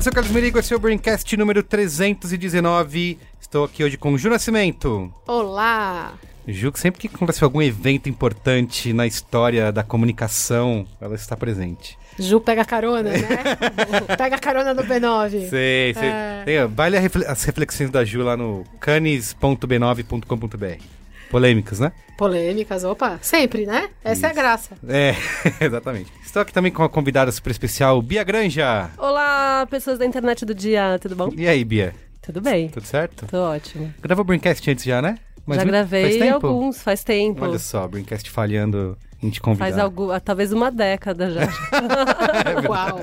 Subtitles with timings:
[0.00, 3.18] eu sou o Carlos Merigo, esse é o Braincast número 319.
[3.38, 5.12] Estou aqui hoje com o Ju Nascimento.
[5.26, 6.14] Olá!
[6.48, 11.98] Ju, sempre que acontece algum evento importante na história da comunicação, ela está presente.
[12.18, 13.28] Ju pega carona, né?
[14.16, 15.50] pega carona no B9.
[15.50, 16.08] Sei, sei.
[16.08, 16.42] É.
[16.46, 20.99] Tem, vale as reflexões da Ju lá no canis.b9.com.br.
[21.30, 21.92] Polêmicas, né?
[22.18, 23.88] Polêmicas, opa, sempre, né?
[24.02, 24.74] Essa é a graça.
[24.88, 25.14] É,
[25.64, 26.12] exatamente.
[26.26, 28.90] Estou aqui também com uma convidada super especial, Bia Granja.
[28.98, 31.30] Olá, pessoas da internet do dia, tudo bom?
[31.36, 31.94] E aí, Bia?
[32.20, 33.26] Tudo bem, Tudo certo?
[33.26, 33.94] tô ótimo.
[34.02, 35.18] Gravou o Braincast antes já, né?
[35.46, 36.46] Mas Já faz gravei tempo?
[36.48, 37.44] alguns, faz tempo.
[37.44, 39.66] Olha só, Braincast falhando em te convidar.
[39.66, 41.42] Faz algum, ah, talvez uma década já.
[42.68, 43.00] Uau!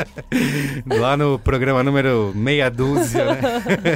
[0.99, 3.41] Lá no programa número meia dúzia, né?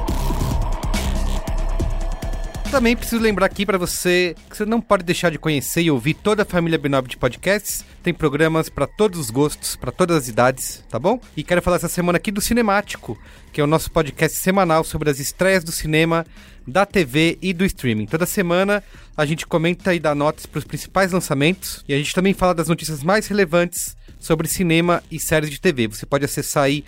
[2.74, 6.12] Também preciso lembrar aqui pra você que você não pode deixar de conhecer e ouvir
[6.12, 7.84] toda a família B9 de podcasts.
[8.02, 11.20] Tem programas pra todos os gostos, pra todas as idades, tá bom?
[11.36, 13.16] E quero falar essa semana aqui do Cinemático,
[13.52, 16.26] que é o nosso podcast semanal sobre as estreias do cinema,
[16.66, 18.06] da TV e do streaming.
[18.06, 18.82] Toda semana
[19.16, 22.66] a gente comenta e dá notas pros principais lançamentos e a gente também fala das
[22.66, 25.86] notícias mais relevantes sobre cinema e séries de TV.
[25.86, 26.82] Você pode acessar aí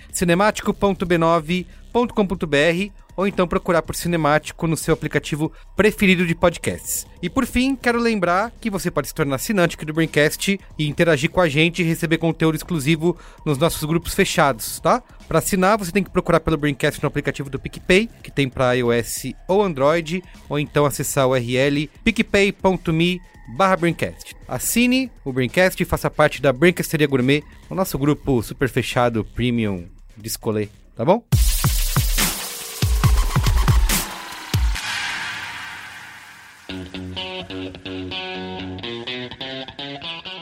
[1.96, 7.06] cinemático.b9.com.br ou então procurar por Cinemático no seu aplicativo preferido de podcasts.
[7.22, 10.86] E por fim, quero lembrar que você pode se tornar assinante aqui do Braincast e
[10.86, 15.02] interagir com a gente e receber conteúdo exclusivo nos nossos grupos fechados, tá?
[15.26, 18.74] Para assinar, você tem que procurar pelo Braincast no aplicativo do PicPay, que tem para
[18.74, 23.20] iOS ou Android, ou então acessar o URL picpay.me
[23.56, 24.36] barra Braincast.
[24.46, 29.86] Assine o Braincast e faça parte da Braincasteria Gourmet, o nosso grupo super fechado, premium,
[30.16, 31.24] de escolher, tá bom?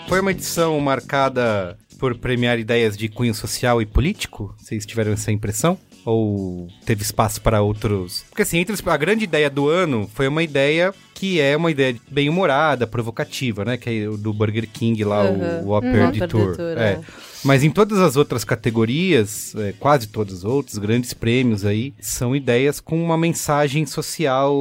[0.09, 4.55] Foi uma edição marcada por premiar ideias de cunho social e político?
[4.59, 5.79] Vocês tiveram essa impressão?
[6.05, 8.25] Ou teve espaço para outros?
[8.29, 11.97] Porque assim, entre a grande ideia do ano foi uma ideia que é uma ideia
[12.11, 13.77] bem humorada, provocativa, né?
[13.79, 15.63] Que é do Burger King lá, Aham.
[15.65, 16.11] o Whopper Hum.
[16.11, 16.83] de Tour, é.
[16.93, 17.01] é.
[17.45, 22.35] Mas em todas as outras categorias, é, quase todos os outros, grandes prêmios aí, são
[22.35, 24.55] ideias com uma mensagem social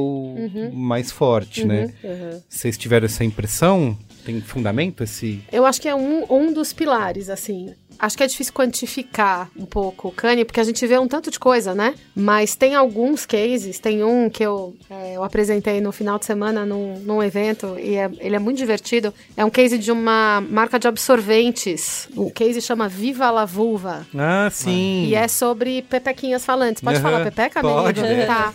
[0.72, 1.92] mais forte, né?
[2.04, 2.42] Uhum.
[2.48, 3.96] Vocês tiveram essa impressão?
[4.24, 5.42] Tem fundamento esse...
[5.52, 7.74] Eu acho que é um, um dos pilares, assim.
[7.98, 11.30] Acho que é difícil quantificar um pouco o Kanye, porque a gente vê um tanto
[11.30, 11.94] de coisa, né?
[12.14, 16.64] Mas tem alguns cases, tem um que eu, é, eu apresentei no final de semana
[16.66, 19.12] num, num evento, e é- ele é muito divertido.
[19.36, 22.08] É um case de uma marca de absorventes.
[22.16, 24.06] O case chama Viva la Vulva.
[24.16, 25.04] Ah, sim.
[25.06, 26.82] E é sobre pepequinhas falantes.
[26.82, 27.74] Pode Aham, falar pepeca, amigo?
[27.74, 28.26] pode, é.
[28.26, 28.52] Tá.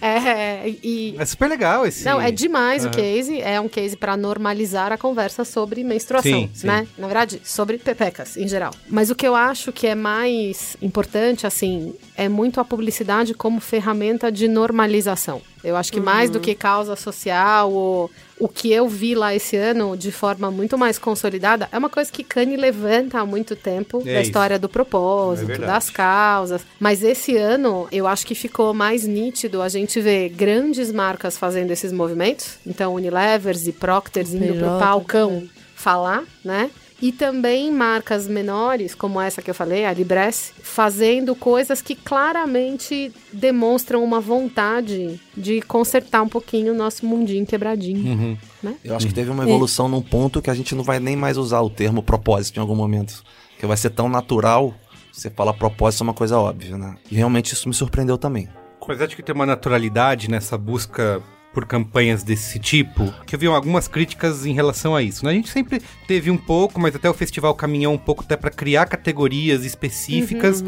[0.00, 2.04] É, e, É super legal esse.
[2.04, 2.94] não, é demais o Aham.
[2.96, 3.40] case.
[3.40, 6.66] É um case pra normalizar a conversa sobre menstruação, Sim, sim.
[6.66, 6.86] né?
[6.98, 8.72] Na verdade, sobre pepecas em geral.
[8.90, 13.60] Mas o que eu acho que é mais importante, assim, é muito a publicidade como
[13.60, 15.40] ferramenta de normalização.
[15.62, 19.56] Eu acho que mais do que causa social ou o que eu vi lá esse
[19.56, 24.00] ano de forma muito mais consolidada é uma coisa que Kanye levanta há muito tempo
[24.00, 24.22] É da isso.
[24.22, 26.62] história do propósito, É das causas.
[26.80, 31.70] Mas esse ano, eu acho que ficou mais nítido a gente ver grandes marcas fazendo
[31.70, 32.58] esses movimentos.
[32.66, 36.70] Então, Unilevers e Procters indo pro palcão falar, né?
[37.02, 43.12] E também marcas menores, como essa que eu falei, a Libresse, fazendo coisas que claramente
[43.32, 48.06] demonstram uma vontade de consertar um pouquinho o nosso mundinho quebradinho.
[48.06, 48.36] Uhum.
[48.84, 51.38] Eu acho que teve uma evolução num ponto que a gente não vai nem mais
[51.38, 53.22] usar o termo propósito em algum momento.
[53.58, 54.74] Que vai ser tão natural,
[55.10, 56.96] você fala propósito é uma coisa óbvia, né?
[57.10, 58.48] E realmente isso me surpreendeu também.
[58.86, 63.46] Mas acho que tem uma naturalidade nessa busca por campanhas desse tipo, que eu vi
[63.46, 65.24] algumas críticas em relação a isso.
[65.24, 65.32] Né?
[65.32, 68.50] A gente sempre teve um pouco, mas até o festival caminhou um pouco até para
[68.50, 70.64] criar categorias específicas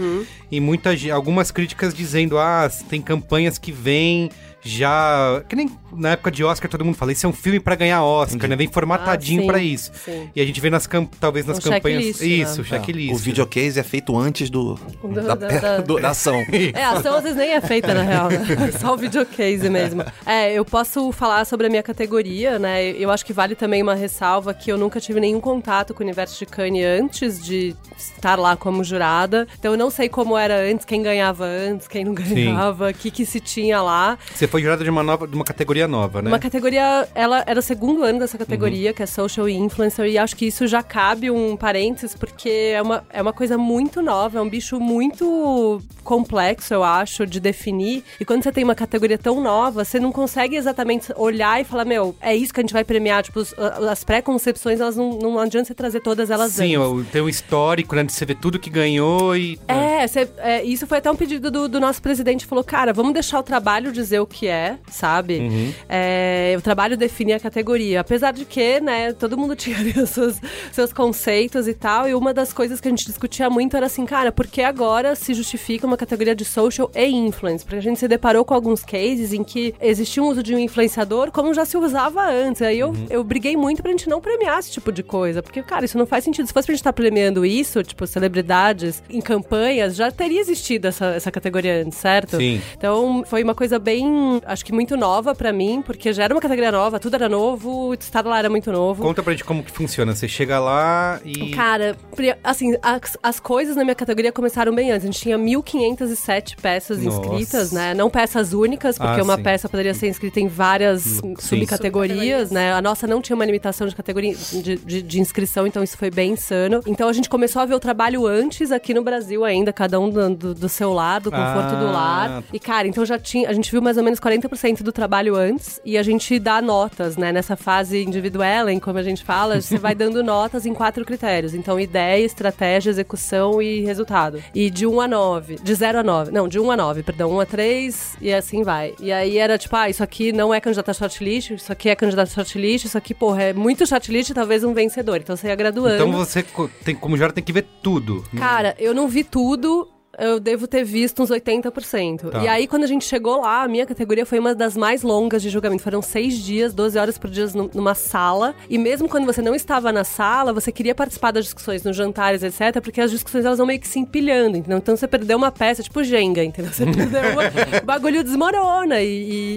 [0.50, 4.28] e muitas algumas críticas dizendo ah tem campanhas que vêm
[4.64, 7.74] já que nem na época de Oscar todo mundo fala isso é um filme para
[7.74, 8.54] ganhar Oscar, né?
[8.54, 9.90] Vem formatadinho Ah, para isso.
[10.04, 10.30] sim.
[10.34, 10.88] E a gente vê nas
[11.20, 12.26] talvez nas Um campanhas checklist, né?
[12.28, 13.12] isso, É, checklist.
[13.12, 16.36] o videocase é feito antes do, Do- da, da- da- do- da ação.
[16.74, 18.38] É, a ação às vezes nem é feita, na real, né?
[18.80, 20.04] Só o videocase mesmo.
[20.24, 22.92] É, eu posso falar sobre a minha categoria, né?
[22.92, 26.06] Eu acho que vale também uma ressalva que eu nunca tive nenhum contato com o
[26.06, 29.46] universo de Kanye antes de estar lá como jurada.
[29.58, 33.10] Então eu não sei como era antes, quem ganhava antes, quem não ganhava, o que
[33.10, 34.16] que se tinha lá.
[34.34, 36.28] Você foi jurada de uma nova de uma categoria nova, né?
[36.30, 40.34] Uma categoria, ela era o segundo ano dessa categoria, que é Social Influencer, e acho
[40.34, 44.40] que isso já cabe um parênteses, porque é uma, é uma coisa muito nova, é
[44.40, 48.02] um bicho muito complexo, eu acho, de definir.
[48.18, 51.84] E quando você tem uma categoria tão nova, você não consegue exatamente olhar e falar,
[51.84, 53.22] meu, é isso que a gente vai premiar.
[53.22, 53.54] Tipo, os-
[53.90, 57.10] as pré-concepções, elas não, não adianta você trazer todas elas Sim, antes.
[57.10, 58.04] tem um histórico, né?
[58.04, 59.58] De você ver tudo que ganhou e.
[59.68, 62.46] É, cê- é, isso foi até um pedido do, do nosso presidente.
[62.46, 65.72] Falou, cara, vamos deixar o trabalho dizer o que é, sabe?
[65.88, 68.00] É, o trabalho definir a categoria.
[68.00, 70.36] Apesar de que, né, todo mundo tinha ali seus,
[70.72, 72.08] seus conceitos e tal.
[72.08, 75.14] E uma das coisas que a gente discutia muito era assim, cara, por que agora
[75.14, 77.64] se justifica uma categoria de social e influence?
[77.64, 80.58] Porque a gente se deparou com alguns cases em que existia um uso de um
[80.58, 82.62] influenciador como já se usava antes.
[82.62, 85.42] Aí eu, eu briguei muito pra gente não premiar esse tipo de coisa.
[85.42, 86.46] Porque, cara, isso não faz sentido.
[86.46, 91.06] Se fosse pra gente estar premiando isso, tipo, celebridades em campanhas já teria existido essa,
[91.06, 92.36] essa categoria antes, certo?
[92.36, 92.60] Sim.
[92.76, 96.40] Então foi uma coisa bem, acho que muito nova pra mim, porque já era uma
[96.40, 99.02] categoria nova, tudo era novo, o estado lá era muito novo.
[99.02, 100.14] Conta pra gente como que funciona.
[100.14, 101.50] Você chega lá e.
[101.50, 101.96] Cara,
[102.42, 105.04] assim, as, as coisas na minha categoria começaram bem antes.
[105.04, 107.18] A gente tinha 1.507 peças Nossa.
[107.20, 107.94] inscritas, né?
[107.94, 109.42] Não peças únicas, porque Ah, uma sim.
[109.42, 111.34] peça poderia ser inscrita em várias Sim.
[111.38, 112.72] subcategorias, né?
[112.72, 116.10] A nossa não tinha uma limitação de categoria de, de- de inscrição, então isso foi
[116.10, 116.80] bem insano.
[116.86, 120.08] Então a gente começou a ver o trabalho antes aqui no Brasil ainda, cada um
[120.10, 121.92] do, do- do seu lado, do conforto do Ah.
[121.92, 122.44] lar.
[122.52, 123.48] E, cara, então já tinha.
[123.48, 127.16] A gente viu mais ou menos 40% do trabalho antes e a gente dá notas,
[127.16, 127.32] né?
[127.32, 128.42] Nessa fase individual,
[128.80, 131.54] como a gente fala, você vai dando notas em quatro critérios.
[131.54, 134.42] Então, ideia, estratégia, execução e resultado.
[134.54, 135.56] E de 1 a 9.
[135.62, 136.30] De 0 a 9.
[136.32, 137.30] Não, de 1 a 9, perdão.
[137.32, 138.94] 1 a 3 e assim vai.
[139.00, 141.96] E aí era tipo, ah, isso aqui não é candidato a shortlist, isso aqui é
[141.96, 145.18] candidato a shortlist, isso aqui, porra, é muito shortlist, talvez um vencedor.
[145.18, 145.94] Então você ia graduando.
[145.94, 146.44] Então você,
[146.84, 148.24] tem, como jurado, tem que ver tudo.
[148.36, 149.88] Cara, eu não vi tudo.
[150.18, 152.30] Eu devo ter visto uns 80%.
[152.30, 152.42] Tá.
[152.42, 155.40] E aí, quando a gente chegou lá, a minha categoria foi uma das mais longas
[155.42, 155.82] de julgamento.
[155.82, 158.54] Foram seis dias, 12 horas por dia num- numa sala.
[158.68, 162.42] E mesmo quando você não estava na sala, você queria participar das discussões, nos jantares,
[162.42, 162.80] etc.
[162.82, 164.58] Porque as discussões elas vão meio que se empilhando.
[164.58, 164.78] Entendeu?
[164.78, 166.72] Então você perdeu uma peça, tipo Jenga, entendeu?
[166.72, 167.42] Você perdeu uma.
[167.82, 169.00] o bagulho desmorona.
[169.00, 169.08] E,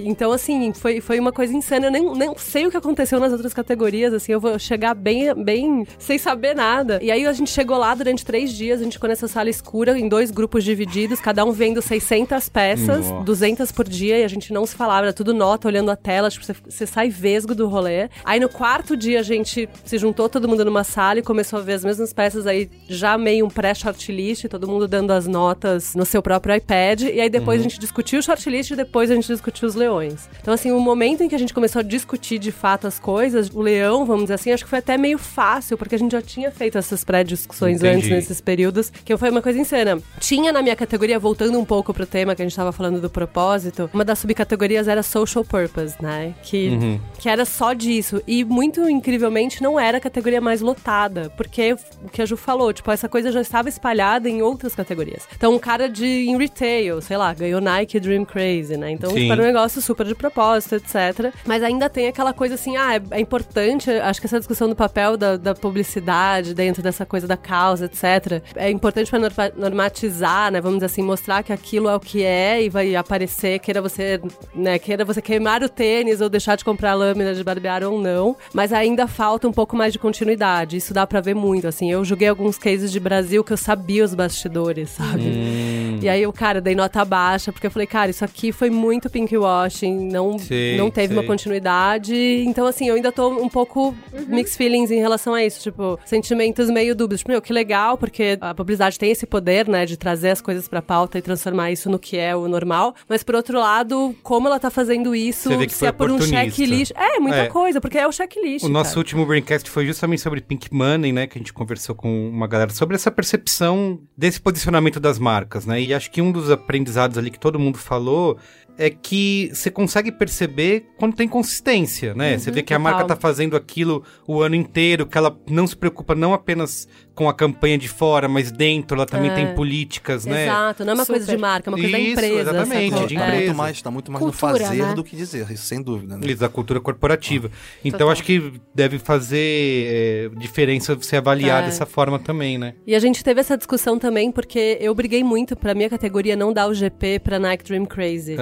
[0.04, 1.86] e- então, assim, foi, foi uma coisa insana.
[1.88, 4.14] Eu nem, nem sei o que aconteceu nas outras categorias.
[4.14, 6.98] Assim, eu vou chegar bem, bem sem saber nada.
[7.02, 9.98] E aí a gente chegou lá durante três dias, a gente ficou nessa sala escura,
[9.98, 13.24] em dois grupos divididos, cada um vendo 600 peças, Nossa.
[13.24, 16.30] 200 por dia, e a gente não se falava, era tudo nota, olhando a tela,
[16.30, 18.08] tipo, você, você sai vesgo do rolê.
[18.24, 21.62] Aí no quarto dia a gente se juntou todo mundo numa sala e começou a
[21.62, 26.04] ver as mesmas peças aí, já meio um pré-shortlist, todo mundo dando as notas no
[26.04, 29.26] seu próprio iPad, e aí depois a gente discutiu o shortlist e depois a gente
[29.26, 30.28] discutiu os leões.
[30.40, 33.50] Então assim, o momento em que a gente começou a discutir de fato as coisas,
[33.52, 36.22] o leão, vamos dizer assim, acho que foi até meio fácil, porque a gente já
[36.22, 40.00] tinha feito essas pré-discussões antes nesses períodos, que foi uma coisa insana.
[40.20, 43.10] Tinha na minha categoria, voltando um pouco pro tema que a gente tava falando do
[43.10, 46.34] propósito, uma das subcategorias era social purpose, né?
[46.42, 47.00] Que, Uhum.
[47.18, 48.22] que era só disso.
[48.26, 51.74] E muito incrivelmente não era a categoria mais lotada, porque
[52.04, 55.22] o que a Ju falou, tipo, essa coisa já estava espalhada em outras categorias.
[55.36, 58.90] Então, um cara de em retail, sei lá, ganhou Nike Dream Crazy, né?
[58.90, 59.20] Então, Sim.
[59.20, 61.32] tipo, era um negócio super de propósito, etc.
[61.44, 64.76] Mas ainda tem aquela coisa assim, ah, é, é importante, acho que essa discussão do
[64.76, 68.42] papel da, da publicidade dentro dessa coisa da causa, etc.
[68.54, 70.60] É importante para normatizar, né?
[70.60, 74.20] Vamos dizer assim, mostrar que aquilo é o que é e vai aparecer, queira você,
[74.54, 78.36] né, queira você queimar o tênis ou deixar de comprar lâmina de barbear ou não,
[78.52, 80.76] mas ainda falta um pouco mais de continuidade.
[80.76, 81.90] Isso dá pra ver muito, assim.
[81.90, 85.22] Eu joguei alguns cases de Brasil que eu sabia os bastidores, sabe?
[85.22, 85.98] Hum.
[86.02, 89.08] E aí eu, cara, dei nota baixa, porque eu falei, cara, isso aqui foi muito
[89.08, 91.28] pinkwashing, não, Sei, não teve uma sei.
[91.28, 92.14] continuidade.
[92.46, 93.94] Então, assim, eu ainda tô um pouco
[94.28, 97.20] mixed feelings em relação a isso, tipo, sentimentos meio dúbios.
[97.20, 100.68] Tipo, meu, que legal, porque a publicidade tem esse poder, né, de trazer as coisas
[100.68, 102.94] pra pauta e transformar isso no que é o normal.
[103.08, 106.92] Mas, por outro lado, como ela tá fazendo isso, se é por um checklist.
[106.96, 107.46] É, muita É.
[107.48, 108.64] coisa, porque é o checklist.
[108.64, 109.00] O nosso cara.
[109.00, 111.26] último Braincast foi justamente sobre Pink Money, né?
[111.26, 115.80] Que a gente conversou com uma galera sobre essa percepção desse posicionamento das marcas, né?
[115.80, 118.38] E acho que um dos aprendizados ali que todo mundo falou
[118.78, 122.36] é que você consegue perceber quando tem consistência, né?
[122.36, 123.16] você vê que a marca total.
[123.16, 127.34] tá fazendo aquilo o ano inteiro, que ela não se preocupa não apenas com a
[127.34, 129.34] campanha de fora, mas dentro ela também É.
[129.34, 130.44] tem políticas, né?
[130.44, 131.40] Exato, não é uma coisa de Super.
[131.40, 132.40] marca, é uma coisa Isso, da empresa.
[132.50, 133.06] exatamente, sacou?
[133.08, 133.44] de Tá empresa.
[133.46, 134.94] muito mais, tá muito mais Cultura, no fazer né?
[134.94, 136.26] do que dizer, isso sem dúvida, né?
[136.26, 137.50] Isso, da cultura corporativa.
[137.84, 138.10] Então Total.
[138.12, 141.66] acho que deve fazer é, diferença você avaliar É.
[141.66, 142.74] dessa forma também, né?
[142.86, 146.52] E a gente teve essa discussão também porque eu briguei muito pra minha categoria não
[146.52, 148.36] dar o GP pra Nike Dream Crazy.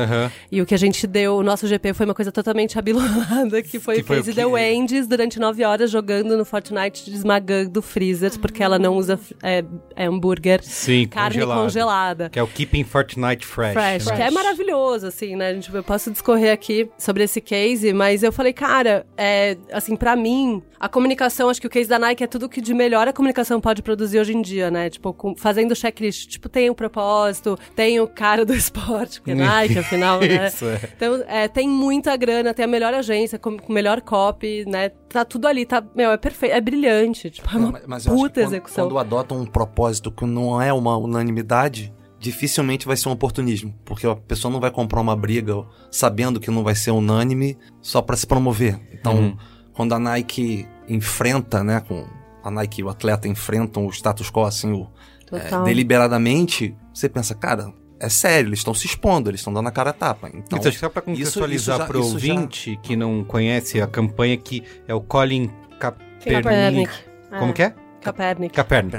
[0.50, 3.78] E o que a gente deu, o nosso GP foi uma coisa totalmente abilolada, que
[3.78, 4.32] foi Que o quê?
[4.32, 9.64] The Wendy's durante nove horas jogando no Fortnite, esmagando freezers, porque ela não usa é,
[9.94, 11.60] é hambúrguer, Sim, carne congelado.
[11.62, 12.30] congelada.
[12.30, 13.72] Que é o Keeping Fortnite Fresh.
[13.72, 14.16] Fresh, né?
[14.16, 15.48] que é maravilhoso, assim, né?
[15.50, 19.94] A gente, eu posso discorrer aqui sobre esse case, mas eu falei, cara, é, assim,
[19.96, 23.06] pra mim, a comunicação, acho que o case da Nike é tudo que de melhor
[23.08, 24.90] a comunicação pode produzir hoje em dia, né?
[24.90, 29.34] Tipo, com- fazendo checklist, tipo, tem o propósito, tem o cara do esporte, porque é
[29.34, 30.48] Nike, afinal, né?
[30.48, 30.80] Isso, é.
[30.96, 34.90] Então, é, tem muita grana, tem a melhor agência, com, com melhor copy, né?
[35.14, 38.12] Tá tudo ali, tá, meu, é perfeito, é brilhante, tipo, é uma Mas- mas eu
[38.14, 38.84] acho puta quando, execução.
[38.88, 43.72] Quando adotam um propósito que não é uma unanimidade, dificilmente vai ser um oportunismo.
[43.84, 45.54] Porque a pessoa não vai comprar uma briga
[45.88, 48.80] sabendo que não vai ser unânime só para se promover.
[48.92, 49.36] Então, Uhum.
[49.72, 52.04] quando a Nike enfrenta, né, com
[52.42, 54.88] a Nike e o atleta enfrentam o status quo, assim, o,
[55.30, 59.72] é, deliberadamente, você pensa, cara, é sério, eles estão se expondo, eles estão dando a
[59.72, 60.28] cara a tapa.
[60.28, 63.22] Então, Isso, acho que só pra isso- contextualizar já- pro isso já- ouvinte que não
[63.24, 66.42] conhece a campanha que é o Colin Kaepernick.
[66.42, 66.92] Kaepernick.
[67.38, 67.74] Como que é?
[68.04, 68.54] Capernic.
[68.54, 68.96] Capernic.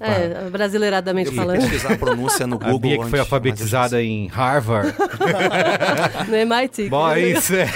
[0.00, 1.60] É, brasileiradamente Eu falando.
[1.60, 2.78] pesquisar a pronúncia no A Google.
[2.80, 4.92] Bia que foi alfabetizada em Harvard.
[6.28, 6.88] No MIT.
[6.88, 7.54] Bom, é isso.
[7.54, 7.68] É.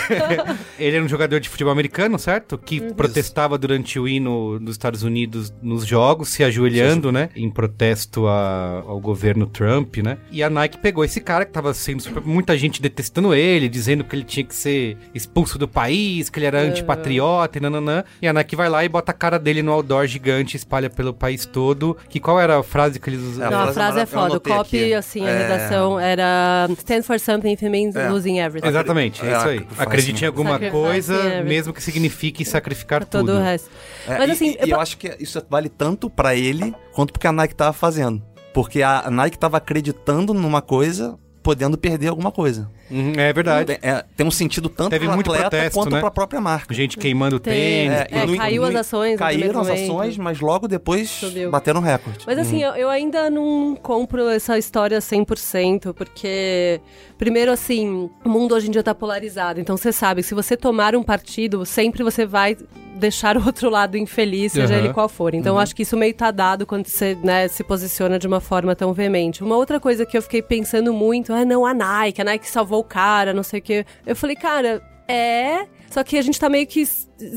[0.78, 2.56] Ele era um jogador de futebol americano, certo?
[2.58, 7.28] Que protestava durante o hino dos Estados Unidos nos jogos, se ajoelhando, né?
[7.34, 10.18] Em protesto a- ao governo Trump, né?
[10.30, 14.04] E a Nike pegou esse cara que tava sendo super- muita gente detestando ele, dizendo
[14.04, 18.04] que ele tinha que ser expulso do país, que ele era antipatriota e nananã.
[18.20, 21.12] E a Nike vai lá e bota a cara dele no outdoor gigante, espalha pelo
[21.14, 21.96] país todo.
[22.08, 23.58] Que qual era a frase que eles usavam?
[23.58, 24.36] Não, a frase é foda.
[24.36, 24.94] O copy, aqui.
[24.94, 25.38] assim, a É.
[25.48, 28.08] redação era Stand for something if it means É.
[28.10, 28.68] losing everything.
[28.68, 29.66] Exatamente, é É, isso aí.
[29.78, 33.38] Acredite em alguma Sacrifice coisa, mesmo que signifique sacrificar Todo tudo.
[33.38, 33.70] o resto.
[34.06, 37.12] É, Mas e- assim, e, eu, eu- acho que isso vale tanto pra ele quanto
[37.12, 38.22] porque a Nike tava fazendo.
[38.52, 42.70] Porque a Nike tava acreditando numa coisa, podendo perder alguma coisa.
[42.90, 43.78] Uhum, é verdade.
[43.82, 46.00] É, tem um sentido tanto Teve muito atleta protesto, quanto né?
[46.00, 46.72] pra própria marca.
[46.74, 47.52] Gente queimando Tem.
[47.88, 48.00] tênis.
[48.10, 51.50] É, e no- caiu as ações Caíram as ações, mas logo depois Subiu.
[51.50, 52.24] bateram recorde.
[52.26, 56.80] Mas assim, eu, eu ainda não compro essa história 100%, porque,
[57.18, 59.60] primeiro, assim, o mundo hoje em dia tá polarizado.
[59.60, 62.56] Então você sabe, se você tomar um partido, sempre você vai
[62.96, 64.84] deixar o outro lado infeliz, seja Aham.
[64.84, 65.34] ele qual for.
[65.34, 68.40] Então eu acho que isso meio tá dado quando você né, se posiciona de uma
[68.40, 69.44] forma tão veemente.
[69.44, 72.75] Uma outra coisa que eu fiquei pensando muito, ah, não, a Nike, a Nike salvou
[72.80, 73.86] o cara, não sei o quê.
[74.04, 75.66] Eu falei, cara, é.
[75.90, 76.84] Só que a gente tá meio que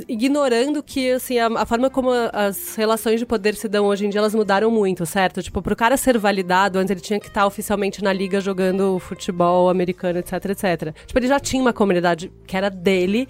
[0.08, 4.10] ignorando que, assim, a, a forma como as relações de poder se dão hoje em
[4.10, 5.42] dia, elas mudaram muito, certo?
[5.42, 9.70] Tipo, pro cara ser validado, antes ele tinha que estar oficialmente na liga jogando futebol
[9.70, 10.94] americano, etc, etc.
[11.06, 13.28] Tipo, ele já tinha uma comunidade que era dele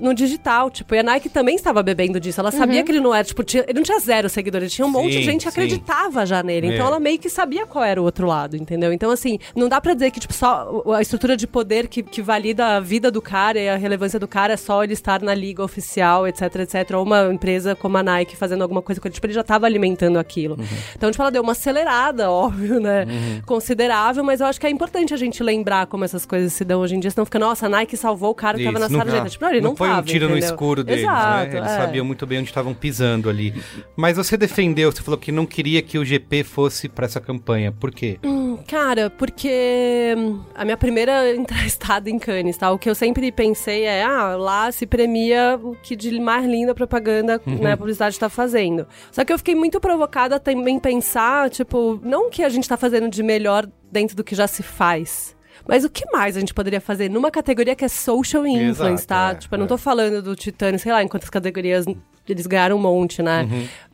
[0.00, 2.40] no digital, tipo, e a Nike também estava bebendo disso.
[2.40, 4.90] Ela sabia que ele não era, tipo, tinha- ele não tinha zero seguidores, tinha um
[4.90, 6.68] monte Sim, de gente que acreditava já nele.
[6.68, 6.88] Então É.
[6.88, 8.92] ela meio que sabia qual era o outro lado, entendeu?
[8.92, 12.20] Então, assim, não dá pra dizer que, tipo, só a estrutura de poder que, que
[12.22, 15.34] valida a vida do cara e a relevância do cara é só ele estar na
[15.34, 15.85] liga oficial,
[16.26, 16.90] etc, etc.
[16.96, 19.14] Ou uma empresa como a Nike fazendo alguma coisa com ele.
[19.14, 20.56] Tipo, ele já tava alimentando aquilo.
[20.94, 23.06] Então, tipo, ela deu uma acelerada, óbvio, né?
[23.46, 26.80] Considerável, mas eu acho que é importante a gente lembrar como essas coisas se dão
[26.80, 28.98] hoje em dia, senão fica, nossa, a Nike salvou o cara que tava na não-
[28.98, 29.28] sarjeta.
[29.28, 30.48] Tipo, não, ele não, foi um tava, tiro no entendeu?
[30.48, 31.58] escuro deles, Exato, né?
[31.58, 31.76] Eles é.
[31.76, 33.54] sabiam muito bem onde estavam pisando ali.
[33.96, 37.72] Mas você defendeu, você falou que não queria que o GP fosse pra essa campanha.
[37.72, 38.18] Por quê?
[38.24, 41.22] Hum, Cara, porque hum, a minha primeira
[41.66, 42.70] estada em Cannes, tá?
[42.70, 46.74] O que eu sempre pensei é, ah, lá se premia o que de mais linda
[46.74, 48.86] propaganda, né, a publicidade tá fazendo.
[49.12, 52.76] Só que eu fiquei muito provocada também pensar, tipo, não o que a gente tá
[52.76, 55.36] fazendo de melhor dentro do que já se faz.
[55.66, 59.06] Mas o que mais a gente poderia fazer numa categoria que é social influence, Exato,
[59.06, 59.30] tá?
[59.30, 59.68] é, tipo, eu não é.
[59.68, 61.86] tô falando do Titânio, sei lá, em quantas categorias
[62.28, 63.48] eles ganharam um monte, né?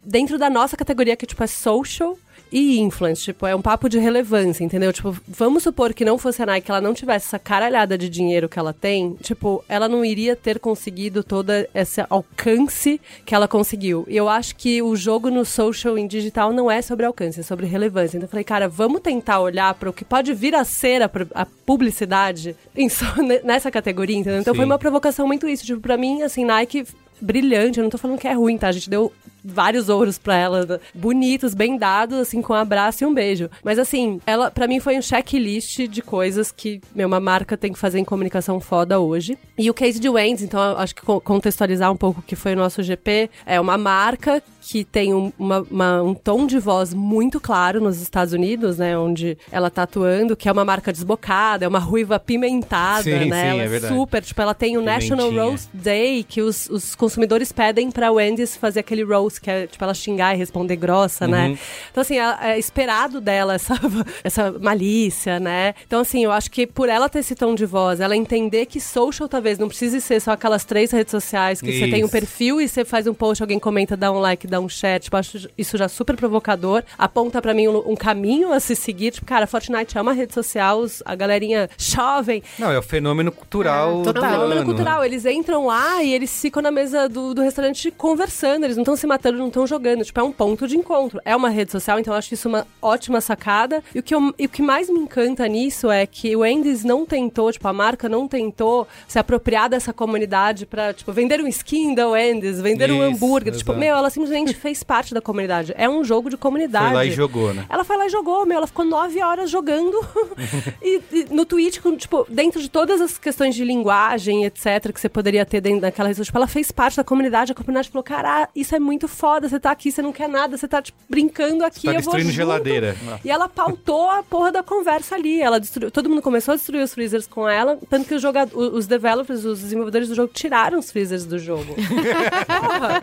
[0.04, 2.16] Dentro da nossa categoria, que, tipo, é social
[2.52, 4.92] e influence, tipo, é um papo de relevância, entendeu?
[4.92, 8.48] Tipo, vamos supor que não fosse a Nike, ela não tivesse essa caralhada de dinheiro
[8.48, 14.04] que ela tem, tipo, ela não iria ter conseguido todo esse alcance que ela conseguiu.
[14.06, 17.42] E eu acho que o jogo no social e digital não é sobre alcance, é
[17.42, 18.16] sobre relevância.
[18.16, 21.10] Então eu falei, cara, vamos tentar olhar para o que pode vir a ser a,
[21.34, 22.88] a publicidade em
[23.42, 24.40] nessa categoria, entendeu?
[24.40, 24.58] Então Sim.
[24.58, 25.64] foi uma provocação muito isso.
[25.64, 26.84] Tipo, pra mim, assim, Nike
[27.22, 27.78] brilhante.
[27.78, 28.68] Eu não tô falando que é ruim, tá?
[28.68, 29.12] A gente deu
[29.44, 33.50] vários ouros pra ela, bonitos, bem dados, assim, com um abraço e um beijo.
[33.64, 37.72] Mas assim, ela, para mim, foi um checklist de coisas que meu, uma marca tem
[37.72, 39.38] que fazer em comunicação foda hoje.
[39.58, 42.36] E o case de Wendy's, então, eu acho que co- contextualizar um pouco o que
[42.36, 46.58] foi o nosso GP, é uma marca que tem um, uma- uma- um tom de
[46.58, 48.96] voz muito claro nos Estados Unidos, né?
[48.96, 53.42] Onde ela tá atuando, que é uma marca desbocada, é uma ruiva pimentada, Sim, né?
[53.42, 53.94] sim, ela é é verdade.
[53.94, 55.50] super, tipo, ela tem o National Pimentinha.
[55.50, 59.82] Roast Day, que os, os consumidores pedem pra Wendy's fazer aquele roast, que é, tipo,
[59.82, 61.30] ela xingar e responder grossa, Uhum.
[61.30, 61.58] né?
[61.90, 63.74] Então, assim, é, é esperado dela essa,
[64.24, 65.74] essa malícia, né?
[65.86, 68.80] Então, assim, eu acho que por ela ter esse tom de voz, ela entender que
[68.80, 72.12] social talvez não precise ser só aquelas três redes sociais, que você tem um Isso.
[72.12, 75.16] perfil e você faz um post, alguém comenta, dá um like, dá um share, tipo,
[75.16, 79.26] acho isso já super provocador, aponta pra mim um, um caminho a se seguir, tipo,
[79.26, 84.00] cara, Fortnite é uma rede social, os- a galerinha jovem, Não, é o fenômeno cultural
[84.06, 84.64] é do um fenômeno ano.
[84.64, 85.04] cultural.
[85.04, 88.64] Eles entram lá e eles ficam na mesa do, do restaurante conversando.
[88.64, 90.04] Eles não estão se matando, não estão jogando.
[90.04, 91.20] Tipo, é um ponto de encontro.
[91.24, 93.82] É uma rede social, então eu acho isso uma ótima sacada.
[93.94, 96.82] E o que, eu- e o que mais me encanta nisso é que o Wendy's
[96.82, 101.46] não tentou, tipo, a marca não tentou se apropriar dessa comunidade pra, tipo, vender um
[101.46, 103.52] skin da Wendy's, vender um Isso, hambúrguer.
[103.54, 103.78] Tipo, exato.
[103.78, 105.74] meu, ela simplesmente fez parte da comunidade.
[105.76, 106.86] É um jogo de comunidade.
[106.86, 107.66] Foi lá e jogou, né?
[107.68, 108.56] Ela foi lá e jogou, meu.
[108.56, 109.96] Ela ficou nove horas jogando.
[110.82, 115.00] e, e no Twitch, com, tipo, dentro de todas as questões de linguagem, etc., que
[115.00, 117.52] você poderia ter dentro daquela rede tipo, ela fez parte da comunidade.
[117.52, 119.48] A comunidade falou: cara, isso é muito foda.
[119.48, 121.82] Você tá aqui, você não quer nada, você tá, tipo, brincando aqui.
[121.86, 122.34] Tá eu vou destruindo junto.
[122.34, 122.96] geladeira.
[123.24, 125.40] E ela pautou a porra da conversa ali.
[125.40, 128.48] Ela destruiu, todo mundo começou a destruir os freezers com ela, tanto que os, joga-
[128.54, 131.74] os developers, os desenvolvedores do jogo, tiraram os freezers do jogo.
[132.46, 133.00] porra!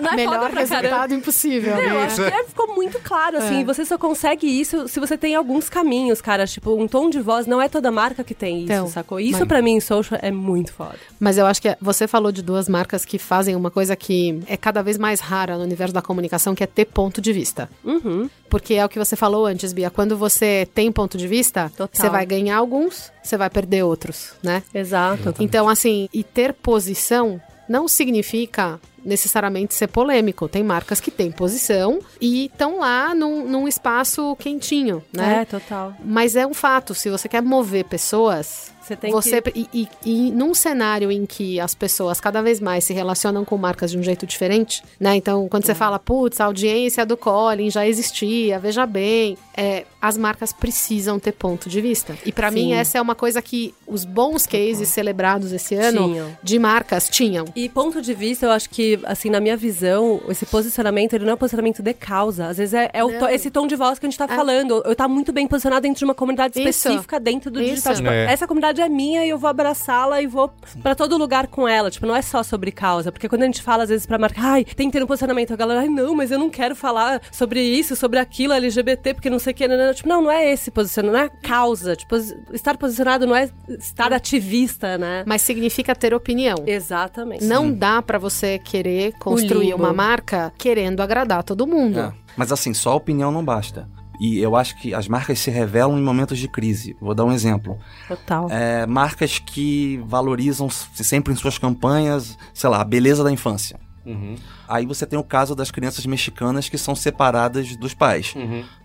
[0.00, 1.14] Não é Melhor foda pra resultado caramba.
[1.14, 1.76] impossível.
[1.76, 3.60] Não, eu acho que é- ficou muito claro, assim.
[3.60, 3.64] É.
[3.64, 6.46] Você só consegue isso se você tem alguns caminhos, cara.
[6.46, 9.20] Tipo, um tom de voz, não é toda marca que tem isso, Então, sacou?
[9.20, 10.96] Isso mas- pra mim em social é muito foda.
[11.18, 14.56] Mas eu acho que você falou de duas marcas que fazem uma coisa que é
[14.56, 17.68] cada vez mais rara no universo da comunicação, que é ter ponto de vista.
[17.84, 18.28] Uhum.
[18.48, 19.90] Porque é o que você falou antes, Bia.
[19.90, 21.88] Quando você tem ponto de vista, Total.
[21.92, 24.62] você vai ganhar alguns, você vai perder outros, né?
[24.72, 25.34] Exato.
[25.40, 30.48] Então, assim, e ter posição não significa necessariamente ser polêmico.
[30.48, 35.42] Tem marcas que têm posição e estão lá num, num espaço quentinho, né?
[35.42, 35.94] É, total.
[36.02, 39.66] Mas é um fato, se você quer mover pessoas, Você tem você que...
[39.72, 43.56] e, e, e num cenário em que as pessoas cada vez mais se relacionam com
[43.56, 45.16] marcas de um jeito diferente, né?
[45.16, 50.16] Então, quando você fala, putz, a audiência do Colin já existia, veja bem, é, as
[50.18, 52.14] marcas precisam ter ponto de vista.
[52.26, 52.54] E pra Sim.
[52.56, 56.38] mim essa é uma coisa que os bons cases celebrados esse ano Tinham.
[56.42, 57.44] de marcas tinham.
[57.56, 61.32] E ponto de vista, eu acho que, assim, na minha visão, esse posicionamento, ele não
[61.32, 62.48] é um posicionamento de causa.
[62.48, 64.82] Às vezes é, é to- esse tom de voz que a gente tá falando.
[64.84, 66.68] Eu tá muito bem posicionado dentro de uma comunidade Isso.
[66.88, 67.92] específica dentro do digital.
[67.92, 68.02] Isso.
[68.02, 68.32] Tipo, É.
[68.32, 71.90] essa comunidade é minha e eu vou abraçá-la e vou pra todo lugar com ela.
[71.90, 73.10] Tipo, não é só sobre causa.
[73.12, 75.52] Porque quando a gente fala, às vezes, pra marca, ai, tem que ter um posicionamento.
[75.52, 79.30] A galera, ai, não, mas eu não quero falar sobre isso, sobre aquilo, LGBT, porque
[79.30, 79.68] não sei o que.
[79.68, 79.94] Não, não, não.
[79.94, 81.96] Tipo, não, não é esse posicionamento, não é causa.
[81.96, 82.16] Tipo,
[82.52, 85.24] estar posicionado não é estar ativista, né?
[85.26, 86.56] Mas significa ter opinião.
[86.66, 87.44] Exatamente.
[87.44, 92.00] Não dá pra você querer construir uma marca querendo agradar todo mundo.
[92.00, 92.12] É.
[92.36, 93.88] Mas assim, só opinião não basta.
[94.20, 96.96] E eu acho que as marcas se revelam em momentos de crise.
[97.00, 97.78] Vou dar um exemplo.
[98.08, 98.48] Total.
[98.50, 103.78] É, marcas que valorizam sempre em suas campanhas, sei lá, a beleza da infância.
[104.68, 108.34] Aí você tem o caso das crianças mexicanas que são separadas dos pais.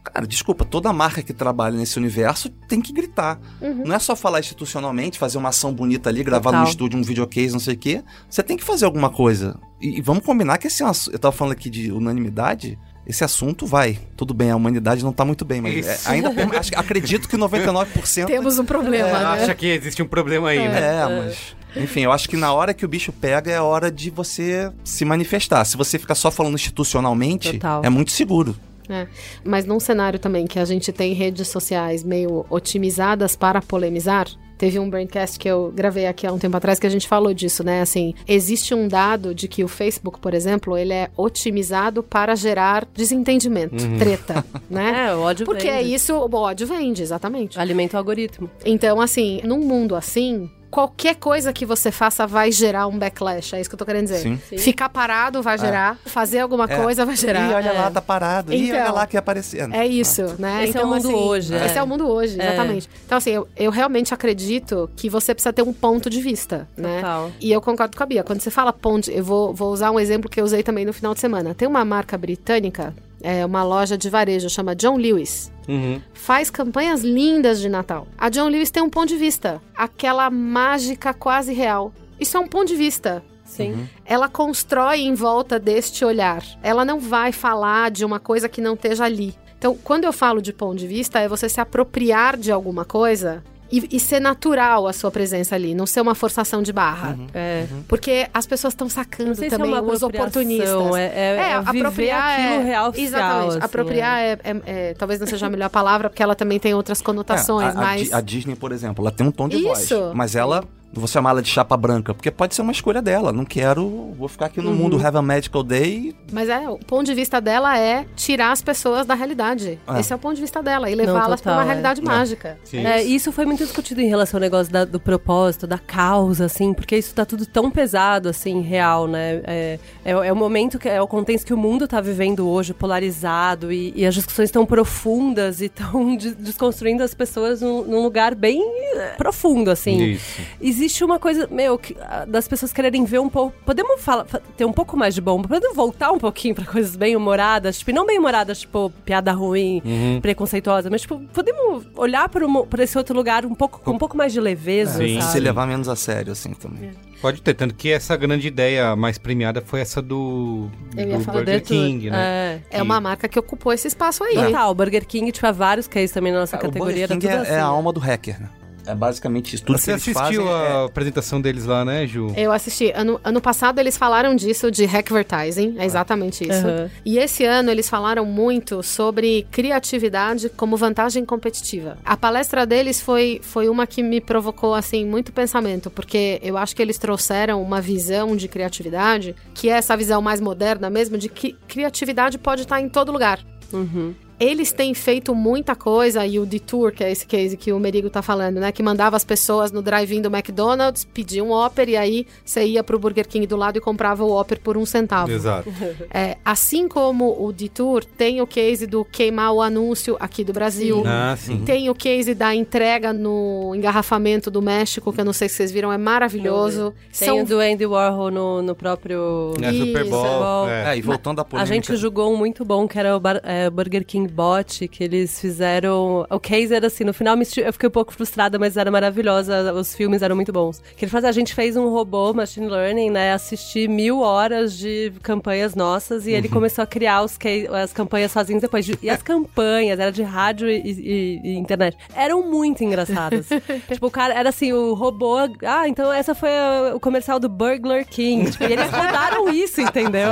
[0.04, 3.38] Cara, desculpa, toda marca que trabalha nesse universo tem que gritar.
[3.86, 6.62] Não é só falar institucionalmente, fazer uma ação bonita ali, gravar Total.
[6.64, 8.02] no estúdio um videocase, não sei o quê.
[8.30, 9.60] Você tem que fazer alguma coisa.
[9.82, 12.80] E, e vamos combinar que esse é um assu- Eu tava falando aqui de unanimidade.
[13.10, 13.98] Esse assunto vai.
[14.16, 16.10] Tudo bem, a humanidade não tá muito bem, mas é, Isso.
[16.12, 19.26] ainda acho- acredito que 99% Temos um problema, É, né?
[19.44, 20.80] acha que existe um problema aí, né?
[21.02, 21.56] é, mas.
[21.76, 25.04] Enfim, eu acho que na hora que o bicho pega é hora de você se
[25.06, 25.66] manifestar.
[25.66, 27.82] Se você ficar só falando institucionalmente, Total.
[27.84, 28.56] é muito seguro.
[28.90, 29.08] É.
[29.44, 34.78] Mas num cenário também que a gente tem redes sociais meio otimizadas para polemizar, teve
[34.78, 37.64] um braincast que eu gravei aqui há um tempo atrás que a gente falou disso,
[37.64, 37.82] né?
[37.82, 42.86] Assim, existe um dado de que o Facebook, por exemplo, ele é otimizado para gerar
[42.94, 45.08] desentendimento, treta, né?
[45.10, 45.94] É, o ódio Porque é vende.
[45.94, 47.60] isso, o ódio vende, exatamente.
[47.60, 48.50] Alimenta o algoritmo.
[48.66, 53.56] Então, assim, num mundo assim, qualquer coisa que você faça vai gerar um backlash.
[53.56, 54.20] É isso que eu tô querendo dizer.
[54.20, 54.40] Sim.
[54.50, 54.58] Sim.
[54.58, 56.78] Ficar parado vai gerar, fazer alguma É.
[56.78, 57.50] coisa vai gerar.
[57.50, 57.74] Ih, olha É.
[57.74, 58.54] lá, tá parado.
[58.54, 59.74] Então, olha lá que aparecendo.
[59.76, 60.64] É isso, né?
[60.66, 61.78] Esse é o mundo hoje, Esse é.
[61.78, 62.46] é o mundo hoje, É.
[62.48, 62.90] exatamente.
[63.06, 66.98] Então, assim, eu, eu realmente acredito que você precisa ter um ponto de vista, né?
[67.02, 67.32] Total.
[67.40, 68.24] E eu concordo com a Bia.
[68.24, 70.94] Quando você fala ponto, eu vou, vou usar um exemplo que eu usei também no
[70.94, 71.54] final de semana.
[71.56, 76.02] Tem uma marca britânica, é uma loja de varejo, chama John Lewis Uhum.
[76.14, 78.08] faz campanhas lindas de Natal.
[78.18, 81.94] A John Lewis tem um ponto de vista, aquela mágica quase real.
[82.20, 83.24] Isso é um ponto de vista.
[83.46, 83.88] Sim.
[84.06, 86.44] Ela constrói em volta deste olhar.
[86.62, 89.36] Ela não vai falar de uma coisa que não esteja ali.
[89.58, 93.44] Então, quando eu falo de ponto de vista, é você se apropriar de alguma coisa
[93.72, 97.18] e, e ser natural a sua presença ali, não ser uma forçação de barra.
[97.34, 97.66] É.
[97.88, 100.70] Porque as pessoas estão sacando é também uma os oportunistas.
[100.96, 103.08] É, é, é viver apropriar aquilo é, real oficial.
[103.08, 103.50] Exatamente.
[103.50, 104.32] assim, apropriar é.
[104.44, 107.78] é- é- talvez não seja a melhor palavra, porque ela também tem outras conotações, É,
[107.78, 108.02] a, a mas.
[108.04, 109.96] Di- a Disney, por exemplo, ela tem um tom de Isso.
[110.00, 110.16] voz.
[110.16, 113.32] Mas ela, não vou chamar ela de chapa branca, porque pode ser uma escolha dela.
[113.32, 114.76] Não quero, vou ficar aqui no Uhum.
[114.76, 116.16] mundo Have a Magical Day.
[116.32, 119.80] Mas é, o ponto de vista dela é tirar as pessoas da realidade.
[119.88, 120.00] É.
[120.00, 120.90] Esse é o ponto de vista dela.
[120.90, 121.66] E levá-las para uma é.
[121.66, 122.04] realidade É.
[122.04, 122.58] mágica.
[122.64, 122.86] Sim.
[122.86, 126.74] É, isso foi muito discutido em relação ao negócio da- do propósito, da causa, assim,
[126.74, 129.42] porque isso tá tudo tão pesado, assim, real, né?
[129.46, 132.74] É, é, é o momento, que é o contexto que o mundo tá vivendo hoje,
[132.74, 138.34] polarizado, e, e as discussões estão profundas e estão desconstruindo as pessoas num, num lugar
[138.36, 138.62] bem
[138.96, 140.02] eh, profundo, assim.
[140.14, 140.42] Isso.
[140.80, 143.54] Existe uma coisa, meu, que, ah, das pessoas quererem ver um pouco.
[143.66, 145.48] Podemos falar, fa- ter um pouco mais de bomba?
[145.48, 147.80] Podemos voltar um pouquinho pra coisas bem humoradas?
[147.80, 149.82] Tipo, não bem humoradas, tipo, piada ruim,
[150.22, 153.98] preconceituosa, mas, tipo, podemos olhar pra, um- pra esse outro lugar um pouco, com um
[153.98, 155.20] pouco mais de leveza, Sim.
[155.20, 155.32] sabe?
[155.34, 156.92] Se levar menos a sério, assim, também.
[157.22, 161.62] Pode ter, tanto que essa grande ideia mais premiada foi essa do, do Burger.
[161.62, 162.62] King, né?
[162.72, 162.78] É.
[162.80, 164.36] É uma marca que ocupou esse espaço aí.
[164.36, 166.86] Total, o Burger King, tipo, há vários cases também na nossa É, o categoria.
[166.86, 167.70] Burger era King tudo é, é a assim.
[167.74, 168.50] alma do hacker, né?
[168.86, 169.64] É basicamente isso.
[169.64, 172.34] Tudo Você que eles assistiu fazem a é- apresentação deles lá, né, Ju?
[172.36, 172.92] Eu assisti.
[172.96, 176.66] Ano, ano passado eles falaram disso, de hackvertising, é exatamente isso.
[176.68, 176.90] Aham.
[177.06, 181.98] E esse ano eles falaram muito sobre criatividade como vantagem competitiva.
[182.04, 186.76] A palestra deles foi, foi uma que me provocou, assim, muito pensamento, porque eu acho
[186.76, 191.30] que eles trouxeram uma visão de criatividade, que é essa visão mais moderna mesmo, de
[191.30, 193.40] que criatividade pode estar em todo lugar.
[193.72, 194.14] Uhum.
[194.40, 198.10] Eles têm feito muita coisa, e o Detour, que é esse case que o Merigo
[198.10, 198.72] tá falando, né?
[198.72, 202.84] Que mandava as pessoas no drive-in do McDonald's, pedir um Whopper, e aí você ia
[202.84, 205.32] pro Burger King do lado e comprava o Whopper por um centavo.
[205.32, 205.70] Exato.
[206.12, 211.04] É, assim como o Detour, tem o case do queimar o anúncio aqui do Brasil.
[211.06, 211.64] Ah, sim.
[211.66, 215.72] Tem o case da entrega no engarrafamento do México, que eu não sei se vocês
[215.72, 216.94] viram, é maravilhoso.
[217.18, 219.54] Tem o do Andy Warhol no, no próprio...
[219.62, 220.06] É Super.
[220.06, 220.24] Bowl.
[220.24, 220.70] Super Bowl.
[220.70, 220.94] é.
[220.94, 221.74] É, e voltando à A polêmica...
[221.74, 225.40] gente julgou um muito bom, que era o Bar- é, Burger King Bot, que eles
[225.40, 226.26] fizeram...
[226.30, 229.94] O case era assim, no final eu fiquei um pouco frustrada, mas era maravilhosa, os
[229.96, 230.82] filmes eram muito bons.
[230.96, 235.12] Que ele faz, a gente fez um robô, machine learning, né, assistir mil horas de
[235.24, 238.86] campanhas nossas, e ele começou a criar os case, as campanhas sozinhos depois.
[238.86, 243.48] de- e as campanhas, era de rádio e, e- e internet, eram muito engraçadas.
[243.92, 245.38] tipo, o cara, era assim, o robô...
[245.66, 248.50] Ah, então essa foi a- o comercial do Burglar King.
[248.52, 250.32] Tipo, e eles rodaram isso, entendeu?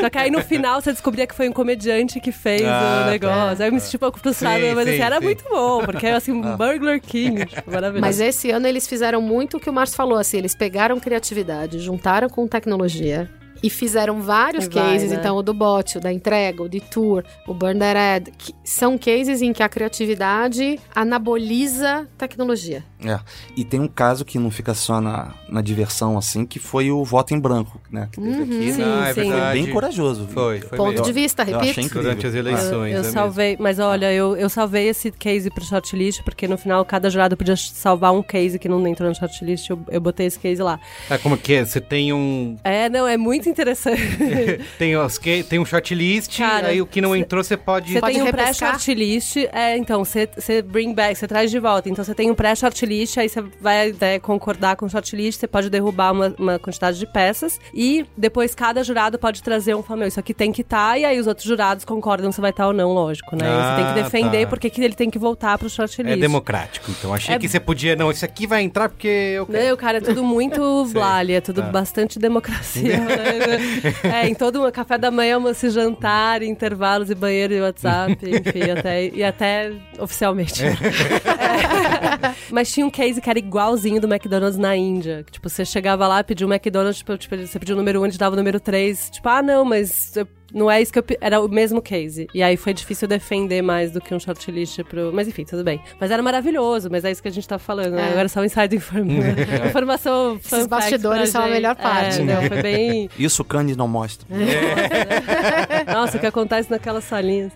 [0.00, 3.10] Só que aí no final você descobria que foi um comediante que fez Ah, o
[3.10, 3.35] negócio.
[3.58, 5.24] Aí eu me senti um pouco frustrada, Sim, mas sim, assim, era sim.
[5.24, 7.46] muito bom, porque assim, um Burglar King.
[7.46, 8.00] Tipo, maravilhoso.
[8.00, 11.78] Mas esse ano eles fizeram muito o que o Márcio falou, assim, eles pegaram criatividade,
[11.78, 13.28] juntaram com tecnologia
[13.62, 15.16] e fizeram vários E vai, cases, né?
[15.18, 18.54] então o do bot, o da entrega, o de tour, o burn that ad, que
[18.64, 22.84] são cases em que a criatividade anaboliza tecnologia.
[23.04, 23.18] É.
[23.56, 27.04] E tem um caso que não fica só na, na diversão, assim, que foi o
[27.04, 28.08] voto em branco, né?
[28.12, 28.72] Que teve aqui.
[28.72, 29.30] Sim, Ah, é sim.
[29.30, 30.26] Foi bem corajoso.
[30.28, 31.04] Foi, foi Ponto mesmo.
[31.06, 31.70] de vista, eu repito.
[31.70, 32.02] achei incrível.
[32.02, 32.92] Durante as eleições.
[32.92, 33.12] Eu é mesmo.
[33.12, 37.36] salvei, mas olha, eu, eu salvei esse case pro shortlist, porque no final cada jurado
[37.36, 40.78] podia salvar um case que não entrou no shortlist, eu, eu botei esse case lá.
[41.10, 41.64] Ah, como que é?
[41.64, 42.56] Você tem um...
[42.64, 44.00] É, não, é muito interessante.
[44.78, 47.92] tem, os que, tem um shortlist, Cara, aí o que não entrou você pode...
[47.92, 51.88] Você tem um pré-shortlist, é, então, você, você bring back, você traz de volta.
[51.88, 55.70] Então, você tem um pré-shortlist, aí você vai né, concordar com o shortlist, você pode
[55.70, 60.18] derrubar uma, uma quantidade de peças, e depois cada jurado pode trazer um meu, isso
[60.20, 62.92] aqui tem que estar, e aí os outros jurados concordam se vai estar ou não,
[62.92, 63.46] lógico, né?
[63.48, 64.48] Ah, você tem que defender tá.
[64.48, 66.20] porque que ele tem que voltar pro É shortlist.
[66.20, 67.14] democrático, então.
[67.14, 67.94] Achei É- que você podia...
[67.96, 69.68] Não, esse aqui vai entrar porque eu quero.
[69.68, 71.68] Não, cara, é tudo muito blale, é tudo Tá.
[71.68, 72.98] bastante democracia.
[73.00, 73.35] né?
[74.02, 78.70] É, em todo um café da manhã, almoço jantar, intervalos e banheiro e WhatsApp, enfim,
[78.70, 80.64] até, e até oficialmente.
[80.64, 80.74] É.
[82.50, 85.22] Mas tinha um case que era igualzinho do McDonald's na Índia.
[85.24, 88.02] Que, tipo, você chegava lá, pedia um McDonald's, tipo, tipo, você pediu o número 1,
[88.02, 89.10] um, ele dava o número 3.
[89.10, 91.04] Tipo, ah, não, mas eu- não é isso que eu...
[91.20, 92.26] Era o mesmo case.
[92.32, 95.12] E aí foi difícil defender mais do que um shortlist pro...
[95.12, 95.78] Mas enfim, tudo bem.
[96.00, 98.08] Mas era maravilhoso, mas é isso que a gente tá falando, né?
[98.08, 98.12] É.
[98.12, 99.06] Agora só o inside inform...
[99.68, 100.38] informação...
[100.40, 102.34] fun fact bastidores pra são a melhor parte, é, né?
[102.34, 103.10] Não, foi bem...
[103.18, 104.26] Isso o Candy não mostra.
[105.92, 107.52] Nossa, o que acontece naquelas salinhas.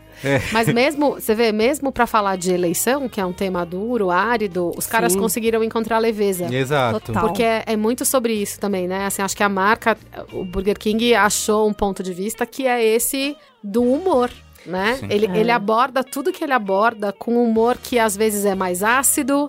[0.52, 4.72] Mas mesmo, você vê, mesmo pra falar de eleição, que é um tema duro, árido,
[4.76, 5.18] os caras Sim.
[5.18, 6.52] conseguiram encontrar leveza.
[6.54, 7.00] Exato.
[7.00, 7.26] Total.
[7.26, 9.06] Porque é, é muito sobre isso também, né?
[9.06, 9.96] Assim, acho que a marca,
[10.32, 14.30] o Burger King achou um ponto de vista que é esse do humor.
[14.66, 14.98] Né?
[15.08, 15.38] Ele, É.
[15.38, 19.46] ele aborda tudo que ele aborda com um humor que às vezes é mais ácido,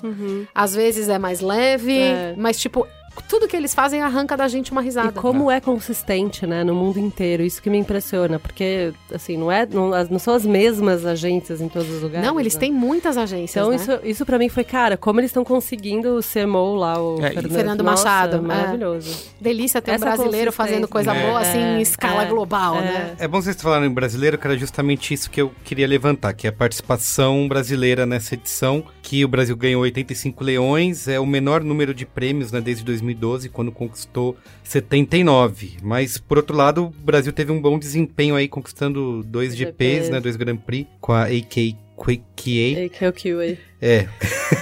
[0.55, 2.33] às vezes é mais leve, É.
[2.37, 2.87] mas tipo,
[3.27, 5.09] tudo que eles fazem arranca da gente uma risada.
[5.09, 7.43] E como é consistente, né, no mundo inteiro.
[7.43, 8.39] Isso que me impressiona.
[8.39, 12.25] Porque, assim, não, é, não, as- não são as mesmas agências em todos os lugares.
[12.27, 12.59] Não, eles né?
[12.61, 13.55] têm muitas agências.
[13.55, 13.75] Então, né?
[13.75, 17.31] isso, isso pra mim foi, cara, como eles estão conseguindo o CMO lá, o É,
[17.31, 18.41] Fernando, Fernando Nossa, Machado, é.
[18.41, 19.25] Maravilhoso.
[19.39, 21.27] Delícia ter um Essa brasileiro fazendo coisa É.
[21.27, 22.81] boa, assim, É, em escala é, global, é.
[22.81, 23.15] né?
[23.19, 26.47] É bom vocês falarem em brasileiro, que era justamente isso que eu queria levantar, que
[26.47, 31.65] é a participação brasileira nessa edição, que o Brasil ganhou 85 leões, é o menor
[31.65, 35.79] número de prêmios né, desde 2012, quando conquistou 79.
[35.83, 40.11] Mas, por outro lado, o Brasil teve um bom desempenho aí, conquistando dois GPs, GPs.
[40.11, 42.85] né, dois Grand Prix, com a AK QA.
[42.85, 43.57] AKQA.
[43.81, 44.07] É,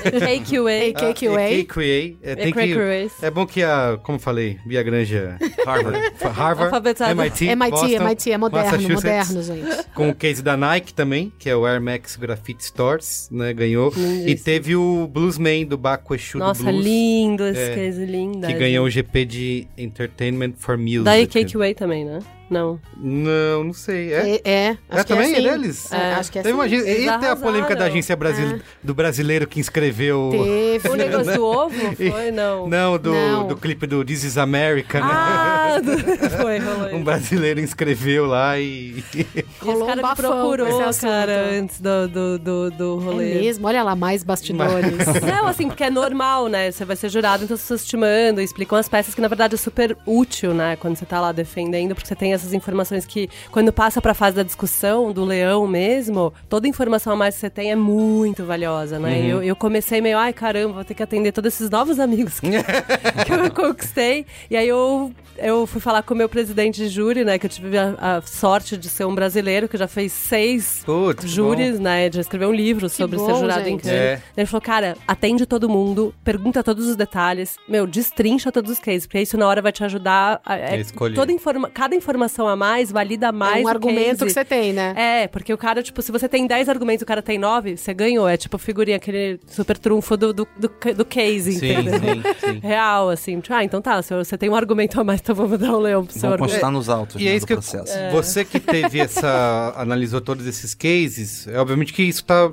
[0.06, 0.72] AKQA.
[0.92, 1.60] AKQA.
[1.62, 2.18] AKQA.
[2.22, 2.60] É, tem que...
[2.60, 3.12] AKQA.
[3.22, 7.12] É bom que a, como falei, Bia Granja, Harvard, Harvard, Alfabetizado.
[7.12, 9.84] MIT, MIT, Boston, MIT, é moderno, moderno, gente.
[9.94, 13.92] com o case da Nike também, que é o Air Max Graffiti Stores, né, ganhou.
[13.96, 14.44] E Lindíssimo.
[14.46, 18.48] teve o Bluesman do Baco Exu do Nossa, Blues, lindo esse É, case, lindo.
[18.48, 21.04] que ganhou o GP de Entertainment for Music.
[21.04, 22.20] Da AKQA também, né?
[22.50, 22.80] Não.
[22.98, 24.36] Não, não sei, é?
[24.36, 25.44] É, é, acho É que também é, assim.
[25.50, 25.92] deles?
[25.92, 26.62] É, acho que é assim.
[26.62, 30.30] agência- Eles E tem a polêmica da agência brasile- do brasileiro que inscreveu...
[30.32, 30.90] Teve.
[30.90, 31.96] O negócio do ovo?
[31.96, 32.68] Foi, não.
[32.68, 33.48] Não, do, Não.
[33.48, 35.08] do clipe do This is America, né?
[35.12, 36.38] Ah, Exato.
[36.42, 36.96] Foi, rolou.
[36.96, 39.04] Um brasileiro inscreveu lá e.
[39.14, 43.36] E esse Rolou cara um bafão procurou, cara, antes do, do, do, do É rolê.
[43.36, 44.96] mesmo, olha lá, mais bastidores.
[45.26, 46.72] Não, assim, porque é normal, né?
[46.72, 49.56] Você vai ser jurado, então as pessoas te mandam, explicam as peças, que na verdade
[49.56, 50.76] é super útil, né?
[50.78, 54.36] Quando você tá lá defendendo, porque você tem essas informações que, quando passa pra fase
[54.36, 59.00] da discussão, do leão mesmo, toda informação a mais que você tem é muito valiosa,
[59.00, 59.26] né?
[59.26, 62.50] Eu, eu comecei meio, ai caramba, vou ter que atender todos esses novos amigos que,
[63.26, 64.26] que eu conquistei.
[64.50, 65.12] E aí eu.
[65.42, 67.40] Eu fui falar com o meu presidente de júri, né?
[67.40, 71.30] Que eu tive a, a sorte de ser um brasileiro que já fez seis Putz,
[71.30, 72.12] júris, né?
[72.12, 73.84] Já escreveu um livro sobre bom, ser jurado em gente.
[73.84, 73.96] Cannes.
[73.98, 74.22] É.
[74.36, 79.08] Ele falou, cara, atende todo mundo, pergunta todos os detalhes, meu, destrincha todos os cases,
[79.08, 81.16] porque isso na hora vai te ajudar a, A escolher.
[81.16, 84.26] toda informa cada informação a mais valida mais é um o argumento case.
[84.26, 84.94] que você tem, né?
[84.96, 87.78] É, porque o cara, tipo, se você tem 10 argumentos e o cara tem 9,
[87.78, 88.28] você ganhou.
[88.28, 91.94] É tipo figurinha, aquele super trunfo do, do, do, do case, Sim, entendeu?
[92.00, 92.60] sim, sim.
[92.66, 93.40] Real, assim.
[93.40, 95.80] Tipo, ah, então tá, se você tem um argumento a mais, então vamos dar um
[95.80, 96.52] leão pro seu argumento.
[96.54, 97.94] constar nos autos E né, é isso que eu, processo.
[98.12, 102.52] você que teve essa analisou todos esses cases, é obviamente que isso está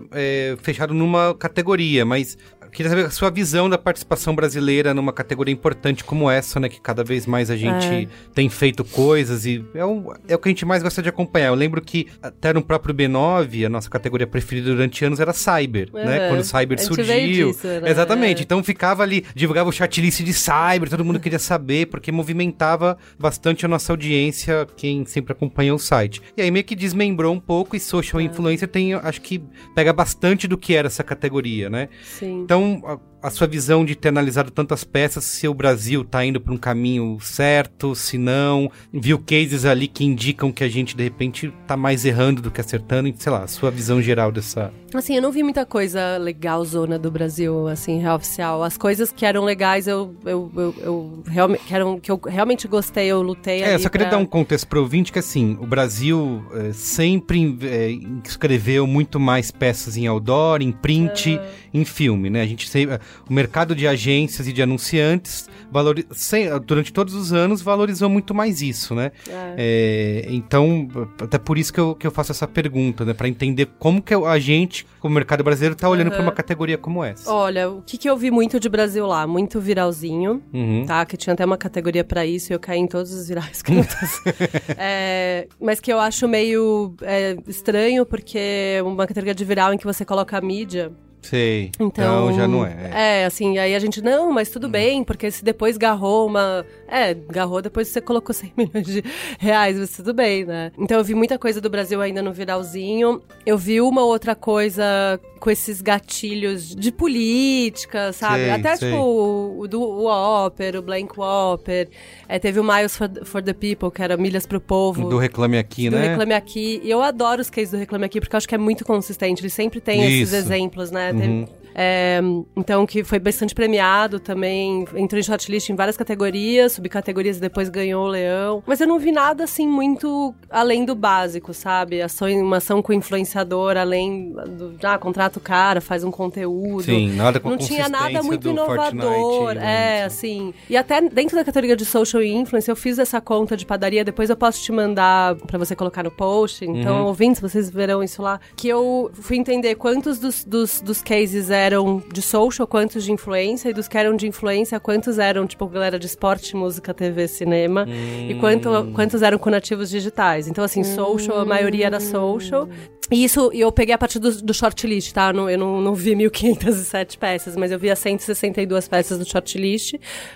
[0.62, 2.36] fechado numa categoria, mas
[2.76, 6.80] queria saber a sua visão da participação brasileira numa categoria importante como essa, né, que
[6.80, 8.06] cada vez mais a gente É.
[8.34, 11.48] tem feito coisas e é o, é o que a gente mais gosta de acompanhar.
[11.48, 15.88] Eu lembro que até no próprio B9, a nossa categoria preferida durante anos era Cyber,
[15.92, 16.24] né?
[16.24, 16.28] Uhum.
[16.28, 17.48] Quando o Cyber surgiu.
[17.52, 17.90] disso, né?
[17.90, 18.40] Exatamente.
[18.40, 18.42] É.
[18.42, 23.64] Então ficava ali, divulgava o chatlist de cyber, todo mundo queria saber, porque movimentava bastante
[23.64, 26.20] a nossa audiência, quem sempre acompanha o site.
[26.36, 29.42] E aí meio que desmembrou um pouco e social influencer tem, acho que
[29.74, 31.88] pega bastante do que era essa categoria, né?
[32.04, 32.42] Sim.
[32.42, 36.40] Então, a, a sua visão de ter analisado tantas peças, se o Brasil tá indo
[36.40, 41.02] para um caminho certo, se não, viu cases ali que indicam que a gente de
[41.02, 45.16] repente tá mais errando do que acertando, sei lá, a sua visão geral dessa Assim,
[45.16, 48.62] eu não vi muita coisa legal zona do Brasil, assim, real oficial.
[48.62, 52.66] As coisas que eram legais, eu, eu, eu, eu realmente, que, eram, que eu realmente
[52.66, 55.66] gostei, eu lutei É, só queria pra- dar um contexto pro ouvinte que assim, o
[55.66, 57.90] Brasil é, sempre é,
[58.24, 61.38] escreveu muito mais peças em outdoor, em print,
[61.74, 62.40] em filme, né?
[62.40, 62.98] A gente sempre,
[63.29, 68.35] o mercado de agências e de anunciantes valori sem- durante todos os anos valorizou muito
[68.35, 69.11] mais isso, né?
[69.57, 70.88] É, então,
[71.20, 73.12] até por isso que eu, que eu faço essa pergunta, né?
[73.14, 77.02] Pra entender como que a gente, como mercado brasileiro, tá olhando pra uma categoria como
[77.02, 77.31] essa.
[77.33, 79.26] Olha, o que, que eu vi muito de Brasil lá?
[79.26, 80.85] Muito viralzinho, Uhum.
[80.87, 81.05] tá?
[81.05, 83.72] Que tinha até uma categoria pra isso e eu caí em todos os virais que
[84.79, 89.79] é, Mas que eu acho meio é, estranho, porque é uma categoria de viral em
[89.79, 90.92] que você coloca a mídia.
[91.28, 91.70] Sei.
[91.80, 93.22] Então, já não é.
[93.22, 96.64] É, assim, aí a gente, não, mas tudo bem, porque se depois garrou uma.
[96.88, 99.03] É, garrou depois você colocou 100 milhões de
[99.38, 100.70] reais, mas tudo bem, né?
[100.79, 103.20] Então eu vi muita coisa do Brasil ainda no viralzinho.
[103.44, 108.44] Eu vi uma outra coisa com esses gatilhos de política, sabe?
[108.44, 108.90] Sei, Até sei.
[108.90, 111.88] tipo o, o do Whopper, o Blank Whopper.
[112.29, 115.09] É, teve o Miles for, for the People, que era Milhas pro Povo.
[115.09, 116.09] Do Reclame Aqui, do né?
[116.11, 116.81] Reclame Aqui.
[116.83, 119.42] E eu adoro os cases do Reclame Aqui, porque eu acho que é muito consistente.
[119.42, 120.37] Ele sempre tem esses Isso.
[120.37, 121.12] exemplos, né?
[121.12, 121.18] Uhum.
[121.44, 122.20] Teve- é,
[122.56, 124.86] então, que foi bastante premiado também.
[124.94, 128.62] Entrou em shortlist em várias categorias, subcategorias e depois ganhou o Leão.
[128.66, 132.00] Mas eu não vi nada, assim, muito além do básico, sabe?
[132.00, 134.74] Ação, uma ação com influenciador, além do...
[134.82, 136.84] Ah, contrata o cara, faz um conteúdo.
[136.84, 139.02] Sim, nada com Não tinha nada muito do inovador.
[139.02, 140.54] Fortnite, é, assim.
[140.70, 144.30] E até dentro da categoria de social influence, eu fiz essa conta de padaria, depois
[144.30, 146.64] eu posso te mandar pra você colocar no post.
[146.64, 147.06] Então, Uhum.
[147.08, 148.40] ouvintes, vocês verão isso lá.
[148.56, 153.68] Que eu fui entender quantos dos, dos, dos cases eram de social, quantos de influência,
[153.68, 157.87] e dos que eram de influência, quantos eram, tipo, galera de esporte, música, TV, cinema,
[158.29, 160.48] e quanto, quantos eram com nativos digitais.
[160.48, 162.68] Então, assim, social, a maioria era social.
[163.11, 165.29] E isso eu peguei a partir do, do shortlist, tá?
[165.29, 169.24] Eu não, eu não, não vi 1.507 peças, mas eu vi as 162 peças do
[169.24, 169.94] shortlist,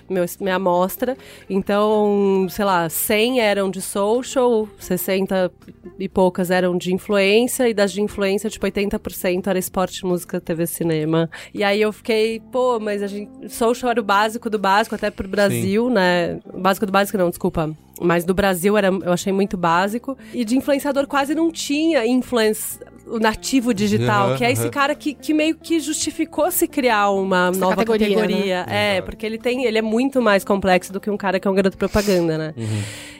[0.09, 1.17] meu, minha amostra.
[1.49, 5.51] Então, sei lá, 100 eram de social, 60
[5.99, 10.65] e poucas eram de influência, e das de influência, tipo, 80% era esporte, música, TV,
[10.65, 11.20] cinema.
[11.53, 13.49] E aí eu fiquei, pô, mas a gente.
[13.49, 16.39] Social era o básico do básico, até pro Brasil, né?
[16.53, 17.69] O básico do básico, não, desculpa.
[18.01, 20.17] Mas do Brasil era, eu achei muito básico.
[20.33, 24.71] E de influenciador quase não tinha influence, o nativo digital, Aham, que é esse aham.
[24.71, 28.65] cara que, que meio que justificou se criar uma Essa nova categoria, categoria.
[28.69, 31.51] É, porque ele tem, ele é muito mais complexo do que um cara que é
[31.51, 32.53] um garoto propaganda, né?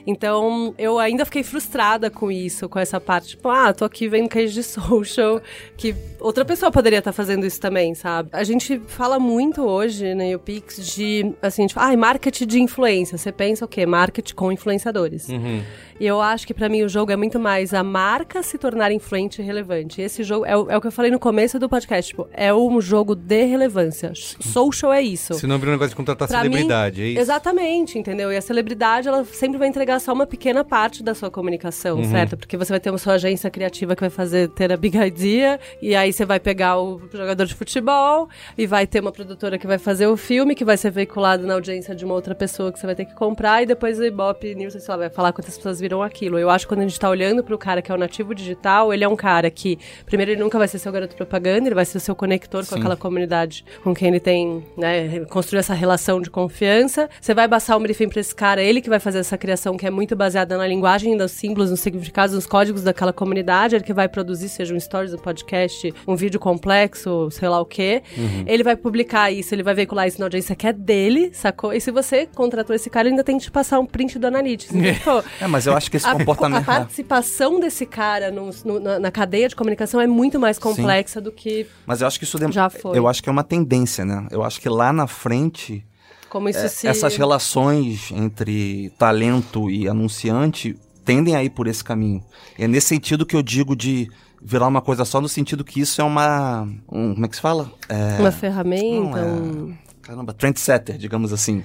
[0.06, 3.28] Então, eu ainda fiquei frustrada com isso, com essa parte.
[3.30, 5.40] Tipo, ah, tô aqui vendo case de social,
[5.76, 8.30] que outra pessoa poderia estar fazendo isso também, sabe?
[8.32, 13.16] A gente fala muito hoje na UPix de, assim, tipo, ah, marketing de influência.
[13.16, 13.86] Você pensa o quê?
[13.86, 15.28] Marketing com influenciadores.
[15.28, 15.62] Uhum.
[16.02, 18.90] E eu acho que pra mim o jogo é muito mais a marca se tornar
[18.90, 20.02] influente e relevante.
[20.02, 22.52] Esse jogo é o, é o que eu falei no começo do podcast, tipo, é
[22.52, 24.10] um jogo de relevância.
[24.16, 25.34] Social é isso.
[25.34, 27.20] Se não abrir um negócio de contratar Pra celebridade, mim, é isso?
[27.20, 28.32] Exatamente, entendeu?
[28.32, 32.10] E a celebridade, ela sempre vai entregar só uma pequena parte da sua comunicação, Uhum.
[32.10, 32.36] certo?
[32.36, 35.60] Porque você vai ter uma sua agência criativa que vai fazer ter a big idea,
[35.80, 39.68] e aí você vai pegar o jogador de futebol, e vai ter uma produtora que
[39.68, 42.80] vai fazer o filme, que vai ser veiculado na audiência de uma outra pessoa que
[42.80, 45.56] você vai ter que comprar, e depois o Ibope News, sei lá, vai falar quantas
[45.56, 46.38] pessoas viram aquilo.
[46.38, 48.94] Eu acho que quando a gente tá olhando pro cara que é o nativo digital,
[48.94, 51.84] ele é um cara que, primeiro, ele nunca vai ser seu garoto propaganda, ele vai
[51.84, 56.20] ser o seu conector com aquela comunidade com quem ele tem, né, construir essa relação
[56.20, 57.08] de confiança.
[57.20, 59.86] Você vai passar um briefing pra esse cara, ele que vai fazer essa criação que
[59.86, 63.92] é muito baseada na linguagem dos símbolos, nos significados, nos códigos daquela comunidade, ele que
[63.92, 68.02] vai produzir, seja um stories, um podcast, um vídeo complexo, sei lá o quê.
[68.46, 71.72] Ele vai publicar isso, ele vai veicular isso na audiência que é dele, sacou?
[71.72, 74.26] E se você contratou esse cara, ele ainda tem que te passar um print do
[74.26, 74.72] Analytics.
[75.02, 76.62] Então, É, mas eu acho que esse a, comportamento.
[76.62, 81.20] a participação desse cara no- no- na, na cadeia de comunicação é muito mais complexa
[81.20, 82.96] do que Mas eu acho que isso dem- Já foi.
[82.98, 84.26] Eu acho que é uma tendência, né?
[84.30, 85.84] Eu acho que lá na frente
[86.28, 86.86] como isso é, se...
[86.86, 92.24] essas relações entre talento e anunciante tendem a ir por esse caminho.
[92.58, 94.08] É nesse sentido que eu digo de
[94.40, 96.62] virar uma coisa só, no sentido que isso é uma.
[96.90, 97.70] um- como é que se fala?
[97.88, 99.74] É, Uma ferramenta, não, é- um...
[100.00, 101.62] Caramba, trendsetter, digamos assim.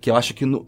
[0.00, 0.44] Que eu acho que.
[0.44, 0.64] no-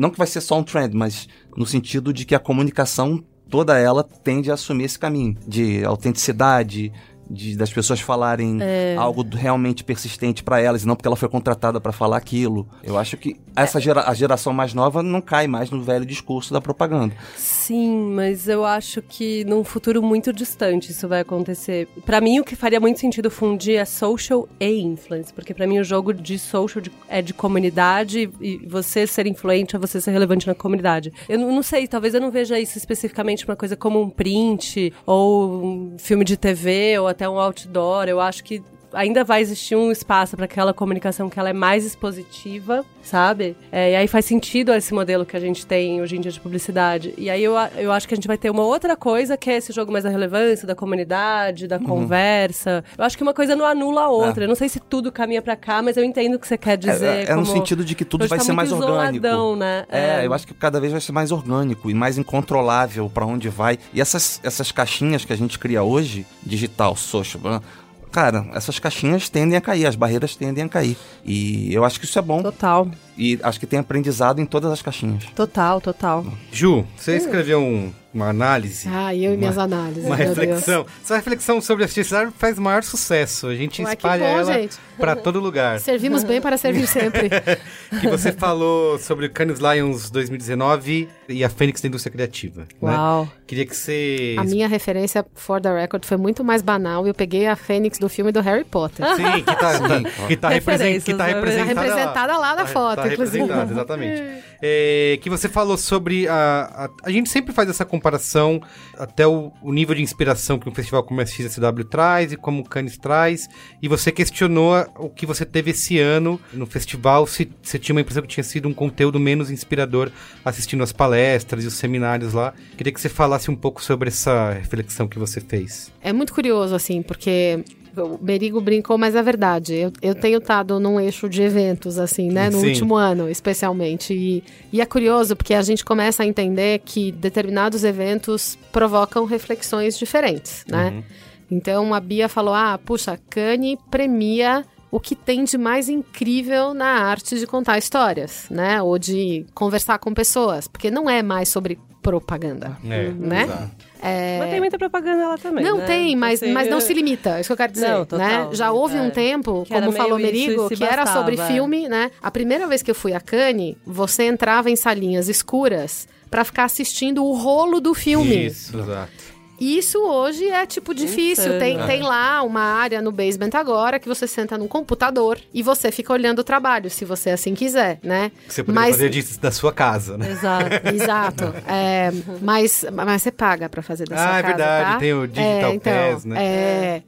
[0.00, 3.76] não que vai ser só um trend, mas no sentido de que a comunicação toda
[3.78, 6.90] ela tende a assumir esse caminho de autenticidade.
[7.30, 8.96] De, das pessoas falarem É.
[8.98, 12.66] algo realmente persistente pra elas, e não porque ela foi contratada pra falar aquilo.
[12.82, 16.52] Eu acho que essa gera, a geração mais nova não cai mais no velho discurso
[16.52, 17.14] da propaganda.
[17.36, 21.86] Sim, mas eu acho que num futuro muito distante isso vai acontecer.
[22.04, 25.78] Pra mim, o que faria muito sentido fundir é social e influence, porque pra mim
[25.78, 30.10] o jogo de social de- é de comunidade e você ser influente é você ser
[30.10, 31.12] relevante na comunidade.
[31.28, 34.92] Eu não não sei, talvez eu não veja isso especificamente uma coisa como um print
[35.06, 38.08] ou um filme de TV ou até um outdoor.
[38.08, 38.62] Eu acho que
[38.92, 43.56] ainda vai existir um espaço para aquela comunicação que ela é mais expositiva, sabe?
[43.70, 46.40] É, e aí faz sentido esse modelo que a gente tem hoje em dia de
[46.40, 47.14] publicidade.
[47.16, 49.56] E aí eu, eu acho que a gente vai ter uma outra coisa que é
[49.56, 52.84] esse jogo mais da relevância, da comunidade, da conversa.
[52.96, 54.44] Eu acho que uma coisa não anula a outra.
[54.44, 56.76] Eu não sei se tudo caminha para cá, mas eu entendo o que você quer
[56.76, 57.28] dizer.
[57.28, 59.26] É, é no sentido de que tudo vai tá ser mais orgânico.
[59.26, 59.84] isoladão, né?
[59.88, 63.48] É, eu acho que cada vez vai ser mais orgânico e mais incontrolável pra onde
[63.48, 63.78] vai.
[63.92, 67.62] E essas, essas caixinhas que a gente cria hoje, digital, social, blá,
[68.10, 70.96] cara, essas caixinhas tendem a cair, as barreiras tendem a cair.
[71.24, 72.42] E eu acho que isso é bom.
[72.42, 75.24] Total, E acho que tem aprendizado em todas as caixinhas.
[75.34, 76.24] total, total.
[76.52, 80.04] Ju, você escreveu um- uma análise, Ah, eu e minhas análises.
[80.04, 80.38] uma meu Deus.
[80.38, 80.86] reflexão.
[81.02, 83.46] Essa reflexão sobre a justiça faz maior sucesso.
[83.48, 84.76] A gente Ué, que espalha bom, ela gente.
[85.00, 85.80] Pra todo lugar.
[85.80, 87.28] Servimos bem para servir sempre.
[88.00, 92.60] que você falou sobre o Cannes Lions 2019 e a Fênix da indústria criativa.
[92.62, 92.66] né?
[92.96, 93.28] Uau.
[93.46, 94.36] Queria que você.
[94.38, 97.06] A minha referência, for the record, foi muito mais banal.
[97.06, 99.04] Eu peguei a Fênix do filme do Harry Potter.
[99.16, 101.32] Sim, que tá, tá- que tá, represen- que tá né?
[101.34, 103.38] representada, Tá representada lá na Tá- foto, tá inclusive.
[103.38, 104.44] representada, exatamente.
[104.62, 107.08] É, que você falou sobre a, a.
[107.08, 108.60] A gente sempre faz essa comparação
[108.98, 112.60] até o, o nível de inspiração que um festival como a XSW traz e como
[112.60, 113.48] o Cannes traz.
[113.82, 118.00] E você questionou o que você teve esse ano no festival, se você tinha uma
[118.00, 120.10] impressão que tinha sido um conteúdo menos inspirador
[120.44, 122.52] assistindo as palestras e os seminários lá.
[122.76, 125.92] Queria que você falasse um pouco sobre essa reflexão que você fez.
[126.00, 127.64] É muito curioso, assim, porque
[127.96, 129.74] o Merigo brincou, mas é verdade.
[129.74, 132.50] Eu, eu tenho estado num eixo de eventos, assim, né?
[132.50, 132.68] No Sim.
[132.68, 134.14] último ano, especialmente.
[134.14, 139.98] E, e é curioso porque a gente começa a entender que determinados eventos provocam reflexões
[139.98, 141.02] diferentes, né?
[141.50, 146.86] Então a Bia falou: ah, puxa, Cane premia o que tem de mais incrível na
[147.04, 148.82] arte de contar histórias, né?
[148.82, 153.42] Ou de conversar com pessoas, porque não é mais sobre propaganda, É, né?
[153.44, 153.70] exato.
[154.02, 155.62] É, Mas tem muita propaganda lá também.
[155.62, 155.84] não né?
[155.84, 158.18] tem, mas, Assim, mas não se limita, é isso que eu quero dizer, Não, total,
[158.48, 158.48] né?
[158.52, 159.02] Já houve é.
[159.02, 161.46] um tempo, Que era como falou Merigo, que era bastava, sobre é.
[161.46, 162.10] filme, né?
[162.22, 166.64] A primeira vez que eu fui a Cannes, você entrava em salinhas escuras pra ficar
[166.64, 168.46] assistindo o rolo do filme.
[168.46, 169.12] Isso, exato.
[169.60, 171.44] E isso hoje é, tipo, difícil.
[171.44, 171.58] Insano.
[171.60, 171.86] Tem, É.
[171.86, 176.12] tem lá uma área no basement agora que você senta num computador e você fica
[176.12, 178.32] olhando o trabalho, se você assim quiser, né?
[178.48, 180.30] Você poderia Mas- fazer disso da sua casa, né?
[180.30, 180.64] Exato.
[180.94, 181.54] Exato.
[181.68, 184.98] É, mas, mas você paga pra fazer da sua Ah, é casa, verdade, tá?
[184.98, 186.42] tem o Digital é, então, Pass, né?
[186.42, 187.02] É,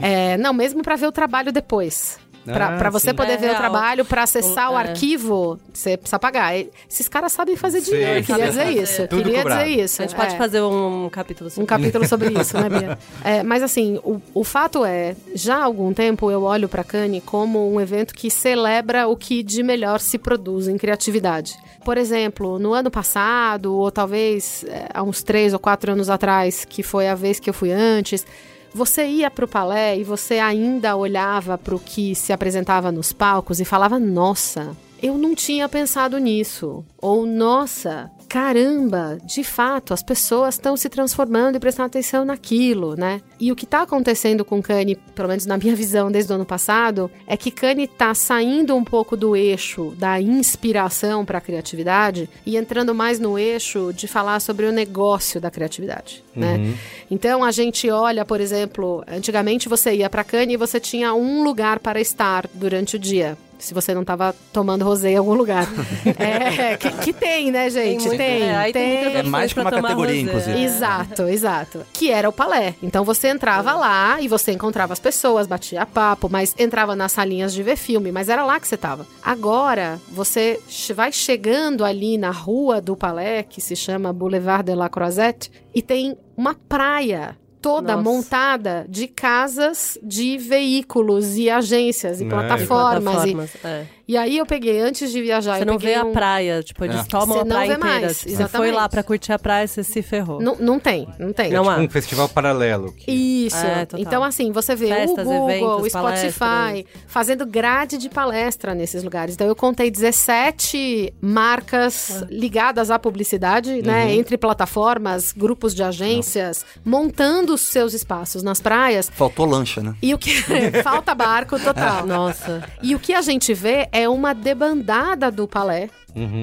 [0.00, 2.18] é, não, mesmo pra ver o trabalho depois.
[2.44, 3.14] Pra, Ah, pra você sim.
[3.14, 3.60] poder É ver o real.
[3.60, 4.82] trabalho, pra acessar o, O- é.
[4.88, 6.56] arquivo, você precisa pagar.
[6.88, 9.06] Esses caras sabem fazer dinheiro, queria sabem dizer isso.
[9.08, 9.64] Tudo queria cobrado.
[9.68, 10.02] dizer isso.
[10.02, 10.38] A gente pode é.
[10.38, 12.98] fazer um capítulo sobre um capítulo sobre isso, né, Bia?
[13.22, 17.22] É, mas assim, o, o fato é, já há algum tempo eu olho para Cannes
[17.26, 21.54] como um evento que celebra o que de melhor se produz em criatividade.
[21.84, 26.64] Por exemplo, no ano passado, ou talvez é, há uns três ou quatro anos atrás,
[26.64, 28.26] que foi a vez que eu fui antes,
[28.74, 33.12] você ia para o palé e você ainda olhava para o que se apresentava nos
[33.12, 36.84] palcos e falava: Nossa, eu não tinha pensado nisso.
[36.98, 43.20] Ou, nossa, caramba, de fato, as pessoas estão se transformando e prestando atenção naquilo, né?
[43.40, 46.46] E o que está acontecendo com Kanye, pelo menos na minha visão desde o ano
[46.46, 52.30] passado, é que Kanye está saindo um pouco do eixo da inspiração para a criatividade
[52.46, 56.72] e entrando mais no eixo de falar sobre o negócio da criatividade, né?
[57.10, 61.42] Então a gente olha, por exemplo, antigamente você ia para Cannes e você tinha um
[61.42, 63.36] lugar para estar durante o dia.
[63.60, 65.66] Se você não estava tomando rosé em algum lugar.
[66.18, 68.06] é, que, que tem, né, gente?
[68.06, 69.16] muito- Tem, é, aí tem tem.
[69.16, 70.20] É mais que uma categoria, rosé.
[70.20, 70.62] inclusive.
[70.64, 71.86] Exato, exato.
[71.92, 72.74] Que era o palé.
[72.82, 77.52] Então você entrava lá e você encontrava as pessoas, batia papo, mas entrava nas salinhas
[77.52, 79.06] de ver filme, mas era lá que você tava.
[79.22, 80.58] Agora, você
[80.94, 85.82] vai chegando ali na rua do palé, que se chama Boulevard de la Croisette, e
[85.82, 88.02] tem uma praia toda Nossa.
[88.02, 92.28] montada de casas de veículos e agências e É.
[92.28, 93.14] plataformas.
[93.24, 93.86] E, Plataformas, é.
[94.12, 96.84] E aí eu peguei, antes de viajar, Você eu não vê a um- praia, tipo,
[96.84, 97.04] eles É.
[97.04, 98.00] tomam Você a não praia vê inteira.
[98.00, 100.40] mais, Você foi lá pra curtir a praia, você se ferrou.
[100.40, 101.50] Não, não tem, não tem.
[101.50, 101.76] Não há.
[101.76, 102.92] Um festival paralelo.
[102.92, 103.56] que- Isso.
[103.56, 104.00] É, total.
[104.00, 106.84] então, assim, você vê Festas, o Google, eventos, o Spotify palestras.
[107.06, 109.34] fazendo grade de palestra nesses lugares.
[109.34, 114.12] Então, eu contei 17 marcas ligadas à publicidade, né?
[114.14, 119.10] Entre plataformas, grupos de agências, montando os seus espaços nas praias.
[119.14, 119.94] Faltou lancha, né?
[120.02, 120.30] E o que.
[120.82, 122.06] Falta barco total.
[122.06, 122.62] Nossa.
[122.82, 125.90] E o que a gente vê é uma debandada do palé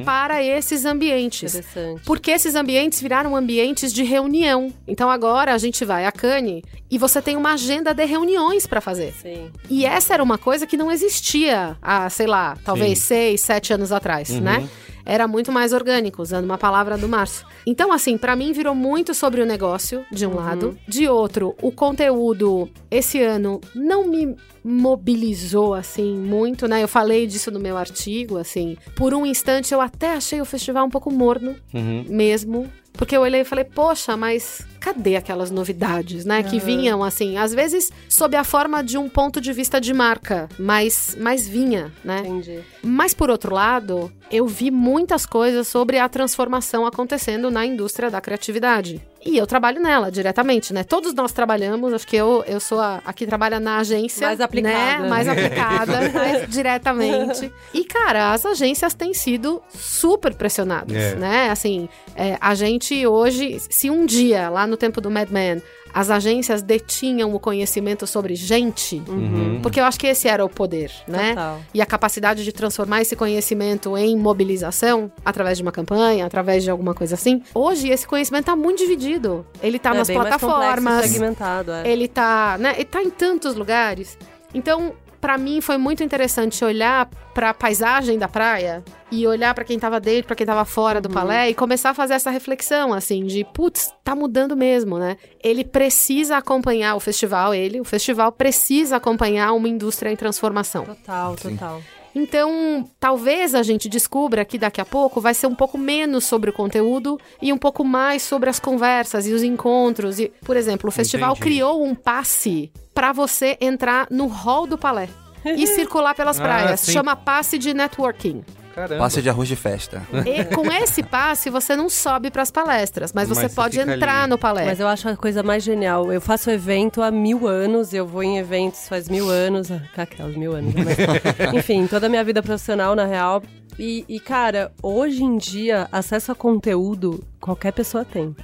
[0.05, 1.55] para esses ambientes.
[1.55, 2.01] Interessante.
[2.05, 4.73] Porque esses ambientes viraram ambientes de reunião.
[4.87, 8.81] Então agora a gente vai a Cane e você tem uma agenda de reuniões para
[8.81, 9.13] fazer.
[9.21, 9.51] Sim.
[9.69, 13.05] E essa era uma coisa que não existia há, sei lá, talvez Sim.
[13.05, 14.67] seis, sete anos atrás, né?
[15.09, 17.47] Era muito mais orgânico, usando uma palavra do Márcio.
[17.65, 20.77] Então, assim, pra mim virou muito sobre o negócio, de um lado.
[20.85, 26.83] De outro, o conteúdo, esse ano, não me mobilizou, assim, muito, né?
[26.83, 28.75] Eu falei disso no meu artigo, assim.
[28.95, 32.05] Por um instante, eu até achei o festival um pouco morno, Uhum.
[32.09, 32.69] mesmo.
[32.97, 36.41] Porque eu olhei e falei, poxa, mas cadê aquelas novidades, né?
[36.43, 40.49] Que vinham, assim, às vezes sob a forma de um ponto de vista de marca,
[40.57, 42.19] mas, mas vinha, né?
[42.19, 42.59] Entendi.
[42.81, 48.21] Mas, por outro lado, eu vi muitas coisas sobre a transformação acontecendo na indústria da
[48.21, 49.01] criatividade.
[49.27, 50.85] E eu trabalho nela diretamente, né?
[50.85, 54.25] Todos nós trabalhamos, acho que eu, eu sou a, a que trabalha na agência.
[54.25, 55.03] Mais aplicada.
[55.03, 55.09] Né?
[55.09, 57.51] Mais aplicada, mais diretamente.
[57.73, 61.15] E, cara, as agências têm sido super pressionadas, É.
[61.15, 61.49] né?
[61.49, 65.61] Assim, é, a gente hoje, se um dia, lá no tempo do Mad Men,
[65.97, 69.61] as agências detinham o conhecimento sobre gente, Uhum.
[69.63, 71.29] porque eu acho que esse era o poder, né?
[71.29, 71.59] Total.
[71.73, 76.69] E a capacidade de transformar esse conhecimento em mobilização através de uma campanha, através de
[76.69, 77.41] alguma coisa assim.
[77.51, 79.43] Hoje esse conhecimento tá muito dividido.
[79.59, 81.89] Ele tá é nas bem mais complexo plataformas, segmentado, é.
[81.89, 84.19] ele tá, né, ele tá em tantos lugares.
[84.53, 84.93] Então,
[85.27, 89.99] pra mim foi muito interessante olhar pra paisagem da praia e olhar pra quem tava
[89.99, 91.01] dentro, pra quem tava fora Uhum.
[91.01, 95.17] do palé e começar a fazer essa reflexão assim de, putz, tá mudando mesmo, né?
[95.43, 100.85] Ele precisa acompanhar o festival, ele, o festival precisa acompanhar uma indústria em transformação.
[100.85, 101.81] Total, total.
[102.15, 106.49] Então, talvez a gente descubra que daqui a pouco vai ser um pouco menos sobre
[106.49, 110.19] o conteúdo e um pouco mais sobre as conversas e os encontros.
[110.19, 111.41] E, por exemplo, o festival Entendi.
[111.41, 115.07] criou um passe para você entrar no hall do palé
[115.45, 116.79] e circular pelas Ah, praias.
[116.79, 116.91] sim.
[116.91, 118.43] Chama passe de networking.
[118.77, 118.97] Caramba.
[118.99, 120.03] Passe de arroz de festa.
[120.23, 124.21] E com esse passe você não sobe para as palestras, mas você Mas pode entrar
[124.21, 124.29] ali.
[124.29, 124.65] no palé.
[124.65, 126.13] Mas eu acho a coisa mais genial.
[126.13, 129.71] Eu faço evento há mil anos, eu vou em eventos faz mil anos.
[129.71, 130.83] ah, Aquelas mil anos, né?
[130.85, 133.41] Mas, enfim, toda a minha vida profissional, na real.
[133.79, 138.35] E, e, cara, hoje em dia, acesso a conteúdo qualquer pessoa tem.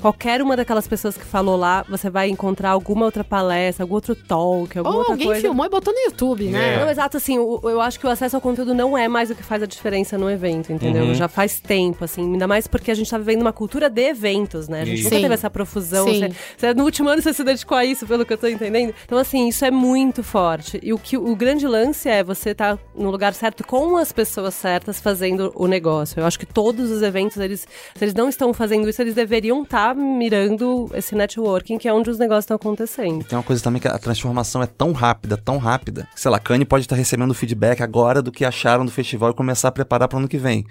[0.00, 4.14] Qualquer uma daquelas pessoas que falou lá, você vai encontrar alguma outra palestra, algum outro
[4.14, 5.42] talk, alguma Ou outra alguém coisa.
[5.42, 6.76] filmou e botou no YouTube, né?
[6.76, 6.80] É.
[6.80, 9.34] Não, exato, assim, o- eu acho que o acesso ao conteúdo não é mais o
[9.34, 11.04] que faz a diferença no evento, entendeu?
[11.04, 11.14] Uhum.
[11.14, 14.68] Já faz tempo, assim, ainda mais porque a gente tá vivendo uma cultura de eventos,
[14.68, 14.80] né?
[14.80, 15.04] A gente Isso.
[15.04, 15.22] nunca Sim.
[15.22, 16.06] teve essa profusão.
[16.06, 16.20] Sim.
[16.20, 18.94] Você, você- no último ano você se dedicou a isso, pelo que eu tô entendendo.
[19.04, 20.80] Então, assim, isso é muito forte.
[20.82, 24.54] E o, que, o grande lance é você estar no lugar certo com as pessoas
[24.54, 26.18] certas fazendo o negócio.
[26.20, 29.62] Eu acho que todos os eventos, eles, se eles não estão fazendo isso, eles deveriam
[29.62, 33.24] estar tá mirando esse networking, que é onde os negócios estão acontecendo.
[33.24, 36.08] Tem uma coisa também que a transformação é tão rápida, tão rápida.
[36.14, 39.34] que, Sei lá, Kanye pode estar recebendo feedback agora do que acharam do festival e
[39.34, 40.64] começar a preparar para ano que vem.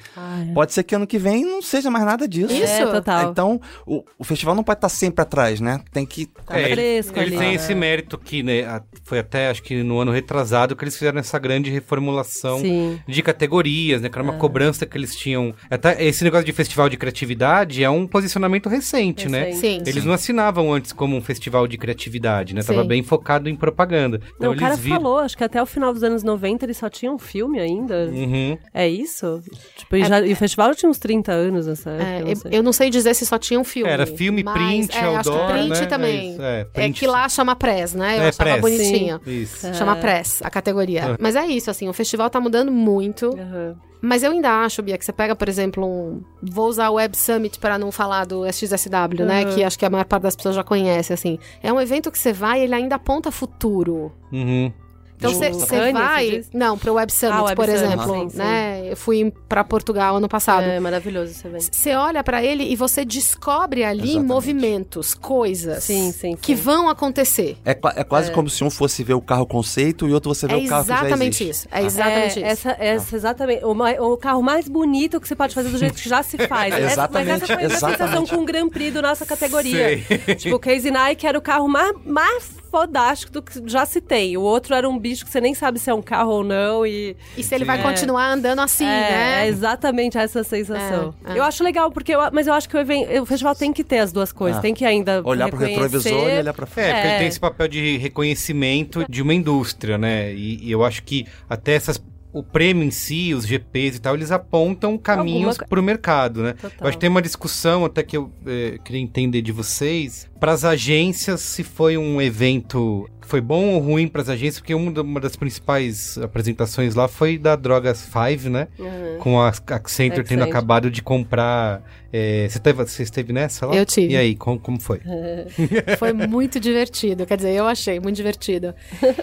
[0.53, 2.53] Pode ser que ano que vem não seja mais nada disso.
[2.53, 2.63] Isso.
[2.71, 3.31] É, total.
[3.31, 5.81] Então, o, o festival não pode estar sempre atrás, né?
[5.91, 6.25] Tem que.
[6.25, 7.37] Tá É, ele- fresco ele ali.
[7.37, 7.53] tem né?
[7.55, 11.37] esse mérito que né, foi até acho que no ano retrasado que eles fizeram essa
[11.39, 12.99] grande reformulação Sim.
[13.07, 14.09] de categorias, né?
[14.09, 15.53] Que era uma cobrança que eles tinham.
[15.69, 17.39] Até esse negócio de festival de criatividade
[17.83, 19.45] é um posicionamento recente, né?
[19.45, 19.59] Recente.
[19.85, 19.89] Sim.
[19.89, 22.61] Eles não assinavam antes como um festival de criatividade, né?
[22.63, 22.87] Tava Sim.
[22.87, 24.19] bem focado em propaganda.
[24.35, 24.97] Então Não, o cara viram.
[25.01, 28.09] falou, acho que até o final dos anos 90 eles só tinham um filme ainda.
[28.11, 28.57] Uhum.
[28.73, 29.41] É isso?
[29.77, 32.09] Tipo, e, já- e o festival já tinha uns 30 anos nessa época.
[32.09, 32.51] É, não eu, sei.
[32.59, 33.89] eu não sei dizer se só tinha um filme.
[33.91, 35.85] Era filme, mas- print, é, acho que outdoor, print né?
[35.85, 36.19] também.
[36.29, 36.99] É isso, é, É, print.
[36.99, 38.17] que lá chama press, né?
[38.17, 38.61] Eu É, achava press.
[38.61, 39.21] bonitinho.
[39.25, 39.73] Isso.
[39.73, 41.17] Chama press, a categoria.
[41.19, 43.27] Mas é isso, assim, o festival tá mudando muito.
[43.37, 43.75] Aham.
[44.01, 46.21] Mas eu ainda acho, Bia, que você pega, por exemplo, um.
[46.41, 49.45] Vou usar o Web Summit para não falar do SXSW, né?
[49.45, 49.55] Uhum.
[49.55, 51.37] Que acho que a maior parte das pessoas já conhece, assim.
[51.61, 54.11] É um evento que você vai e ele ainda aponta futuro.
[54.31, 54.71] Uhum.
[55.19, 56.29] Então você Tipo, você vai.
[56.43, 56.45] você?
[56.53, 58.13] Não, pro Web Summit, Ah, Web por Summit, exemplo.
[58.21, 58.37] sim, sim.
[58.37, 58.81] né?
[58.91, 60.63] Eu fui pra Portugal ano passado.
[60.63, 61.69] É maravilhoso esse evento.
[61.75, 64.27] Você olha pra ele e você descobre ali Exatamente.
[64.27, 66.61] movimentos, coisas Sim, sim, que sim.
[66.61, 67.57] vão acontecer.
[67.65, 70.53] É, é quase como se um fosse ver o carro conceito e outro você vê
[70.53, 71.49] É o carro que já exatamente existe.
[71.49, 71.67] isso.
[71.69, 72.67] É exatamente é, isso.
[72.69, 73.65] Essa, essa exatamente.
[73.65, 76.73] O, o carro mais bonito que você pode fazer do jeito que já se faz.
[76.73, 80.01] Essa- Exatamente, mas essa foi a sensação com o Grand Prix da nossa categoria.
[80.07, 80.35] Sei.
[80.35, 84.37] Tipo, o Casey Nike era o carro mais, mais fodástico do que já se tem.
[84.37, 86.85] O outro era um bicho que você nem sabe se é um carro ou não.
[86.85, 87.81] E E se ele vai É.
[87.83, 89.45] continuar andando assim, é, né?
[89.45, 91.13] é exatamente essa sensação.
[91.25, 91.39] É, é.
[91.39, 93.99] Eu acho legal, porque eu, mas eu acho que o, o festival tem que ter
[93.99, 94.59] as duas coisas.
[94.59, 94.61] É.
[94.61, 95.21] Tem que ainda.
[95.25, 96.87] Olhar pro reconhecer- retrovisor e olhar pra frente.
[96.89, 97.19] É, porque ele É.
[97.19, 100.33] tem esse papel de reconhecimento de uma indústria, né?
[100.33, 102.01] E, e eu acho que até essas.
[102.31, 106.43] O prêmio em si, os GPs e tal, eles apontam caminhos Alguma para o mercado,
[106.43, 106.53] né?
[106.53, 106.77] Total.
[106.81, 110.29] Eu acho que tem uma discussão até que eu eh, queria entender de vocês.
[110.39, 114.59] Para as agências, se foi um evento que foi bom ou ruim para as agências,
[114.59, 118.67] porque uma, da- uma das principais apresentações lá foi da Drogas 5, né?
[118.77, 119.17] Uhum.
[119.19, 120.49] Com a Accenture tendo Accenture.
[120.49, 121.81] acabado de comprar.
[122.13, 123.75] eh, você, teve, você esteve nessa lá?
[123.75, 124.13] Eu tive.
[124.13, 125.01] E aí, como, como foi?
[125.97, 127.25] Foi muito divertido.
[127.25, 128.73] Quer dizer, eu achei muito divertido.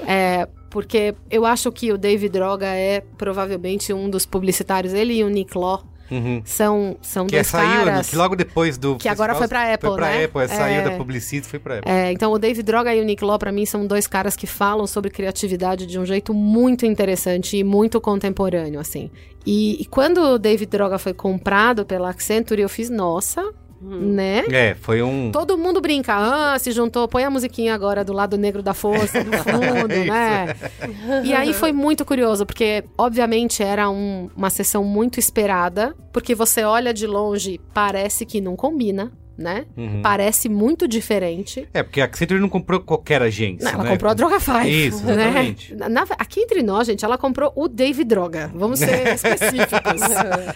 [0.06, 0.46] É,
[0.76, 4.92] porque eu acho que o David Droga é provavelmente um dos publicitários.
[4.92, 6.42] Ele e o Nick Law Uhum.
[6.44, 8.10] são, são Que é, dois saiu, né, caras.
[8.10, 8.96] que logo depois do.
[8.96, 10.24] Que agora foi pra Apple, Foi pra né?
[10.26, 10.84] Apple, é, saiu É.
[10.84, 11.90] da Publicity e foi pra Apple.
[11.90, 14.46] É, então, o David Droga e o Nick Law, pra mim, são dois caras que
[14.46, 19.10] falam sobre criatividade de um jeito muito interessante e muito contemporâneo, assim.
[19.46, 23.42] E, e quando o David Droga foi comprado pela Accenture, eu fiz, nossa,
[23.80, 24.44] né?
[24.50, 25.30] É, foi um.
[25.30, 29.22] Todo mundo brinca, ah, se juntou, põe a musiquinha agora do lado negro da força,
[29.22, 30.54] do fundo, né?
[31.24, 36.64] E aí foi muito curioso, porque obviamente era um- uma sessão muito esperada, porque você
[36.64, 39.66] olha de longe, parece que não combina, né?
[39.76, 40.00] Uhum.
[40.02, 41.68] Parece muito diferente.
[41.74, 43.64] É, porque a Accenture não comprou qualquer agência.
[43.64, 43.90] Não, ela né?
[43.90, 44.66] comprou a Droga 5.
[44.66, 45.12] Isso, né?
[45.14, 45.74] exatamente.
[45.74, 48.50] Na- aqui entre nós, gente, ela comprou o Dave Droga.
[48.54, 50.02] Vamos ser específicos.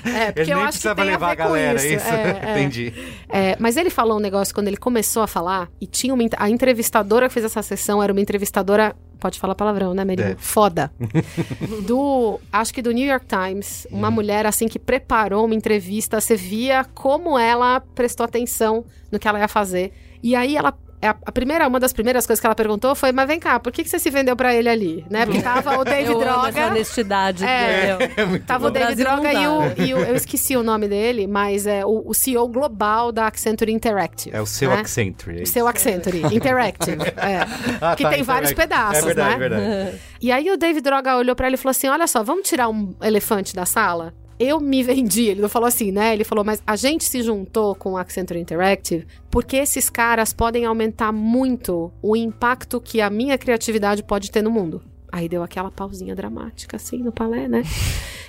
[0.04, 1.94] é, porque Ele eu acho que tem a levar a ver com galera, isso.
[1.94, 2.08] isso.
[2.08, 2.50] É, é.
[2.52, 2.92] Entendi.
[3.28, 6.22] É, mas ele falou um negócio quando ele começou a falar, e tinha uma.
[6.36, 8.94] A entrevistadora que fez essa sessão era uma entrevistadora.
[9.20, 10.30] Pode falar palavrão, né, Merigo?
[10.30, 10.36] É.
[10.38, 10.90] Foda.
[11.86, 12.40] do.
[12.52, 13.86] Acho que do New York Times.
[13.90, 14.14] Uma Uhum.
[14.14, 16.20] mulher, assim, que preparou uma entrevista.
[16.20, 19.92] Você via como ela prestou atenção no que ela ia fazer.
[20.22, 20.76] E aí ela.
[21.02, 23.72] A a primeira, uma das primeiras coisas que ela perguntou foi: Mas vem cá, por
[23.72, 25.04] que, que você se vendeu pra ele ali?
[25.10, 25.24] Né?
[25.24, 26.66] Porque tava o David Eu amo essa Droga.
[26.66, 27.44] honestidade.
[27.44, 27.96] É.
[28.00, 28.40] entendeu?
[28.46, 31.66] Tava o No David Droga e o, e o- Eu esqueci o nome dele, mas
[31.66, 34.36] é o, o CEO global da Accenture Interactive.
[34.36, 34.80] É o seu né?
[34.80, 35.38] Accenture.
[35.40, 37.02] é O seu Accenture, Interactive.
[37.16, 37.40] é.
[37.80, 39.34] Ah, que tá, tem então vários é- pedaços, É verdade, né?
[39.34, 40.00] é verdade.
[40.20, 42.68] E aí o David Droga olhou pra ele e falou assim: Olha só, vamos tirar
[42.68, 44.12] um elefante da sala?
[44.42, 45.26] Eu me vendi.
[45.26, 46.14] Ele não falou assim, né?
[46.14, 50.64] Ele falou, mas a gente se juntou com o Accenture Interactive porque esses caras podem
[50.64, 54.82] aumentar muito o impacto que a minha criatividade pode ter no mundo.
[55.12, 57.62] Aí deu aquela pausinha dramática, assim, no palé, né?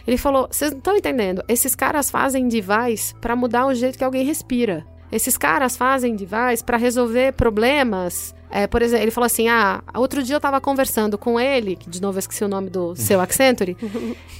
[0.05, 1.43] Ele falou: vocês não estão entendendo?
[1.47, 4.85] Esses caras fazem device pra mudar o jeito que alguém respira.
[5.11, 8.33] Esses caras fazem device pra resolver problemas.
[8.49, 11.89] É, por exemplo, ele falou assim: ah, outro dia eu tava conversando com ele, que
[11.89, 13.75] de novo eu esqueci o nome do seu Accenture,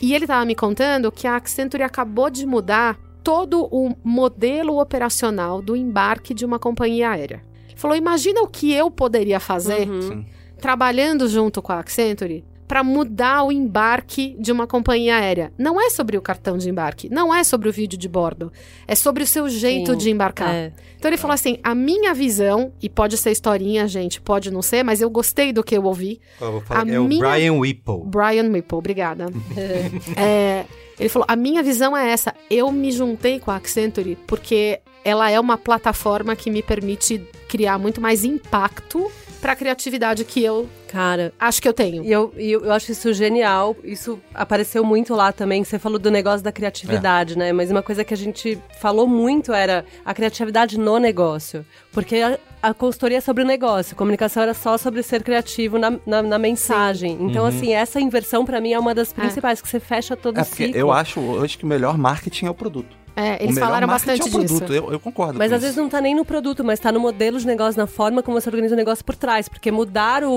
[0.02, 5.62] e ele tava me contando que a Accenture acabou de mudar todo o modelo operacional
[5.62, 7.42] do embarque de uma companhia aérea.
[7.70, 10.26] Ele falou: imagina o que eu poderia fazer Uhum.
[10.60, 15.52] trabalhando junto com a Accenture para mudar o embarque de uma companhia aérea.
[15.58, 18.50] Não é sobre o cartão de embarque, não é sobre o vídeo de bordo,
[18.88, 20.56] é sobre o seu jeito Sim, de embarcar.
[20.56, 20.72] é.
[20.96, 24.84] Então ele falou assim: a minha visão, e pode ser historinha, gente, pode não ser,
[24.84, 26.22] mas eu gostei do que eu ouvi.
[26.40, 28.04] Vou falar é o minha- Brian Whipple.
[28.06, 29.26] Brian Whipple, obrigada.
[30.16, 30.64] É,
[30.98, 32.34] Ele falou: a minha visão é essa.
[32.50, 37.78] Eu me juntei com a Accenture porque ela é uma plataforma que me permite criar
[37.78, 39.12] muito mais impacto
[39.42, 42.04] para a criatividade que eu Cara, acho que eu tenho.
[42.04, 43.78] E eu, eu, eu acho isso genial.
[43.82, 45.64] Isso apareceu muito lá também.
[45.64, 47.54] Você falou do negócio da criatividade, né?
[47.54, 51.66] Mas uma coisa que a gente falou muito era a criatividade no negócio.
[51.94, 55.80] Porque a, a consultoria é sobre o negócio, a comunicação era só sobre ser criativo
[55.80, 57.18] na, na, na mensagem.
[57.22, 60.42] Então, assim, essa inversão pra mim é uma das principais, que você fecha todo É
[60.42, 60.78] o porque ciclo.
[60.80, 62.98] eu acho hoje que o melhor marketing é o produto.
[63.22, 64.56] É, eles falaram bastante é o disso.
[64.58, 64.74] produto.
[64.74, 65.68] Eu, eu concordo Mas com às isso.
[65.68, 68.40] vezes não tá nem no produto, mas tá no modelo de negócio, na forma como
[68.40, 69.48] você organiza o negócio por trás.
[69.48, 70.32] Porque mudar o,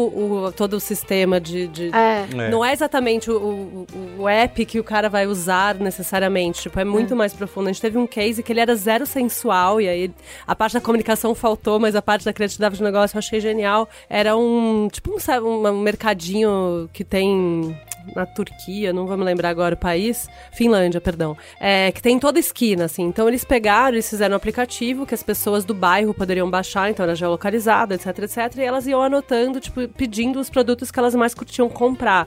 [0.46, 1.66] o- todo o sistema de.
[1.68, 2.26] de- É.
[2.36, 2.48] É.
[2.50, 3.86] Não é exatamente o, o-
[4.20, 6.62] o app que o cara vai usar necessariamente.
[6.62, 7.68] Tipo, é muito mais profundo.
[7.68, 10.10] A gente teve um case que ele era zero sensual, e aí
[10.46, 13.88] a parte da comunicação faltou, mas a parte da criatividade do negócio eu achei genial.
[14.08, 14.88] Era um.
[14.92, 17.76] Tipo um, um mercadinho que tem.
[18.14, 22.18] Na Turquia, não vou me lembrar agora o país, Finlândia, perdão, é, que tem em
[22.18, 23.02] toda esquina, assim.
[23.02, 27.04] Então eles pegaram, eles fizeram um aplicativo que as pessoas do bairro poderiam baixar, então
[27.04, 31.34] era geolocalizado, etc, etc, e elas iam anotando, tipo, pedindo os produtos que elas mais
[31.34, 32.26] curtiam comprar.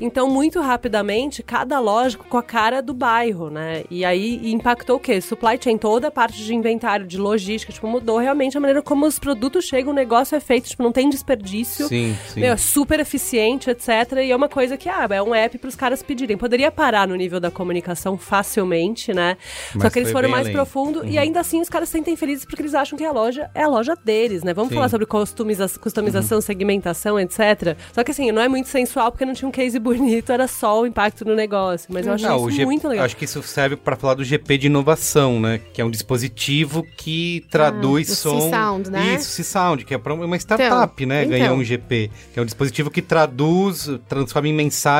[0.00, 3.84] Então, muito rapidamente, cada loja com a cara do bairro, né?
[3.90, 5.20] E aí impactou o quê?
[5.20, 9.06] Supply chain, toda a parte de inventário, de logística, tipo, mudou realmente a maneira como
[9.06, 11.88] os produtos chegam, o negócio é feito, tipo, não tem desperdício.
[11.88, 12.40] Sim, sim.
[12.40, 13.88] Meu, é super eficiente, etc.
[14.24, 16.36] E é uma coisa que, ah, é um app para os caras pedirem.
[16.36, 19.36] Poderia parar no nível da comunicação facilmente, né?
[19.72, 20.52] Só Mas que eles foram mais além.
[20.54, 23.48] profundo e ainda assim os caras se sentem felizes porque eles acham que a loja
[23.54, 24.52] é a loja deles, né?
[24.52, 24.74] Vamos Sim.
[24.76, 27.76] falar sobre customiza customização, segmentação, etc.
[27.92, 30.80] Só que assim, não é muito sensual porque não tinha um case bonito, era só
[30.82, 31.88] o impacto no negócio.
[31.92, 33.04] Mas eu achei o isso G- muito legal.
[33.04, 35.60] Acho que isso serve para falar do GP de inovação, né?
[35.72, 38.40] Que é um dispositivo que traduz Ah, o som.
[38.40, 39.14] C-Sound, né?
[39.14, 41.24] Isso, C-Sound, que é uma startup, né?
[41.24, 41.38] então.
[41.38, 44.52] Ganhou um GP, que é um dispositivo que traduz, transforma em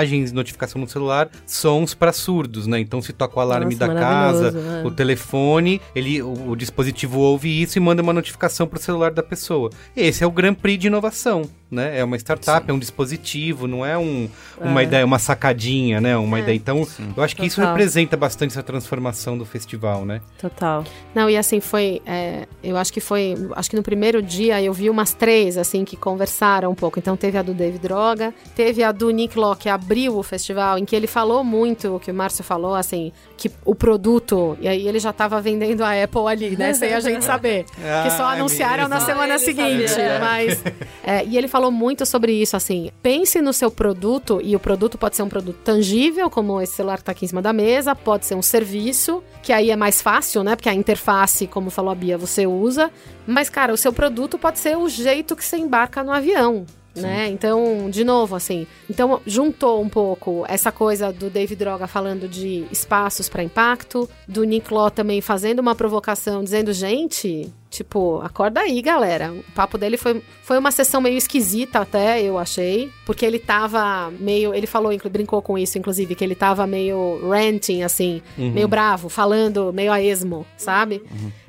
[0.05, 2.79] mensagens, notificação no celular, sons para surdos, né?
[2.79, 7.63] Então se toca o alarme Nossa, da casa, o telefone, ele, o, o dispositivo ouve
[7.63, 9.71] isso e manda uma notificação pro celular da pessoa.
[9.97, 11.99] Esse é o Grand Prix de inovação, né?
[11.99, 14.29] É uma startup, é um dispositivo, não é um,
[14.61, 14.85] uma É.
[14.85, 16.17] ideia, uma sacadinha, né?
[16.17, 16.55] Uma ideia.
[16.57, 17.73] Então, eu acho que isso Total.
[17.75, 20.21] representa bastante essa transformação do festival, né?
[20.41, 20.85] Total.
[21.15, 22.01] Não, e assim, foi.
[22.07, 23.35] é, eu acho que foi.
[23.57, 26.99] Acho que no primeiro dia eu vi umas três, assim, que conversaram um pouco.
[26.99, 30.79] Então teve a do David Droga, teve a do Nick Law, que abriu o festival,
[30.79, 34.57] em que ele falou muito o que o Márcio falou, assim, que o produto.
[34.61, 36.73] E aí ele já tava vendendo a Apple ali, né?
[36.75, 37.65] Sem a gente saber.
[37.65, 39.89] que só Ah, anunciaram na semana seguinte.
[39.89, 40.19] sabia.
[40.21, 40.63] Mas.
[41.03, 42.91] é, e ele falou muito sobre isso, assim.
[43.03, 46.99] Pense no seu produto, e o produto pode ser um produto tangível, como esse celular
[46.99, 50.01] que tá aqui em cima da mesa, pode ser um serviço, que aí é mais
[50.03, 50.57] fácil, né?
[50.57, 52.91] Porque a interface, como falou a Bia, você usa.
[53.27, 56.67] Mas, cara, o seu produto pode ser o jeito que você embarca no avião.
[56.95, 57.29] Né?
[57.29, 62.65] Então, de novo, assim, então juntou um pouco essa coisa do David Droga falando de
[62.71, 68.81] espaços para impacto, do Nick Law também fazendo uma provocação, dizendo, gente, tipo, acorda aí,
[68.81, 69.33] galera.
[69.33, 74.13] O papo dele foi, foi uma sessão meio esquisita até, eu achei, porque ele tava
[74.21, 79.09] meio, ele falou, brincou com isso, inclusive, que ele tava meio ranting, assim, meio bravo,
[79.09, 81.03] falando meio a esmo, sabe?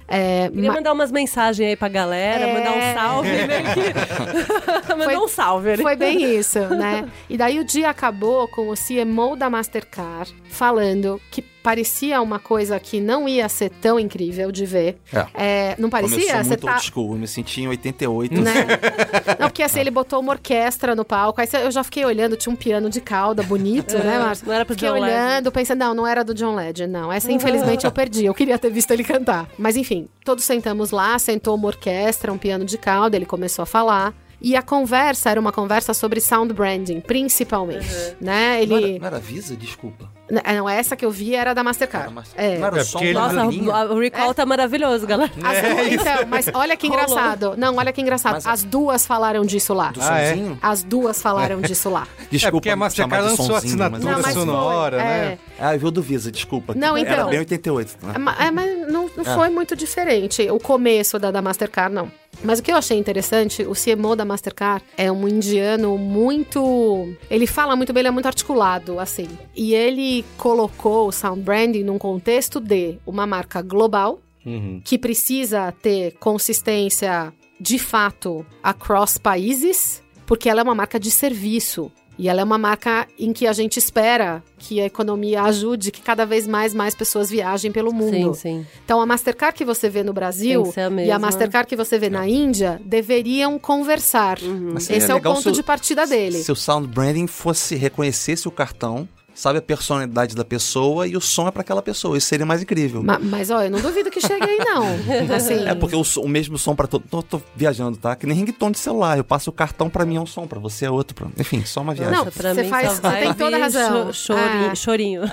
[0.07, 2.53] É, Queria ma- mandar umas mensagens aí pra galera, É.
[2.53, 3.63] mandar um salve, né?
[3.73, 5.69] que- Mandou um salve.
[5.71, 5.77] né?
[5.77, 7.07] Foi bem isso, né?
[7.29, 12.79] E daí o dia acabou com o CMO da Mastercard falando que parecia uma coisa
[12.79, 14.99] que não ia ser tão incrível de ver.
[15.11, 15.25] É.
[15.33, 16.19] É, não parecia?
[16.19, 16.73] Começou Você muito tá.
[16.73, 18.39] old school, eu me senti em 88.
[18.39, 18.53] Né?
[19.39, 21.41] Não, porque assim, ele botou uma orquestra no palco.
[21.41, 24.45] Aí eu já fiquei olhando, tinha um piano de cauda bonito, né, Márcio?
[24.45, 27.11] Não era pro Fiquei John olhando, pensando, não, não era do John Legend, não.
[27.11, 28.25] Essa, infelizmente, eu perdi.
[28.25, 29.49] Eu queria ter visto ele cantar.
[29.57, 33.65] Mas enfim, todos sentamos lá, sentou uma orquestra, um piano de cauda, ele começou a
[33.65, 34.13] falar.
[34.47, 37.87] E a conversa era uma conversa sobre sound branding, principalmente,
[38.21, 38.63] né?
[38.67, 38.99] Não era, Ele...
[38.99, 39.55] não era Visa?
[39.57, 40.07] Desculpa.
[40.29, 42.05] N- Não, essa que eu vi era da Mastercard.
[42.07, 42.55] Era Master- É.
[42.57, 45.31] Era É, só porque ele- Nossa, o, o recall tá maravilhoso, galera.
[45.43, 47.55] As duas- então, mas olha que engraçado.
[47.57, 48.33] Não, olha que engraçado.
[48.33, 49.91] Mas- As duas falaram disso lá.
[49.91, 50.37] Do Ah, é?
[50.61, 52.07] As duas falaram disso lá.
[52.29, 55.01] Desculpa é porque a Mastercard lançou a assinatura Não, mas sonora, é.
[55.01, 55.39] né?
[55.59, 56.73] Ah, eu vi o do Visa, desculpa.
[56.75, 57.29] Não, Era então.
[57.29, 58.13] bem 88, né?
[58.39, 59.35] É, é, mas não, não É.
[59.35, 62.11] foi muito diferente o começo da, da Mastercard, não.
[62.43, 67.13] Mas o que eu achei interessante, o CMO da Mastercard é um indiano muito.
[67.29, 69.27] Ele fala muito bem, ele é muito articulado, assim.
[69.55, 74.79] E ele colocou o sound branding num contexto de uma marca global Uhum.
[74.85, 81.91] que precisa ter consistência de fato across países, porque ela é uma marca de serviço.
[82.17, 86.01] E ela é uma marca em que a gente espera que a economia ajude, que
[86.01, 88.33] cada vez mais mais pessoas viajem pelo mundo.
[88.33, 88.65] Sim, sim.
[88.83, 91.19] Então, a Mastercard que você vê no Brasil a e a.
[91.19, 94.39] Mastercard que você vê na Índia deveriam conversar.
[94.41, 96.41] Mas Esse seria é o ponto se de partida dele.
[96.43, 101.21] Se o sound branding fosse reconhecesse o cartão sabe a personalidade da pessoa e o
[101.21, 102.17] som é pra aquela pessoa.
[102.17, 103.03] Isso seria mais incrível.
[103.03, 104.85] Ma- mas, eu não duvido que chegue aí, não.
[105.35, 107.03] Assim, É porque o, o mesmo som pra todo.
[107.09, 108.15] Tô, tô viajando, tá?
[108.15, 109.17] Que nem ringtone de celular.
[109.17, 111.13] Eu passo o cartão pra mim é um som, pra você é outro.
[111.13, 111.27] Pra...
[111.37, 112.15] Enfim, só uma viagem.
[112.15, 114.13] Não, pra você mim faz- você tem toda a razão.
[114.13, 114.71] cho- chorinho.
[114.71, 114.75] Ah.
[114.75, 115.21] chorinho.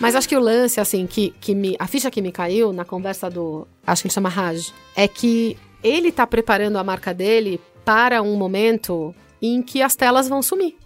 [0.00, 1.76] Mas acho que o lance, assim, que, que me.
[1.78, 3.66] A ficha que me caiu na conversa do.
[3.86, 4.72] Acho que ele chama Raj.
[4.96, 10.28] É que ele tá preparando a marca dele para um momento em que as telas
[10.28, 10.76] vão sumir.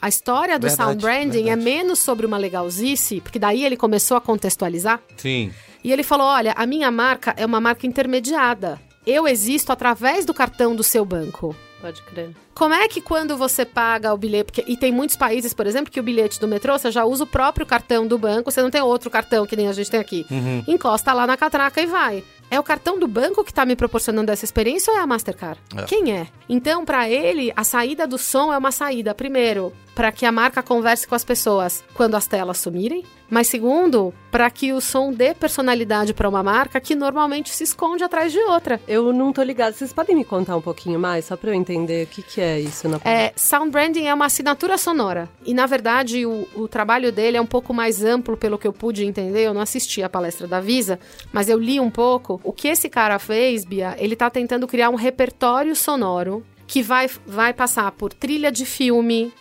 [0.00, 1.64] A história do Verdade, sound branding é verdade.
[1.64, 5.00] menos sobre uma legalzice, porque daí ele começou a contextualizar.
[5.16, 5.52] Sim.
[5.82, 8.80] E ele falou: olha, a minha marca é uma marca intermediada.
[9.06, 11.54] Eu existo através do cartão do seu banco.
[11.80, 12.30] Pode crer.
[12.54, 15.92] Como é que quando você paga o bilhete, porque, e tem muitos países, por exemplo,
[15.92, 18.70] que o bilhete do metrô você já usa o próprio cartão do banco, você não
[18.70, 20.24] tem outro cartão que nem a gente tem aqui.
[20.66, 22.24] Encosta lá na catraca e vai.
[22.54, 25.60] É o cartão do banco que tá me proporcionando essa experiência ou é a Mastercard?
[25.76, 25.82] É.
[25.86, 26.28] Quem é?
[26.48, 30.62] Então, para ele, a saída do som é uma saída, primeiro, para que a marca
[30.62, 35.34] converse com as pessoas quando as telas sumirem, mas segundo, para que o som dê
[35.34, 38.80] personalidade para uma marca que normalmente se esconde atrás de outra.
[38.86, 39.72] Eu não tô ligada.
[39.72, 42.60] Vocês podem me contar um pouquinho mais, só pra eu entender o que, que é
[42.60, 45.28] isso na É, sound branding é uma assinatura sonora.
[45.44, 48.72] E, na verdade, o, o trabalho dele é um pouco mais amplo, pelo que eu
[48.72, 49.46] pude entender.
[49.46, 50.98] Eu não assisti a palestra da Visa,
[51.32, 52.40] mas eu li um pouco.
[52.44, 57.10] O que esse cara fez, Bia, ele tá tentando criar um repertório sonoro que vai,
[57.26, 59.32] vai passar por trilha de filme,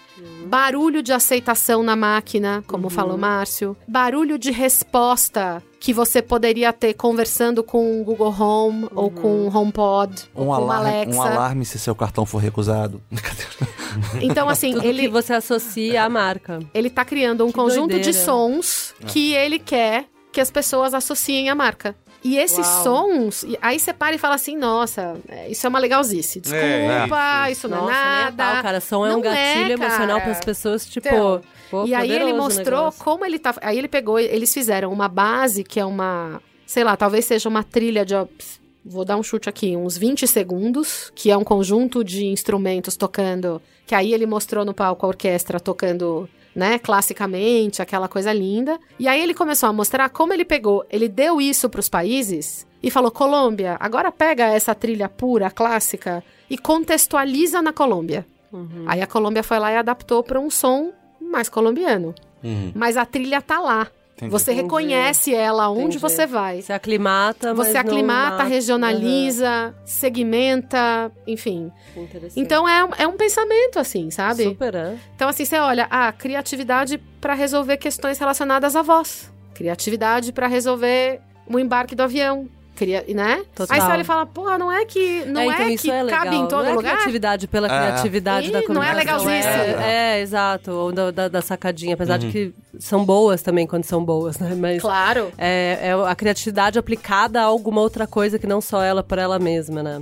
[0.45, 6.93] barulho de aceitação na máquina, como falou Márcio, barulho de resposta que você poderia ter
[6.93, 11.17] conversando com o Google Home ou com o HomePod, ou Um com alarme, Alexa.
[11.17, 13.01] um alarme se seu cartão for recusado.
[14.21, 16.59] Então, assim, Tudo ele, que você associa à marca.
[16.74, 18.26] Ele tá criando um Que conjunto de doideira.
[18.26, 21.95] sons que ele quer que as pessoas associem à marca.
[22.24, 22.84] E esses Uau.
[22.84, 26.39] sons, aí você para e fala assim, nossa, é, isso é uma legalzice.
[26.39, 28.43] Desculpa, É, isso não Nossa, é nada.
[28.53, 28.80] pau, cara.
[28.80, 30.21] Som é um Não é, gatilho emocional cara.
[30.21, 31.07] pras pessoas, tipo.
[31.07, 33.53] Então, pô, e aí ele mostrou como ele tá.
[33.61, 37.63] Aí ele pegou, eles fizeram uma base que é uma, sei lá, talvez seja uma
[37.63, 38.15] trilha de.
[38.15, 38.26] ó,
[38.86, 43.61] Vou dar um chute aqui, uns 20 segundos, que é um conjunto de instrumentos tocando.
[43.86, 48.80] Que aí ele mostrou no palco a orquestra tocando, né, classicamente, aquela coisa linda.
[48.99, 52.91] E aí ele começou a mostrar como ele pegou, ele deu isso pros países e
[52.91, 58.26] falou: Colômbia, agora pega essa trilha pura, clássica, e contextualiza na Colômbia.
[58.86, 62.14] Aí a Colômbia foi lá e adaptou para um som mais colombiano.
[62.76, 63.88] Mas a trilha tá lá.
[64.26, 64.32] Entendi.
[64.32, 65.97] Você reconhece ela onde Entendi.
[65.99, 66.61] você vai.
[66.61, 68.43] Você aclimata, mas Você não aclimata, mata.
[68.43, 71.71] regionaliza, segmenta, enfim.
[71.95, 72.03] Uhum.
[72.03, 72.39] Interessante.
[72.39, 74.43] Então é, um- é um pensamento, assim, sabe?
[74.43, 74.95] Super, é.
[75.15, 79.32] Então, assim, você olha, ah, criatividade para resolver questões relacionadas à voz.
[79.53, 82.47] Criatividade para resolver o embarque do avião.
[82.76, 83.43] Cria, né?
[83.53, 83.76] Total.
[83.76, 85.91] Aí você olha e fala, porra, não é que não é, é, então que isso
[85.91, 86.24] é legal.
[86.24, 86.91] cabe em todo não é lugar?
[86.93, 87.69] criatividade pela É.
[87.69, 89.26] criatividade Ih, da não é comunicação.
[89.28, 89.47] legalzice.
[89.47, 90.71] É, é, exato.
[90.71, 91.93] Ou da, da, da sacadinha.
[91.93, 94.55] Apesar de que são boas também quando são boas, né?
[94.55, 95.32] Mas Claro.
[95.38, 99.38] é, é a criatividade aplicada a alguma outra coisa que não só ela por ela
[99.38, 100.01] mesma, né?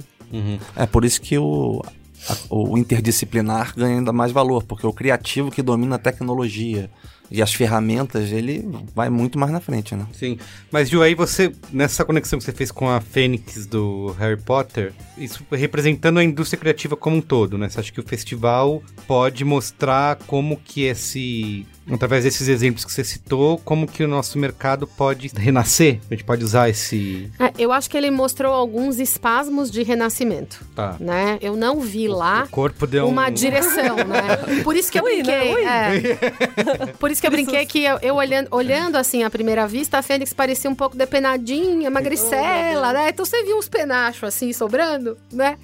[0.77, 1.81] É por isso que o,
[2.29, 6.89] a- o interdisciplinar ganha ainda mais valor, porque o criativo que domina a tecnologia
[7.31, 10.05] e as ferramentas, ele vai muito mais na frente, né?
[10.11, 10.37] Sim.
[10.69, 14.93] Mas, Ju, aí você, nessa conexão que você fez com a Fênix do Harry Potter,
[15.17, 17.69] isso representando a indústria criativa como um todo, né?
[17.69, 21.65] Você acha que o festival pode mostrar como que esse.
[21.89, 25.99] Através desses exemplos que você citou, como que o nosso mercado pode renascer?
[26.09, 27.29] A gente pode usar esse.
[27.39, 30.95] É, eu acho que ele mostrou alguns espasmos de renascimento, Tá.
[30.99, 31.37] né?
[31.41, 33.31] Eu não vi lá O corpo deu uma um...
[33.31, 34.61] direção, né?
[34.63, 35.23] Por isso que eu Ui, né?
[35.23, 35.53] brinquei.
[35.55, 35.63] Ui.
[35.65, 36.93] é.
[36.99, 40.01] Por isso que eu brinquei que eu, eu olhando, olhando assim à primeira vista, a
[40.01, 43.09] Fênix parecia um pouco depenadinha, magricela, né?
[43.09, 45.57] Então você viu uns penachos assim sobrando, né?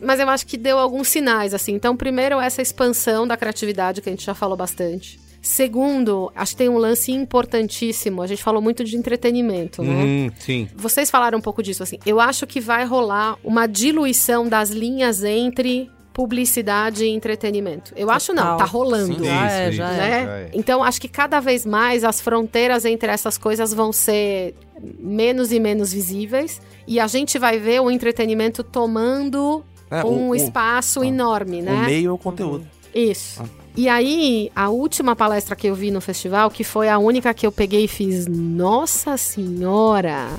[0.00, 1.72] Mas eu acho que deu alguns sinais assim.
[1.74, 5.18] Então, primeiro essa expansão da criatividade que a gente já falou bastante.
[5.46, 8.20] Segundo, acho que tem um lance importantíssimo.
[8.20, 10.04] A gente falou muito de entretenimento, né?
[10.04, 10.68] Hum, sim.
[10.74, 11.98] Vocês falaram um pouco disso, assim.
[12.04, 17.92] Eu acho que vai rolar uma diluição das linhas entre publicidade e entretenimento.
[17.94, 18.58] Eu acho não, Total.
[18.58, 19.14] tá rolando.
[19.18, 19.24] Sim.
[19.24, 19.96] Já é, já é.
[19.96, 20.24] Né?
[20.26, 20.50] já é.
[20.52, 24.54] Então, acho que cada vez mais as fronteiras entre essas coisas vão ser
[24.98, 26.60] menos e menos visíveis.
[26.88, 31.62] E a gente vai ver o entretenimento tomando É, um o- o- espaço ah, enorme,
[31.62, 31.72] né?
[31.72, 32.66] O meio é o conteúdo.
[32.94, 33.42] Isso.
[33.42, 33.65] Ah.
[33.76, 37.46] E aí, a última palestra que eu vi no festival, que foi a única que
[37.46, 40.30] eu peguei e fiz, nossa senhora,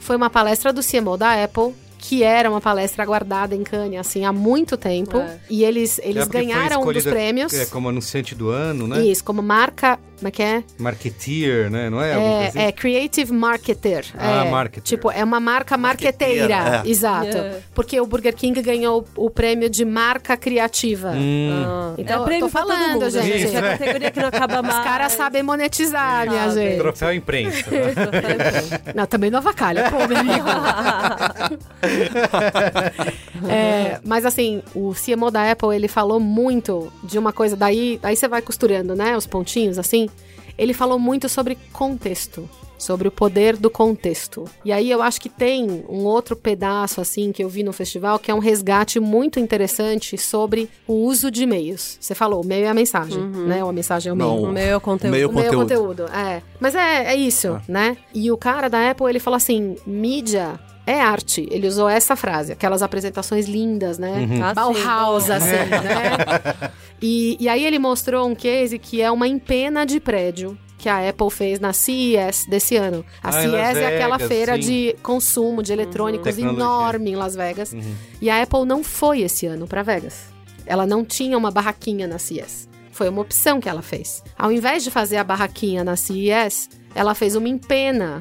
[0.00, 1.72] foi uma palestra do CMO da Apple,
[2.06, 5.16] que era uma palestra aguardada em Cannes, assim, há muito tempo.
[5.16, 5.38] É.
[5.48, 7.54] E eles, eles É ganharam um dos prêmios.
[7.54, 9.02] É, como anunciante do ano, né?
[9.02, 10.62] Isso, como marca Como é que é?
[10.78, 11.88] Marketeer, né?
[11.90, 12.12] Não é?
[12.12, 12.72] É, coisa é assim?
[12.72, 14.04] Creative Marketer.
[14.16, 14.82] Ah, é, marketer.
[14.82, 16.82] Tipo, é uma marca marqueteira.
[16.84, 16.88] É.
[16.88, 17.36] Exato.
[17.36, 17.60] É.
[17.74, 21.10] Porque o Burger King ganhou o prêmio de marca criativa.
[21.10, 23.38] Hum, Então, é eu prêmio tô falando, mundo, gente.
[23.38, 23.56] gente.
[23.56, 24.76] É a categoria que não acaba mais.
[24.78, 26.68] Os caras sabem monetizar, minha Sabem.
[26.68, 26.78] gente.
[26.78, 27.70] troféu imprensa.
[27.72, 28.92] né?
[28.94, 30.44] Não, também não avacalha, pô, menino.
[33.48, 38.16] É, mas assim, o CMO da Apple, ele falou muito de uma coisa, daí, aí
[38.16, 40.08] você vai costurando, né, os pontinhos, assim.
[40.56, 44.44] Ele falou muito sobre contexto, sobre o poder do contexto.
[44.64, 48.20] E aí eu acho que tem um outro pedaço, assim, que eu vi no festival,
[48.20, 51.98] que é um resgate muito interessante sobre o uso de e-mails.
[52.00, 53.64] Você falou, o meio é a mensagem, né?
[53.64, 54.48] Ou a mensagem é o Não, meio.
[54.48, 55.12] O meu é o conteúdo.
[55.12, 56.04] meio O meio é conteúdo.
[56.04, 56.40] conteúdo, é.
[56.60, 57.96] Mas é, é isso, né?
[58.14, 61.46] E o cara da Apple, ele falou assim, mídia é arte.
[61.50, 64.26] Ele usou essa frase, aquelas apresentações lindas, né?
[64.42, 64.54] Ah, sim.
[64.54, 66.70] Bauhaus, assim, né?
[67.00, 71.08] E, e aí ele mostrou um case que é uma empena de prédio que a
[71.08, 73.04] Apple fez na CES desse ano.
[73.22, 74.60] A Ah, CES é aquela Vegas, feira sim.
[74.60, 76.62] de consumo de eletrônicos Tecnologia.
[76.62, 77.74] enorme em Las Vegas.
[78.20, 80.26] E a Apple não foi esse ano para Vegas.
[80.66, 82.68] Ela não tinha uma barraquinha na CES.
[82.92, 84.22] Foi uma opção que ela fez.
[84.38, 88.20] Ao invés de fazer a barraquinha na CES, ela fez uma empena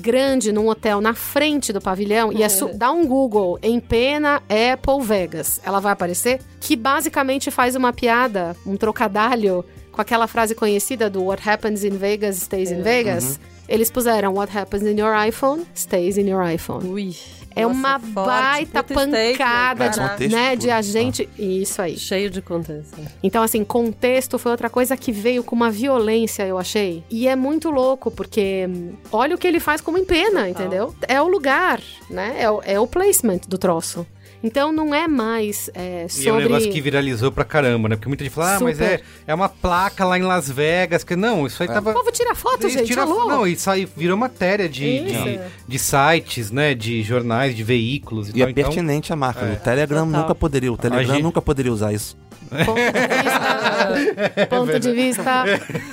[0.00, 4.42] grande num hotel na frente do pavilhão e é su- dá um Google em pena
[4.48, 5.60] Apple Vegas.
[5.64, 11.24] Ela vai aparecer que basicamente faz uma piada, um trocadilho com aquela frase conhecida do
[11.24, 13.40] What happens in Vegas stays in Vegas.
[13.68, 16.84] Eles puseram What happens in your iPhone stays in your iPhone.
[16.86, 17.16] Ui.
[17.56, 21.26] É Nossa, uma forte, baita pancada de, né, de agente.
[21.38, 21.96] Isso aí.
[21.96, 22.94] Cheio de contexto.
[23.22, 27.02] Então, assim, contexto foi outra coisa que veio com uma violência, eu achei.
[27.10, 30.94] E é muito louco, porque hum, olha o que ele faz como empena, entendeu?
[31.08, 31.80] É o lugar,
[32.10, 32.36] né?
[32.38, 34.06] É o, é o placement do troço.
[34.46, 36.42] Então não é mais é, E é um sobre.
[36.44, 37.96] negócio que viralizou pra caramba, né?
[37.96, 41.02] Porque muita gente fala, ah, mas é, é uma placa lá em Las Vegas.
[41.02, 41.90] Que não, isso aí tava.
[41.90, 42.86] O povo tira foto, gente.
[42.86, 43.26] tira- alô?
[43.26, 46.74] Não, isso aí virou matéria de, de, de sites, né?
[46.74, 48.48] De jornais, de veículos e, E tal.
[48.48, 49.44] é pertinente a marca.
[49.44, 50.20] O Telegram Total.
[50.22, 50.72] nunca poderia.
[50.72, 52.16] O Telegram gente- nunca poderia usar isso.
[52.64, 54.46] Ponto de vista.
[54.48, 55.44] ponto de vista.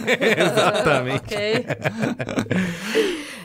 [0.37, 1.23] Exatamente.
[1.33, 1.65] Ok.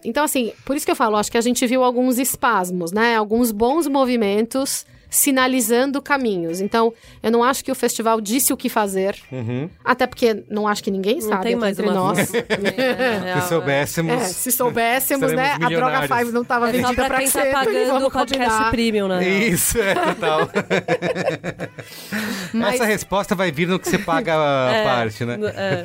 [0.04, 3.16] Então, assim, por isso que eu falo, acho que a gente viu alguns espasmos, né?
[3.16, 6.60] Alguns bons movimentos sinalizando caminhos.
[6.60, 6.92] Então,
[7.22, 9.68] eu não acho que o festival disse o que fazer, Uhum.
[9.84, 12.32] até porque não acho que ninguém Não sabe tem mais entre uma nós.
[12.38, 14.12] É, Se soubéssemos.
[14.12, 15.56] É, se soubéssemos, né?
[15.60, 16.06] A Droga.
[16.08, 18.70] 5 não estava É vendida pra pra quem tá Accenture, pagando o podcast combinar.
[18.70, 19.26] premium, né?
[19.28, 20.48] Isso, é total.
[22.52, 25.38] Mas- Essa resposta vai vir no que você paga a É, parte, né?
[25.54, 25.84] É.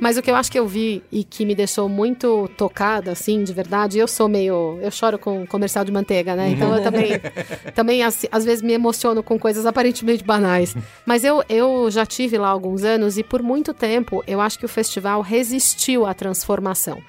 [0.00, 3.42] Mas o que eu acho que eu vi e que me deixou muito tocada, assim,
[3.44, 4.78] de verdade, eu sou meio.
[4.82, 6.48] Eu choro com comercial de manteiga, né?
[6.50, 7.10] Então eu também,
[7.74, 10.74] também assim, às vezes me emociono com coisas aparentemente banais.
[11.06, 14.64] Mas eu, eu já tive lá alguns anos e por muito tempo eu acho que
[14.64, 17.02] o festival resistiu à transformação.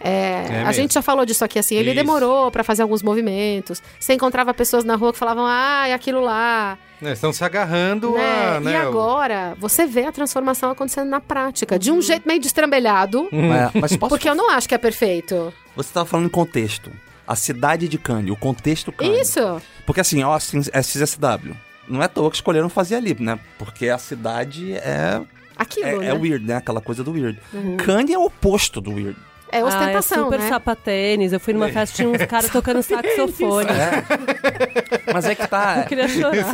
[0.00, 1.96] É, É a gente já falou disso aqui, assim, ele Isso.
[1.96, 3.82] demorou pra fazer alguns movimentos.
[4.00, 6.76] Você encontrava pessoas na rua que falavam, ah, é aquilo lá.
[7.00, 8.56] Né, Estão se agarrando Né?
[8.56, 8.60] a.
[8.60, 12.40] Né, e o- agora, você vê a transformação acontecendo na prática, de um jeito meio
[12.40, 15.52] destrambelhado, É, mas posso porque eu não acho que é perfeito.
[15.76, 16.90] Você estava falando em contexto.
[17.26, 19.28] A cidade de Cannes, o contexto Cannes.
[19.28, 19.62] Isso.
[19.86, 21.54] Porque assim, Austin, SXSW.
[21.88, 23.38] Não é à toa que escolheram fazer ali, né?
[23.58, 25.20] Porque a cidade é,
[25.56, 26.06] Aquilo, é, né?
[26.06, 26.56] é weird, né?
[26.56, 27.38] Aquela coisa do weird.
[27.84, 29.16] Cannes é o oposto do weird.
[29.50, 30.48] É ostentação, ah, é super né?
[30.48, 31.32] sapatênis.
[31.32, 33.68] Eu fui numa festa, tinha uns caras tocando saxofone.
[35.12, 35.80] Mas é que tá.
[35.80, 36.46] Eu queria chorar.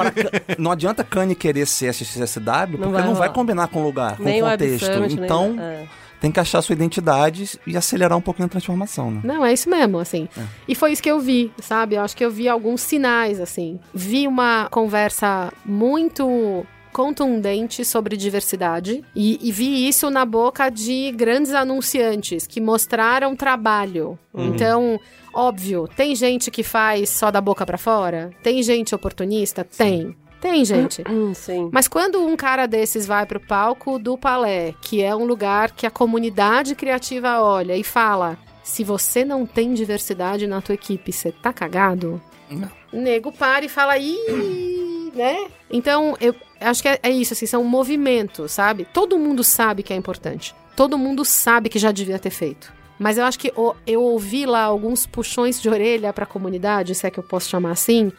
[0.58, 2.40] Não adianta Cannes querer ser SXSW,
[2.72, 3.28] porque não vai vai, rolar.
[3.30, 4.86] combinar com o lugar, com Nem o contexto.
[4.92, 5.84] Summit, nem- então, é.
[6.20, 9.20] Tem que achar sua identidade e acelerar um pouquinho a transformação, né?
[9.24, 10.28] Não, é isso mesmo, assim.
[10.66, 11.94] E foi isso que eu vi, sabe?
[11.94, 13.78] Eu acho que eu vi alguns sinais, assim.
[13.94, 21.52] Vi uma conversa muito contundente sobre diversidade e, e vi isso na boca de grandes
[21.54, 24.18] anunciantes que mostraram trabalho.
[24.34, 24.98] Então,
[25.32, 28.30] óbvio, tem gente que faz só da boca pra fora?
[28.42, 29.64] Tem gente oportunista?
[29.64, 30.16] Tem.
[30.40, 31.02] Tem gente.
[31.08, 31.68] Hum, sim.
[31.72, 35.86] Mas quando um cara desses vai pro palco do Palé, que é um lugar que
[35.86, 41.32] a comunidade criativa olha e fala: se você não tem diversidade na tua equipe, você
[41.32, 42.20] tá cagado?
[42.50, 42.70] Não.
[42.92, 45.48] Nego para e fala, ih, né?
[45.70, 48.86] Então, eu acho que é, é isso, assim, são movimentos, sabe?
[48.92, 50.54] Todo mundo sabe que é importante.
[50.76, 52.72] Todo mundo sabe que já devia ter feito.
[52.98, 53.52] Mas eu acho que
[53.86, 57.70] eu ouvi lá alguns puxões de orelha pra comunidade, se é que eu posso chamar
[57.70, 58.10] assim,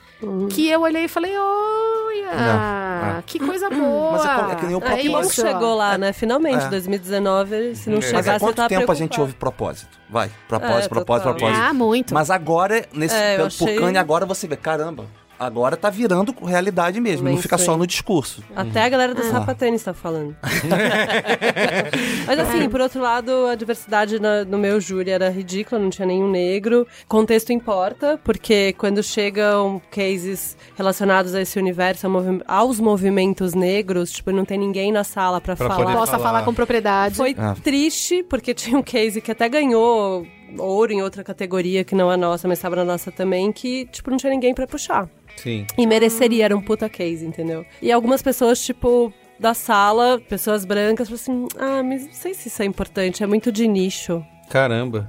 [0.49, 3.23] que eu olhei e falei, olha, é.
[3.25, 4.11] que coisa boa.
[4.23, 6.13] Mas é é que nem o É Aí não chegou lá, né?
[6.13, 6.69] Finalmente, É.
[6.69, 8.01] 2019, se não É.
[8.01, 8.99] chegar, Mas há quanto tempo a preocupado.
[8.99, 9.97] gente ouve propósito?
[10.09, 11.38] Vai, propósito, É, propósito, total.
[11.39, 11.65] propósito.
[11.69, 12.13] Ah, muito.
[12.13, 15.05] Mas agora, nesse É, pelo achei- por Cannes, agora você vê, caramba,
[15.40, 18.44] agora tá virando realidade mesmo, não fica só no discurso.
[18.56, 20.36] Até a galera do sapatênis tá falando.
[22.28, 26.06] Mas assim, por outro lado, a diversidade na- no meu júri era ridícula, não tinha
[26.06, 26.86] nenhum negro.
[27.08, 34.12] Contexto importa, porque quando chegam cases relacionados a esse universo, ao movi- aos movimentos negros,
[34.12, 35.84] tipo, não tem ninguém na sala pra, Pra falar.
[35.84, 36.24] poder Possa falar.
[36.24, 37.16] falar com propriedade.
[37.16, 37.56] Foi Ah.
[37.64, 40.26] triste, porque tinha um case que até ganhou
[40.58, 44.10] ouro em outra categoria que não a nossa, mas estava na nossa também, que, tipo,
[44.10, 45.08] não tinha ninguém pra puxar.
[45.42, 45.66] Sim.
[45.78, 47.66] E mereceria, era um puta case, entendeu?
[47.82, 52.48] E algumas pessoas, tipo, da sala, pessoas brancas, falaram assim: ah, mas não sei se
[52.50, 54.24] isso é importante, é muito de nicho.
[54.50, 55.08] Caramba.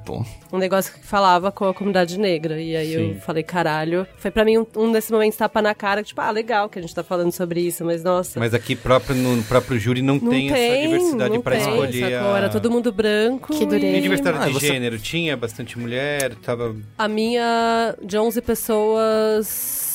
[0.53, 2.61] Um negócio que falava com a comunidade negra.
[2.61, 3.13] E aí Sim.
[3.15, 4.07] eu falei, caralho.
[4.19, 6.83] Foi pra mim um, um desses momentos tapa na cara, tipo, ah, legal que a
[6.83, 8.39] gente tá falando sobre isso, mas nossa.
[8.39, 12.15] Mas aqui próprio, no próprio júri não, não tem, essa diversidade não pra tem, escolher.
[12.19, 12.37] A...
[12.37, 13.55] Era todo mundo branco.
[13.57, 13.87] Que dureza.
[13.87, 14.99] E e- diversidade Ah, de você- gênero?
[14.99, 16.35] Tinha bastante mulher?
[16.43, 16.77] Tava.
[16.99, 19.90] A minha, de 11 pessoas,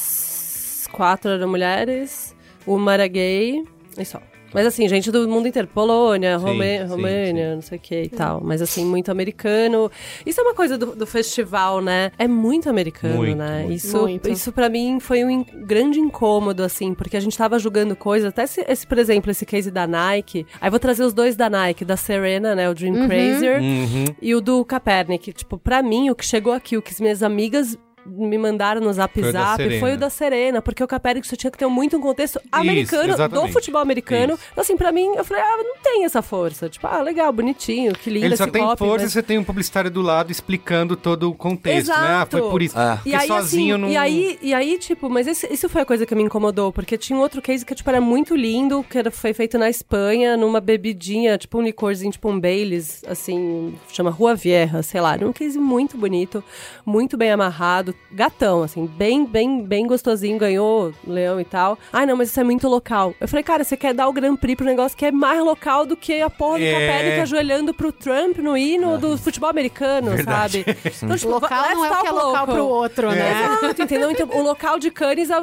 [0.95, 2.35] quatro eram mulheres,
[2.65, 3.63] uma era gay,
[3.97, 4.21] e só.
[4.53, 7.55] Mas assim, gente do mundo inteiro, Polônia, Sim, Romê- sim, Romênia, sim.
[7.55, 8.39] não sei o que e tal.
[8.41, 9.91] Mas assim, muito americano.
[10.25, 12.09] Isso é uma coisa do, do festival, né?
[12.17, 13.63] É muito americano, Muito, né?
[13.63, 13.73] muito.
[13.73, 14.29] Isso, Muito.
[14.29, 18.29] isso para mim foi um in- grande incômodo, assim, porque a gente tava julgando coisas,
[18.29, 20.47] até esse, esse, por exemplo, esse case da Nike.
[20.61, 22.69] Aí vou trazer os dois da Nike, da Serena, né?
[22.69, 23.59] O Dream Crazier.
[23.61, 24.05] Uhum.
[24.21, 27.21] E o do Kaepernick, tipo, pra mim, o que chegou aqui, o que as minhas
[27.21, 29.79] amigas me mandaram no Zap Foi o da Zap Serena.
[29.79, 30.87] foi o da Serena, porque o
[31.23, 33.53] só tinha que ter muito um contexto americano, do exatamente.
[33.53, 34.33] futebol americano.
[34.35, 34.43] Isso.
[34.51, 36.69] Então, assim, pra mim, eu falei, ah, não tem essa força.
[36.69, 39.23] Tipo, ah, legal, bonitinho, que lindo Ele só esse tem pop, força mas- e você
[39.23, 41.95] tem um publicitário do lado explicando todo o contexto, né?
[41.97, 42.51] Ah, foi Exato.
[42.51, 42.77] por isso.
[42.77, 42.95] Ah.
[42.97, 43.89] Porque E aí, sozinho assim, não.
[43.89, 46.97] e aí, e aí, tipo, mas esse- isso foi a coisa que me incomodou, porque
[46.97, 50.35] tinha um outro case que, tipo, era muito lindo, que era, foi feito na Espanha,
[50.37, 55.13] numa bebidinha, tipo um licorzinho, tipo um Baileys, assim, chama Rua Vieja, sei lá.
[55.13, 56.43] Era um case muito bonito,
[56.85, 61.77] muito bem amarrado, gatão, assim, bem, bem, bem gostosinho, ganhou leão e tal.
[61.91, 63.13] Ai, não, mas isso é muito local.
[63.19, 65.85] Eu falei, cara, você quer dar o Grand Prix pro negócio que é mais local
[65.85, 67.21] do que a porra do É.
[67.21, 70.63] Ajoelhando pro Trump no hino do futebol americano, sabe?
[71.03, 72.47] Então, tipo, Local não é o que é local local.
[72.47, 73.31] pro outro, né?
[73.59, 74.11] Exato, entendeu?
[74.11, 75.35] Então, o local de Cannes, é,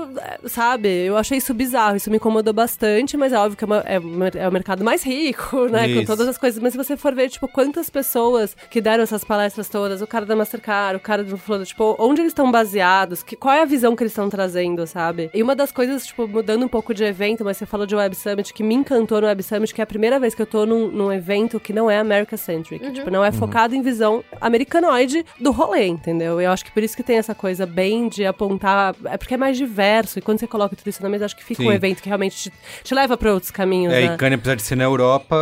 [0.48, 0.88] sabe?
[1.06, 3.98] Eu achei isso bizarro, isso me incomodou bastante, mas é óbvio que é, uma- é
[3.98, 5.88] o- é o mercado mais rico, né?
[5.88, 6.00] Isso.
[6.00, 6.62] Com todas as coisas.
[6.62, 10.24] Mas se você for ver, tipo, quantas pessoas que deram essas palestras todas, o cara
[10.24, 13.64] da Mastercard, o cara do Flow, tipo, onde eles estão baseados, que, qual é a
[13.64, 15.30] visão que eles estão trazendo, sabe?
[15.34, 18.14] E uma das coisas, tipo, mudando um pouco de evento, mas você falou de Web
[18.16, 20.64] Summit, que me encantou no Web Summit, que é a primeira vez que eu tô
[20.66, 22.90] num, num evento que não é America-centric.
[22.92, 26.40] Tipo, não é focado em visão americanoide do rolê, entendeu?
[26.40, 28.94] Eu acho que por isso que tem essa coisa bem de apontar.
[29.04, 30.18] É porque é mais diverso.
[30.18, 31.68] E quando você coloca tudo isso na mesa, acho que fica Sim.
[31.68, 32.52] um evento que realmente te,
[32.84, 34.14] te leva pra outros caminhos, É, né?
[34.14, 35.36] e Cannes, apesar de ser na Europa,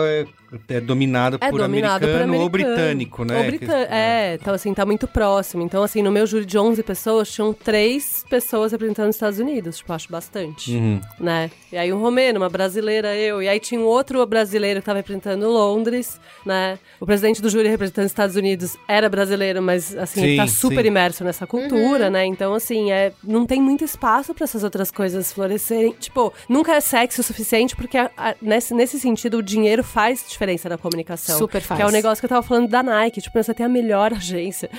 [0.68, 2.42] é, é dominado É por dominado por americano americano.
[2.42, 3.36] ou britânico, né?
[3.38, 5.62] Ou britânico, é, então assim, tá muito próximo.
[5.62, 9.78] Então, assim, no meu júri de 11 pessoas, tinham três pessoas representando os Estados Unidos.
[9.78, 11.00] Tipo, acho bastante, Uhum.
[11.18, 11.50] né?
[11.72, 13.42] E aí um romeno, uma brasileira, eu.
[13.42, 16.78] E aí tinha um outro brasileiro que tava representando Londres, né?
[16.98, 20.46] O presidente do júri representando os Estados Unidos era brasileiro, mas, assim, ele Sim, tá
[20.46, 20.88] super sim.
[20.88, 22.24] imerso nessa cultura, né?
[22.26, 25.92] Então, assim, é, não tem muito espaço pra essas outras coisas florescerem.
[25.98, 30.24] Tipo, nunca é sexy o suficiente, porque a- a- nesse, nesse sentido o dinheiro faz
[30.40, 31.36] diferença na comunicação.
[31.38, 31.78] Super faz.
[31.78, 33.20] Que é o negócio que eu tava falando da Nike.
[33.20, 34.70] Tipo, você tem a melhor agência.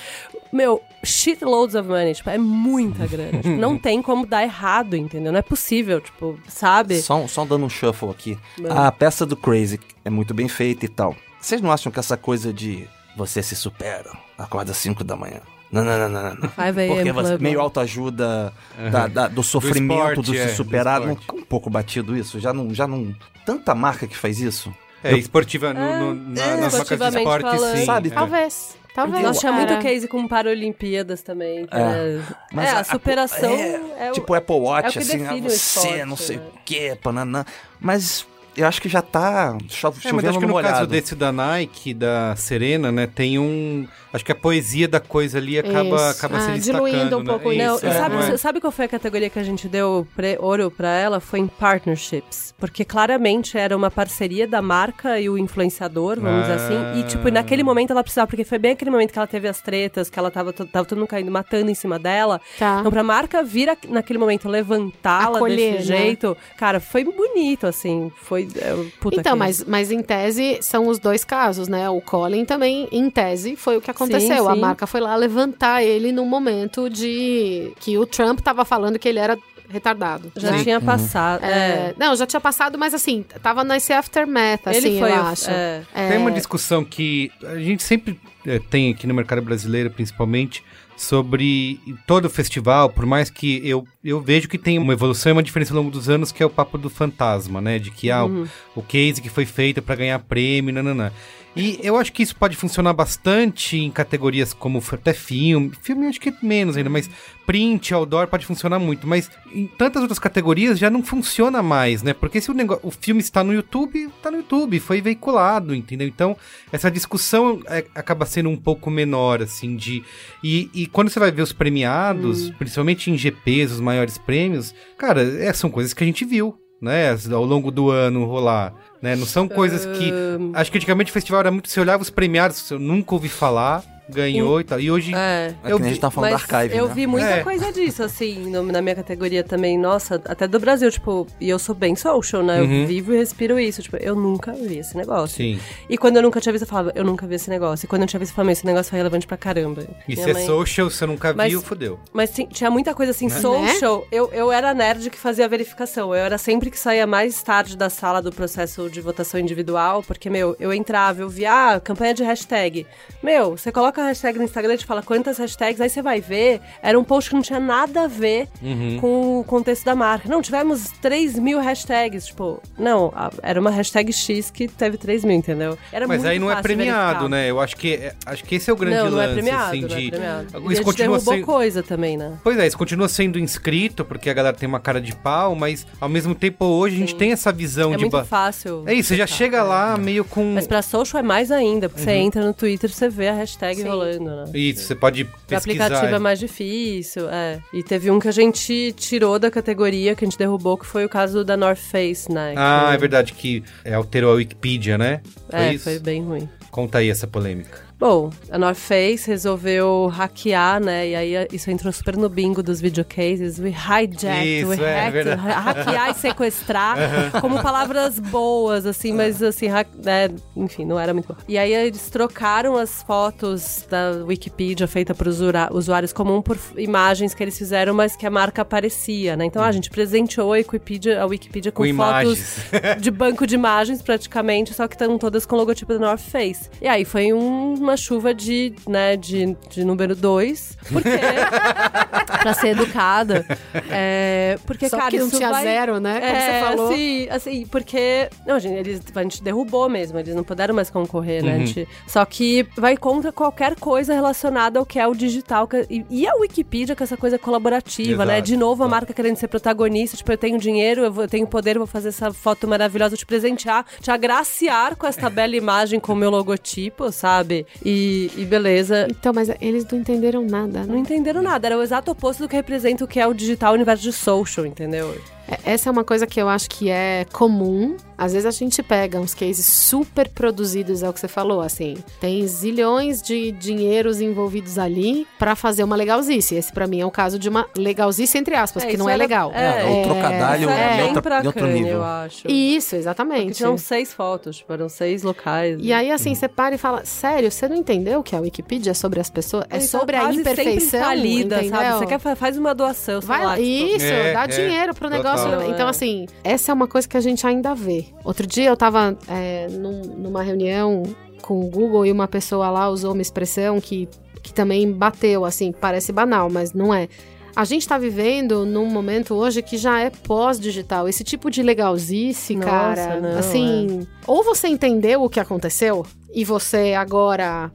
[0.51, 2.13] Meu, shitloads of money.
[2.15, 3.37] Tipo, é muita grana.
[3.41, 5.31] Tipo, não tem como dar errado, entendeu?
[5.31, 6.99] Não é possível, tipo, sabe?
[7.01, 8.37] Só, só dando um shuffle aqui.
[8.69, 11.15] A peça do Crazy é muito bem feita e tal.
[11.39, 15.41] Vocês não acham que essa coisa de você se supera, acorda às 5 da manhã?
[15.71, 16.49] Não, não, não, não, não.
[16.49, 16.87] 5 a.m.
[16.95, 18.51] Porque você, meio autoajuda
[18.91, 20.99] da- da- do sofrimento esporte, do é, se superar.
[20.99, 21.27] do não esporte.
[21.39, 22.39] tá um pouco batido isso?
[22.41, 23.15] Já não, já não.
[23.45, 24.73] Tanta marca que faz isso.
[25.03, 27.77] É, esportiva, no, no, na, é, nas marcas de esporte, falando.
[27.77, 27.85] sim.
[27.85, 28.11] Sabe, é.
[28.11, 28.77] Talvez.
[28.93, 29.23] Talvez.
[29.23, 31.65] Nós tinha muito case com Paralimpíadas também.
[31.65, 31.79] que É.
[31.79, 32.21] é,
[32.51, 35.25] Mas é, a- a, superação é, é, o- tipo Apple Watch, é o que assim,
[35.25, 36.43] ah, você, esporte, não sei né?
[36.53, 37.45] o quê, pananã.
[37.79, 40.87] Mas eu acho que já tá cho É, mas acho que no no caso molhado.
[40.87, 43.87] desse da Nike, da Serena, né, tem um...
[44.13, 46.17] Acho que a poesia da coisa ali acaba, Isso.
[46.19, 47.29] acaba se Ah, destacando, diluindo um né?
[47.29, 48.37] pouco Não, Isso, e é, sabe, não é?
[48.37, 51.21] sabe qual foi a categoria que a gente deu pre- ouro pra ela?
[51.21, 52.53] Foi em partnerships.
[52.59, 56.99] Porque claramente era uma parceria da marca e o influenciador, vamos dizer assim.
[56.99, 59.61] E, tipo, naquele momento ela precisava, porque foi bem aquele momento que ela teve as
[59.61, 62.41] tretas, que ela tava, tava todo mundo caindo, matando em cima dela.
[62.59, 62.77] Tá.
[62.81, 65.81] Então, pra marca vir naquele momento levantá-la desse né?
[65.81, 68.11] jeito, cara, foi bonito, assim.
[68.21, 68.40] Foi.
[68.55, 71.89] É, puta Então, que- mas, mas em tese são os dois casos, né?
[71.89, 74.43] O Colin também, em tese, foi o que aconteceu.
[74.43, 74.59] Sim, A sim.
[74.61, 79.19] marca foi lá levantar ele num momento de que o Trump tava falando que ele
[79.19, 79.37] era
[79.69, 80.31] retardado.
[80.35, 80.63] Já né?
[80.63, 81.43] tinha passado.
[81.45, 81.95] É, É.
[81.97, 85.49] Não, já tinha passado, mas assim, tava nesse aftermath, assim, Ele foi eu acho.
[85.49, 85.81] é.
[85.95, 90.61] É, Tem uma discussão que a gente sempre eh, tem aqui no mercado brasileiro, principalmente,
[91.01, 95.33] sobre todo o festival, por mais que eu, eu vejo que tem uma evolução e
[95.33, 97.79] uma diferença ao longo dos anos, que é o papo do fantasma, né?
[97.79, 101.11] De que ah, o, o case que foi feito para ganhar prêmio, nananã.
[101.55, 105.71] E eu acho que isso pode funcionar bastante em categorias como até filme.
[105.81, 107.09] Filme acho que menos ainda, mas
[107.45, 109.05] print, outdoor pode funcionar muito.
[109.05, 112.13] Mas em tantas outras categorias já não funciona mais, né?
[112.13, 116.07] Porque se o, negócio, o filme está no YouTube, está no YouTube, foi veiculado, entendeu?
[116.07, 116.37] Então,
[116.71, 120.03] essa discussão é, acaba sendo um pouco menor, assim, de...
[120.41, 125.21] E, e quando você vai ver os premiados, principalmente em GPs, os maiores prêmios, cara,
[125.21, 127.15] é, são coisas que a gente viu, né?
[127.31, 128.73] Ao longo do ano rolar.
[129.01, 129.15] Né?
[129.15, 130.11] Não são coisas que.
[130.53, 131.69] Acho que antigamente o festival era muito.
[131.69, 134.79] Você olhava os premiados, eu nunca ouvi falar, ganhou e tal.
[134.79, 135.13] E hoje.
[135.15, 135.53] É.
[135.63, 136.93] É Eu a gente tá falando Mas da archive, eu né?
[136.93, 137.43] vi muita É.
[137.43, 139.77] coisa disso, assim, no- na minha categoria também.
[139.77, 142.61] Nossa, até do Brasil, tipo, e eu sou bem social, né?
[142.61, 142.81] Uhum.
[142.81, 143.81] Eu vivo e respiro isso.
[143.81, 145.37] Tipo, eu nunca vi esse negócio.
[145.37, 145.59] Sim.
[145.89, 147.85] E quando eu nunca tinha visto, eu falava, eu nunca vi esse negócio.
[147.85, 149.83] E quando eu tinha visto, eu falava, "Meu, esse negócio foi relevante pra caramba.
[150.07, 151.99] E Minha se é mãe- social, você nunca Mas- viu, fodeu.
[152.13, 153.39] Mas sim, tinha muita coisa assim, Né?
[153.39, 154.05] social.
[154.11, 156.09] Eu, eu era nerd que fazia a verificação.
[156.13, 160.29] Eu era sempre que saía mais tarde da sala do processo de votação individual, porque,
[160.29, 162.85] meu, eu entrava, eu via, ah, campanha de hashtag.
[163.23, 166.61] Meu, você coloca a hashtag no Instagram te fala quantas hashtags, aí você vai ver,
[166.81, 168.97] era um post que não tinha nada a ver Uhum.
[169.01, 170.29] com o contexto da marca.
[170.29, 172.27] Não, tivemos 3 mil hashtags.
[172.27, 173.11] Tipo, não,
[173.41, 175.77] era uma hashtag X que teve 3 mil, entendeu?
[175.91, 177.29] Era Mas muito aí não é premiado, verificar.
[177.29, 177.49] né?
[177.49, 179.63] Eu acho que, é- acho que esse é o grande não, não lance, é premiado,
[179.71, 180.07] assim, não de.
[180.07, 180.71] é premiado.
[180.71, 181.45] Isso continua sendo.
[181.45, 182.33] coisa também, né?
[182.43, 185.85] Pois é, isso continua sendo inscrito, porque a galera tem uma cara de pau, mas
[185.99, 188.01] ao mesmo tempo hoje a gente tem essa visão É de.
[188.03, 188.83] muito ba- fácil.
[188.85, 189.63] É isso, você já chega né?
[189.63, 190.53] lá meio com.
[190.53, 193.80] Mas pra social é mais ainda, porque você entra no Twitter você vê a hashtag
[193.83, 193.89] Sim.
[193.89, 194.45] rolando, né?
[194.53, 195.85] Isso, você pode pesquisar.
[195.85, 197.59] aplicativo é mais difícil, é.
[197.73, 201.05] E teve um que a gente tirou da categoria, que a gente derrubou, que foi
[201.05, 202.53] o caso da North Face, né?
[202.57, 205.21] Ah, que- é verdade que é, alterou a Wikipedia, né?
[205.49, 205.83] Foi É, isso?
[205.83, 206.49] foi bem ruim.
[206.69, 207.79] Conta aí essa polêmica.
[208.01, 211.09] Bom, a North Face resolveu hackear, né?
[211.09, 213.59] E aí isso entrou super no bingo dos videocases.
[213.59, 214.25] We hijacked,
[214.61, 216.97] Isso, we é, hacked, ha- hackear e sequestrar,
[217.39, 221.35] como palavras boas, assim, mas assim, hack- né, enfim, não era muito bom.
[221.47, 225.39] E aí eles trocaram as fotos da Wikipedia feita para os
[225.71, 229.45] usuários comum por imagens que eles fizeram, mas que a marca aparecia, né?
[229.45, 232.55] Então a gente presenteou a Wikipedia, a Wikipedia com, Com fotos
[232.99, 236.67] de banco de imagens, praticamente, só que estão todas com o logotipo da North Face.
[236.81, 241.09] E aí foi um- uma chuva de, né, de, de número 2, porque...
[242.41, 243.45] pra ser educada.
[243.89, 245.63] É, porque, Só cara, que não isso tinha vai...
[245.63, 246.19] zero, né?
[246.19, 246.91] Como é, você falou.
[246.91, 248.29] Assim, assim, porque.
[248.47, 251.49] Não, gente, eles, a gente derrubou mesmo, eles não puderam mais concorrer, Uhum.
[251.49, 251.55] né?
[251.55, 255.67] A gente- só que vai contra qualquer coisa relacionada ao que é o digital.
[255.67, 258.35] que- e, e a Wikipedia com essa coisa colaborativa, né?
[258.35, 258.89] Exato, De novo, a exato.
[258.91, 262.09] marca querendo ser protagonista, tipo, eu tenho dinheiro, eu, vou- eu tenho poder, vou fazer
[262.09, 267.11] essa foto maravilhosa, te presentear, te agraciar com esta bela imagem com o meu logotipo,
[267.11, 267.65] sabe?
[267.83, 269.07] E, e beleza.
[269.09, 270.99] Então, mas eles não entenderam nada, Não né?
[270.99, 273.75] entenderam nada, era o exato oposto do que representa o que é o digital o
[273.75, 275.15] universo de social, entendeu?
[275.51, 277.95] É, Essa é uma coisa que eu acho que é comum.
[278.17, 281.97] Às vezes a gente pega uns cases super produzidos, é o que você falou, assim.
[282.19, 286.53] Tem zilhões de dinheiros envolvidos ali pra fazer uma legalzice.
[286.55, 289.13] Esse pra mim é o caso de uma legalzice entre aspas, que isso não é
[289.13, 289.51] era- legal.
[289.53, 291.91] É, o trocadalho isso era em bem outra- pra em outro nível.
[291.93, 292.47] eu acho.
[292.47, 293.53] Isso, Porque exatamente.
[293.57, 295.79] tinham seis fotos, tipo, eram seis locais.
[295.81, 298.93] E aí, assim, você para e fala, sério, você não entendeu que a Wikipedia é
[298.93, 299.65] sobre as pessoas?
[299.69, 301.79] É sobre a imperfeição, falida, entendeu?
[301.79, 301.97] sabe?
[301.99, 304.93] Você quer fa- faz uma doação, sei Vai lá, tipo, isso, É, dá é, dinheiro
[304.93, 305.40] pro negócio.
[305.43, 305.69] Total.
[305.69, 305.89] Então, É.
[305.89, 308.05] assim, essa é uma coisa que a gente ainda vê.
[308.23, 311.03] Outro dia eu tava é, num- numa reunião
[311.41, 314.07] com o Google e uma pessoa lá usou uma expressão que,
[314.43, 317.07] que também bateu, assim, parece banal, mas não é.
[317.53, 321.09] A gente tá vivendo num momento hoje que já é pós-digital.
[321.09, 323.39] Esse tipo de legalzice, Nossa, cara, não, é.
[323.39, 327.69] assim, ou você entendeu o que aconteceu e você agora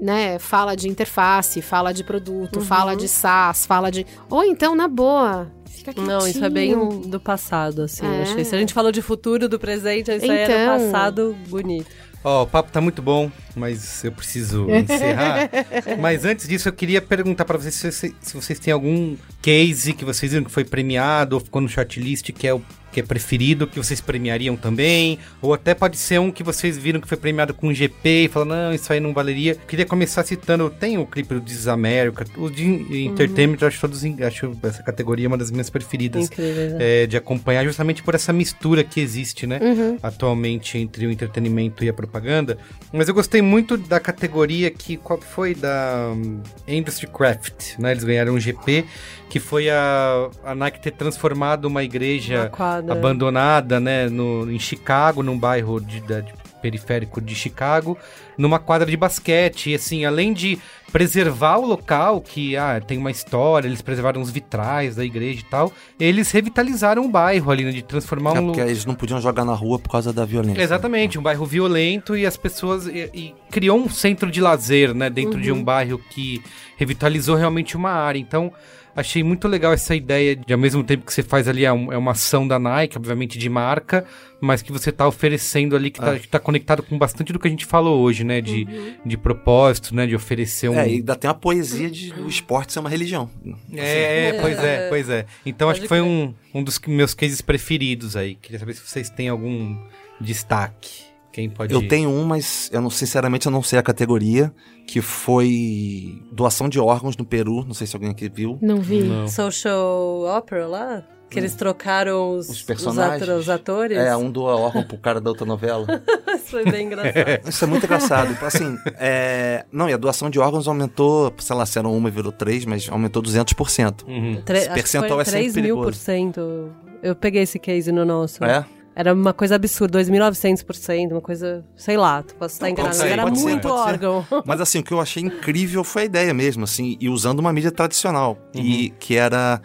[0.00, 2.64] né, fala de interface, fala de produto, Uhum.
[2.64, 4.06] fala de SaaS, fala de.
[4.30, 5.50] Ou então, na boa.
[5.96, 6.74] Não, isso é bem
[7.08, 8.04] do passado, assim.
[8.06, 8.22] É.
[8.22, 8.44] Achei.
[8.44, 10.76] Se a gente falou de futuro, do presente, isso aí era Então.
[10.76, 11.86] o passado bonito.
[12.24, 15.50] Ó, o papo tá muito bom, mas eu preciso encerrar.
[16.00, 20.04] mas antes disso, eu queria perguntar pra vocês se, se- vocês têm algum case que
[20.04, 23.66] vocês viram que foi premiado ou ficou no shortlist que é o que é preferido,
[23.66, 27.52] que vocês premiariam também, ou até pode ser um que vocês viram que foi premiado
[27.52, 29.54] com GP e falaram, não, isso aí não valeria.
[29.54, 32.64] Queria começar citando, tem o clipe do America, o de
[33.04, 36.76] Entertainment, eu acho todos, acho essa categoria uma das minhas preferidas Incrível, né?
[36.80, 39.60] é, de acompanhar justamente por essa mistura que existe, né?
[40.02, 42.56] Atualmente entre o entretenimento e a propaganda.
[42.92, 45.54] Mas eu gostei muito da categoria que qual foi?
[45.54, 47.92] Da hum, Industry Craft, né?
[47.92, 48.84] Eles ganharam um GP
[49.28, 52.50] que foi a, a Nike ter transformado uma igreja
[52.88, 56.24] abandonada, né, no, em Chicago, num bairro de, de
[56.60, 57.96] periférico de Chicago,
[58.36, 59.70] numa quadra de basquete.
[59.70, 60.58] E assim, além de
[60.92, 65.44] preservar o local, que ah, tem uma história, eles preservaram os vitrais da igreja e
[65.44, 69.20] tal, eles revitalizaram o bairro ali, né, de transformar É um porque eles não podiam
[69.20, 70.62] jogar na rua por causa da violência.
[70.62, 72.86] Exatamente, um bairro violento e as pessoas.
[72.86, 75.10] E, e criou um centro de lazer, né?
[75.10, 76.42] Dentro de um bairro que
[76.76, 78.18] revitalizou realmente uma área.
[78.18, 78.52] Então,
[78.98, 81.72] achei muito legal essa ideia de, ao mesmo tempo que você faz ali, é, é
[81.72, 84.04] uma ação da Nike, obviamente de marca,
[84.40, 87.46] mas que você tá oferecendo ali, que, tá, que tá conectado com bastante do que
[87.46, 88.40] a gente falou hoje, né?
[88.40, 88.66] De,
[89.04, 90.06] de propósito, né?
[90.06, 90.78] De oferecer um.
[90.78, 93.30] É, e ainda tem a poesia de o esporte ser uma religião.
[93.72, 95.26] É, é, pois é, pois é.
[95.46, 98.34] Então acho Pode que foi um, um dos meus cases preferidos aí.
[98.34, 99.76] Queria saber se vocês têm algum
[100.20, 101.07] destaque.
[101.38, 101.72] Quem pode.
[101.72, 104.52] Eu tenho um, mas eu não, sinceramente eu não sei a categoria,
[104.88, 107.64] que foi doação de órgãos no Peru.
[107.64, 108.58] Não sei se alguém aqui viu.
[108.60, 109.04] Não vi.
[109.04, 109.28] Não.
[109.28, 111.04] Social Opera lá?
[111.30, 113.22] Que eles trocaram os, Os personagens.
[113.22, 113.98] Os, ator- os atores?
[113.98, 115.86] É, um doa órgão pro cara da outra novela.
[116.34, 117.48] Isso foi bem engraçado.
[117.48, 118.36] Isso é muito engraçado.
[118.44, 119.64] Assim, é...
[119.70, 122.64] Não, e a doação de órgãos aumentou, sei lá, se era uma e virou três,
[122.64, 124.08] mas aumentou 200%.
[124.08, 124.42] Uhum.
[124.42, 126.72] Tre- Esse acho que percentual foi é sempre 3 mil por cento.
[127.00, 128.42] Eu peguei esse case no nosso.
[128.42, 128.64] É?
[128.98, 133.00] Era uma coisa absurda, 2.900%, uma coisa, sei lá, tu posso estar enganado.
[133.00, 133.72] Era pode muito ser.
[133.72, 134.26] órgão.
[134.44, 137.52] Mas assim, o que eu achei incrível foi a ideia mesmo, assim, e usando uma
[137.52, 138.36] mídia tradicional.
[138.52, 139.62] E que era.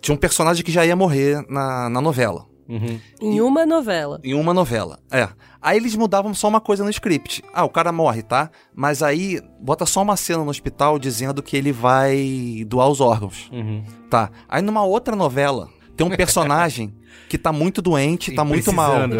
[0.00, 2.46] Tinha um personagem que já ia morrer na, na novela.
[2.68, 2.98] Uhum.
[3.20, 4.18] em uma novela.
[4.24, 4.98] Em uma novela.
[5.08, 5.28] É.
[5.62, 7.44] Aí eles mudavam só uma coisa no script.
[7.52, 8.50] Ah, o cara morre, tá?
[8.74, 13.48] Mas aí bota só uma cena no hospital dizendo que ele vai doar os órgãos.
[13.52, 13.84] Uhum.
[14.10, 14.30] Tá.
[14.48, 16.94] Aí numa outra novela, tem um personagem
[17.28, 18.92] que tá muito doente, E tá muito mal.
[18.92, 19.18] órgão.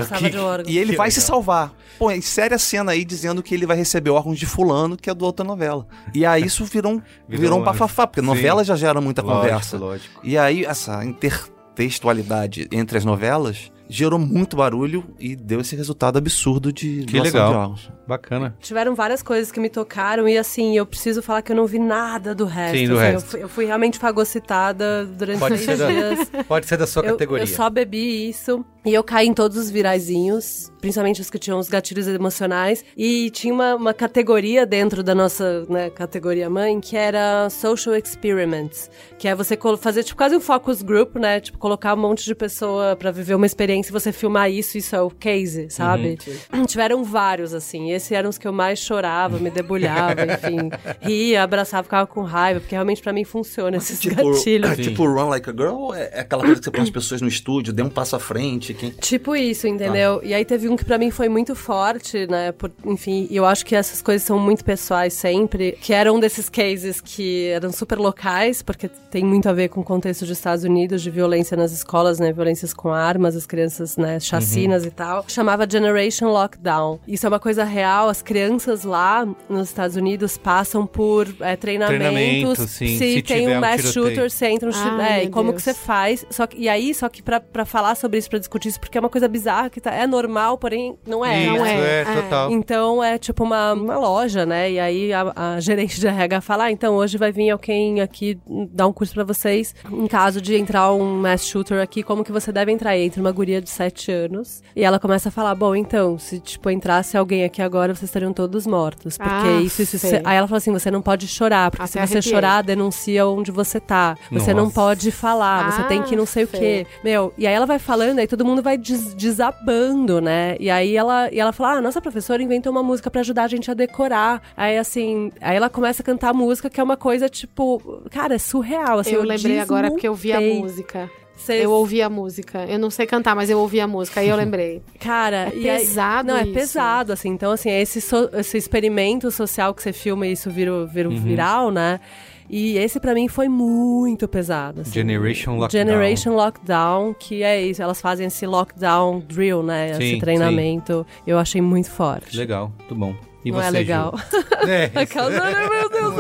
[0.67, 1.29] E ele Que vai se legal.
[1.37, 1.73] salvar.
[1.99, 5.15] Pô, insere a cena aí dizendo que ele vai receber órgãos de fulano, que é
[5.15, 5.87] do outra novela.
[6.15, 8.27] E aí isso virou um, Virou virou um bafafá, porque Sim.
[8.27, 9.79] novela já gera muita Lógico, conversa.
[9.79, 10.21] lógico.
[10.25, 16.73] E aí essa intertextualidade entre as novelas gerou muito barulho e deu esse resultado absurdo
[16.73, 17.51] de Que legal.
[17.51, 17.93] de órgãos.
[18.07, 18.55] Bacana.
[18.61, 21.79] Tiveram várias coisas que me tocaram e assim, eu preciso falar que eu não vi
[21.79, 22.77] nada do resto.
[22.77, 23.17] Sim, do assim, resto.
[23.25, 26.31] Eu, fui, eu fui realmente fagocitada durante Pode ser da- dias.
[26.47, 27.43] Pode ser da sua Eu, categoria.
[27.43, 31.59] eu só bebi isso e eu caí em todos os viraizinhos, principalmente os que tinham
[31.59, 32.85] os gatilhos emocionais.
[32.97, 38.91] E tinha uma, uma categoria dentro da nossa né, categoria mãe que era Social Experiments,
[39.19, 41.41] que é você fazer tipo quase um focus group, né?
[41.41, 44.95] Tipo, colocar um monte de pessoa pra viver uma experiência e você filmar isso, isso
[44.95, 46.19] é o case, sabe?
[46.67, 47.94] Tiveram vários, assim.
[47.95, 50.71] Esses eram os que eu mais chorava, me debulhava, enfim.
[51.01, 54.77] Ria, abraçava, ficava com raiva, porque realmente pra mim funciona esses gatilhos.
[54.77, 57.29] tipo Run Like a Girl é é aquela coisa que você põe as pessoas no
[57.29, 58.73] estúdio, dê um passo à frente.
[58.75, 58.91] Quem...
[58.91, 60.21] Tipo isso, entendeu?
[60.23, 62.53] E aí teve um que pra mim foi muito forte, né?
[62.53, 66.21] Por- enfim, e eu acho que essas coisas são muito pessoais sempre, que era um
[66.21, 70.31] desses cases que eram super locais, porque tem muito a ver com o contexto dos
[70.31, 72.33] Estados Unidos, de violência nas escolas, né?
[72.33, 74.21] Violências com armas, as crianças, né?
[74.21, 75.25] Chacinas e tal.
[75.29, 77.01] Chamava Generation Lockdown.
[77.09, 81.99] Isso é uma coisa real, as crianças lá nos Estados Unidos passam por é, treinamentos.
[81.99, 85.25] Treinamento, sim, Se, se tem tiver um um mass shooter, você entra no Ai, é,
[85.25, 85.57] e como Deus.
[85.57, 86.27] que você faz.
[86.31, 88.97] Só que, e aí, só que pra, pra falar sobre isso, pra discutir isso, porque
[88.97, 91.45] é uma coisa bizarra que tá, é normal, porém não é.
[91.45, 92.23] Isso, Não é, é, é.
[92.23, 92.51] total.
[92.51, 94.71] Então é tipo uma, uma loja, né?
[94.71, 98.39] E aí a, a gerente de RH fala: ah, então hoje vai vir alguém aqui
[98.71, 99.75] dar um curso pra vocês.
[99.91, 102.97] Em caso de entrar um mass shooter aqui, como que você deve entrar?
[102.97, 104.63] E entra uma guria de 7 anos.
[104.75, 108.33] E ela começa a falar: bom, então, se tipo entrasse alguém aqui agora, vocês estariam
[108.33, 109.17] todos mortos.
[109.19, 110.07] Porque Ah, isso, isso, isso.
[110.09, 110.21] sei.
[110.25, 112.35] Aí ela fala assim: você não pode chorar, porque Até se você arrepiei.
[112.35, 114.17] chorar, denuncia onde você tá.
[114.31, 114.75] Você não Nossa.
[114.75, 116.59] pode falar, você Ah, tem que não sei o Fê.
[116.59, 116.87] quê.
[117.03, 120.57] Meu, e aí ela vai falando, aí todo mundo vai des- desabando, né?
[120.61, 123.49] E aí ela, e ela fala: ah, nossa professora inventou uma música pra ajudar a
[123.49, 124.43] gente a decorar.
[124.57, 128.35] Aí assim, aí ela começa a cantar a música, que é uma coisa, tipo, cara,
[128.35, 128.99] é surreal.
[128.99, 130.63] Assim, eu lembrei agora porque eu vi a desmontei.
[130.63, 131.11] música.
[131.37, 132.65] Cês- Eu ouvi a música.
[132.67, 134.21] Eu não sei cantar, mas eu ouvi a música.
[134.21, 134.83] Aí eu lembrei.
[135.01, 136.53] Cara, É e aí- pesado Não, é isso.
[136.55, 137.29] pesado, assim.
[137.31, 141.09] Então, assim, é esse, so- esse experimento social que você filma e isso vira, vira
[141.09, 141.17] Uhum.
[141.21, 142.01] viral, né?
[142.49, 144.83] E esse pra mim foi muito pesado.
[144.83, 144.93] assim.
[144.93, 145.71] Generation Lockdown.
[145.87, 149.95] Generation Lockdown, que é isso, elas fazem esse lockdown drill, né?
[149.95, 151.07] Sim, esse treinamento.
[151.27, 152.37] Eu achei muito forte.
[152.37, 153.15] Legal, muito bom.
[153.45, 154.15] E Não você, é legal.
[154.31, 154.69] Ju?
[154.71, 156.15] É, Aquela, meu Deus,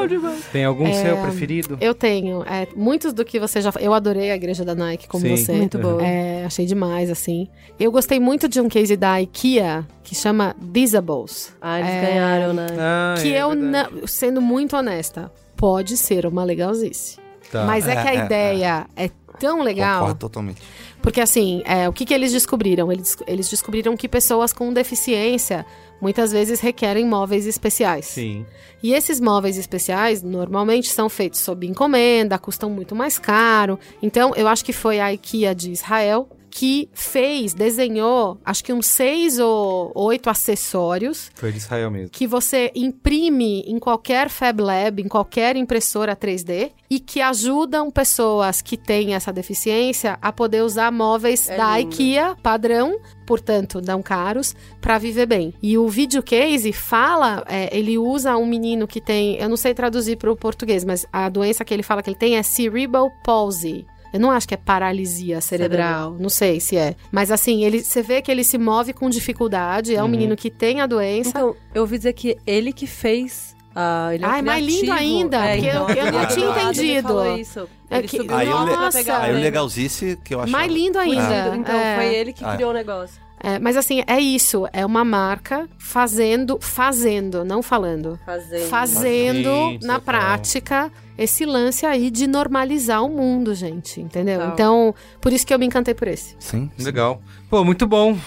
[0.00, 0.44] legal, demais.
[0.52, 1.78] tem algum É, seu preferido?
[1.80, 2.42] Eu tenho.
[2.44, 3.70] é, muitos do que você já.
[3.80, 5.36] Eu adorei a igreja da Nike, como Sim.
[5.36, 5.52] você.
[5.52, 6.04] Muito boa.
[6.06, 7.48] É, achei demais, assim.
[7.78, 11.52] Eu gostei muito de um case da IKEA que chama Disables.
[11.60, 12.66] Ah, eles É, ganharam, né?
[12.78, 13.94] Ah, que é eu, verdade.
[14.00, 17.18] não- sendo muito honesta, pode ser uma legalzice.
[17.50, 17.64] Tá.
[17.64, 20.00] Mas é, que a É, é, ideia é, tão legal.
[20.00, 20.62] Concordo totalmente.
[21.02, 22.90] Porque assim, é, o que, que eles descobriram?
[22.90, 25.64] Eles, eles descobriram que pessoas com deficiência
[26.00, 28.06] muitas vezes requerem móveis especiais.
[28.06, 28.44] Sim.
[28.82, 33.78] E esses móveis especiais normalmente são feitos sob encomenda, custam muito mais caro.
[34.02, 36.28] Então, eu acho que foi a IKEA de Israel
[36.58, 42.08] que fez, desenhou, acho que uns seis ou oito acessórios Foi de Israel mesmo.
[42.08, 48.62] que você imprime em qualquer Fab Lab, em qualquer impressora 3D e que ajudam pessoas
[48.62, 51.92] que têm essa deficiência a poder usar móveis É da lindo.
[51.92, 55.52] IKEA padrão, portanto, não caros, para viver bem.
[55.62, 60.16] E o videocase fala, é, ele usa um menino que tem, eu não sei traduzir
[60.16, 63.84] para o português, mas a doença que ele fala que ele tem é cerebral palsy.
[64.16, 66.94] Eu não acho que é paralisia cerebral, não sei se é.
[67.12, 70.50] Mas assim, ele, você vê que ele se move com dificuldade, é um menino que
[70.50, 71.28] tem a doença.
[71.30, 73.54] Então, eu ouvi dizer que ele que fez.
[73.74, 76.50] Ah, ele é Ai, mais lindo ainda, É, porque eu- então, eu não ele tinha
[76.50, 77.08] entendido.
[77.08, 77.68] falou isso.
[77.90, 80.50] É que- Aí no o le- alto pra pegar Aí o legalzice que eu achava.
[80.58, 81.54] Mais lindo ainda.
[81.56, 81.96] Então, é.
[81.96, 82.54] foi ele que Ah.
[82.54, 83.20] criou o negócio.
[83.42, 84.66] É, mas assim, é isso.
[84.72, 88.18] É uma marca fazendo, fazendo, não falando.
[88.24, 88.68] Fazendo.
[88.68, 94.00] Fazendo na prática esse lance aí de normalizar o mundo, gente.
[94.00, 94.40] Entendeu?
[94.46, 96.36] Então, por isso que eu me encantei por esse.
[96.38, 96.70] Sim.
[96.76, 96.84] sim.
[96.84, 97.20] Legal.
[97.48, 98.18] Pô, muito bom.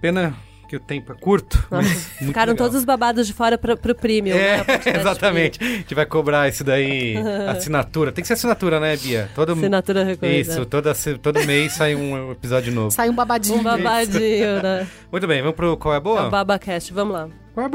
[0.00, 0.36] Pena
[0.72, 1.62] que o tempo é curto.
[1.70, 2.66] mas muito Ficaram legal.
[2.66, 4.34] todos os babados de fora pro, pro premium.
[4.34, 4.56] né?
[4.56, 5.62] É, O podcast exatamente.
[5.62, 7.14] A gente vai cobrar isso daí,
[7.46, 8.10] assinatura.
[8.10, 9.28] Tem que ser assinatura, né, Bia?
[9.34, 9.52] Todo.
[9.52, 10.50] Assinatura recorrida.
[10.50, 12.90] Isso, toda, se- todo mês sai um episódio novo.
[12.90, 13.58] Sai um babadinho.
[13.58, 14.86] Um babadinho, né?
[15.12, 16.28] Muito bem, vamos pro Qual é a É Boa?
[16.28, 16.90] o Babacast.
[16.94, 17.28] Vamos lá.
[17.54, 17.66] Qual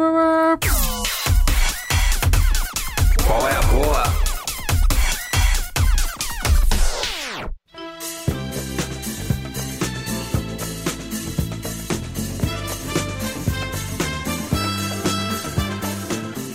[3.48, 4.27] é a Boa?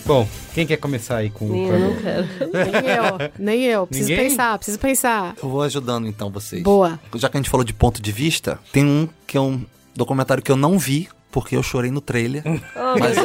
[0.04, 1.96] Bom, quem quer começar aí com o Nem eu Boa?
[2.02, 2.28] quero.
[2.52, 3.86] Nem eu, nem eu.
[3.86, 4.28] Preciso Ninguém?
[4.28, 5.34] pensar, preciso pensar.
[5.40, 6.62] Eu vou ajudando então vocês.
[6.62, 6.98] Boa.
[7.14, 9.64] Já que a gente falou de ponto de vista, tem um que é um
[9.94, 12.42] documentário que eu não vi, porque eu chorei no trailer.
[12.74, 13.16] Oh, mas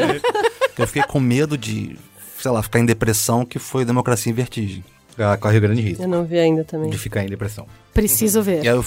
[0.77, 1.97] eu fiquei com medo de,
[2.39, 4.83] sei lá, ficar em depressão, que foi Democracia em Vertigem.
[5.17, 6.91] Ah, corre o grande risco Eu não vi ainda também.
[6.91, 7.65] de ficar em depressão.
[7.91, 8.59] Preciso E ver.
[8.61, 8.85] aí eu,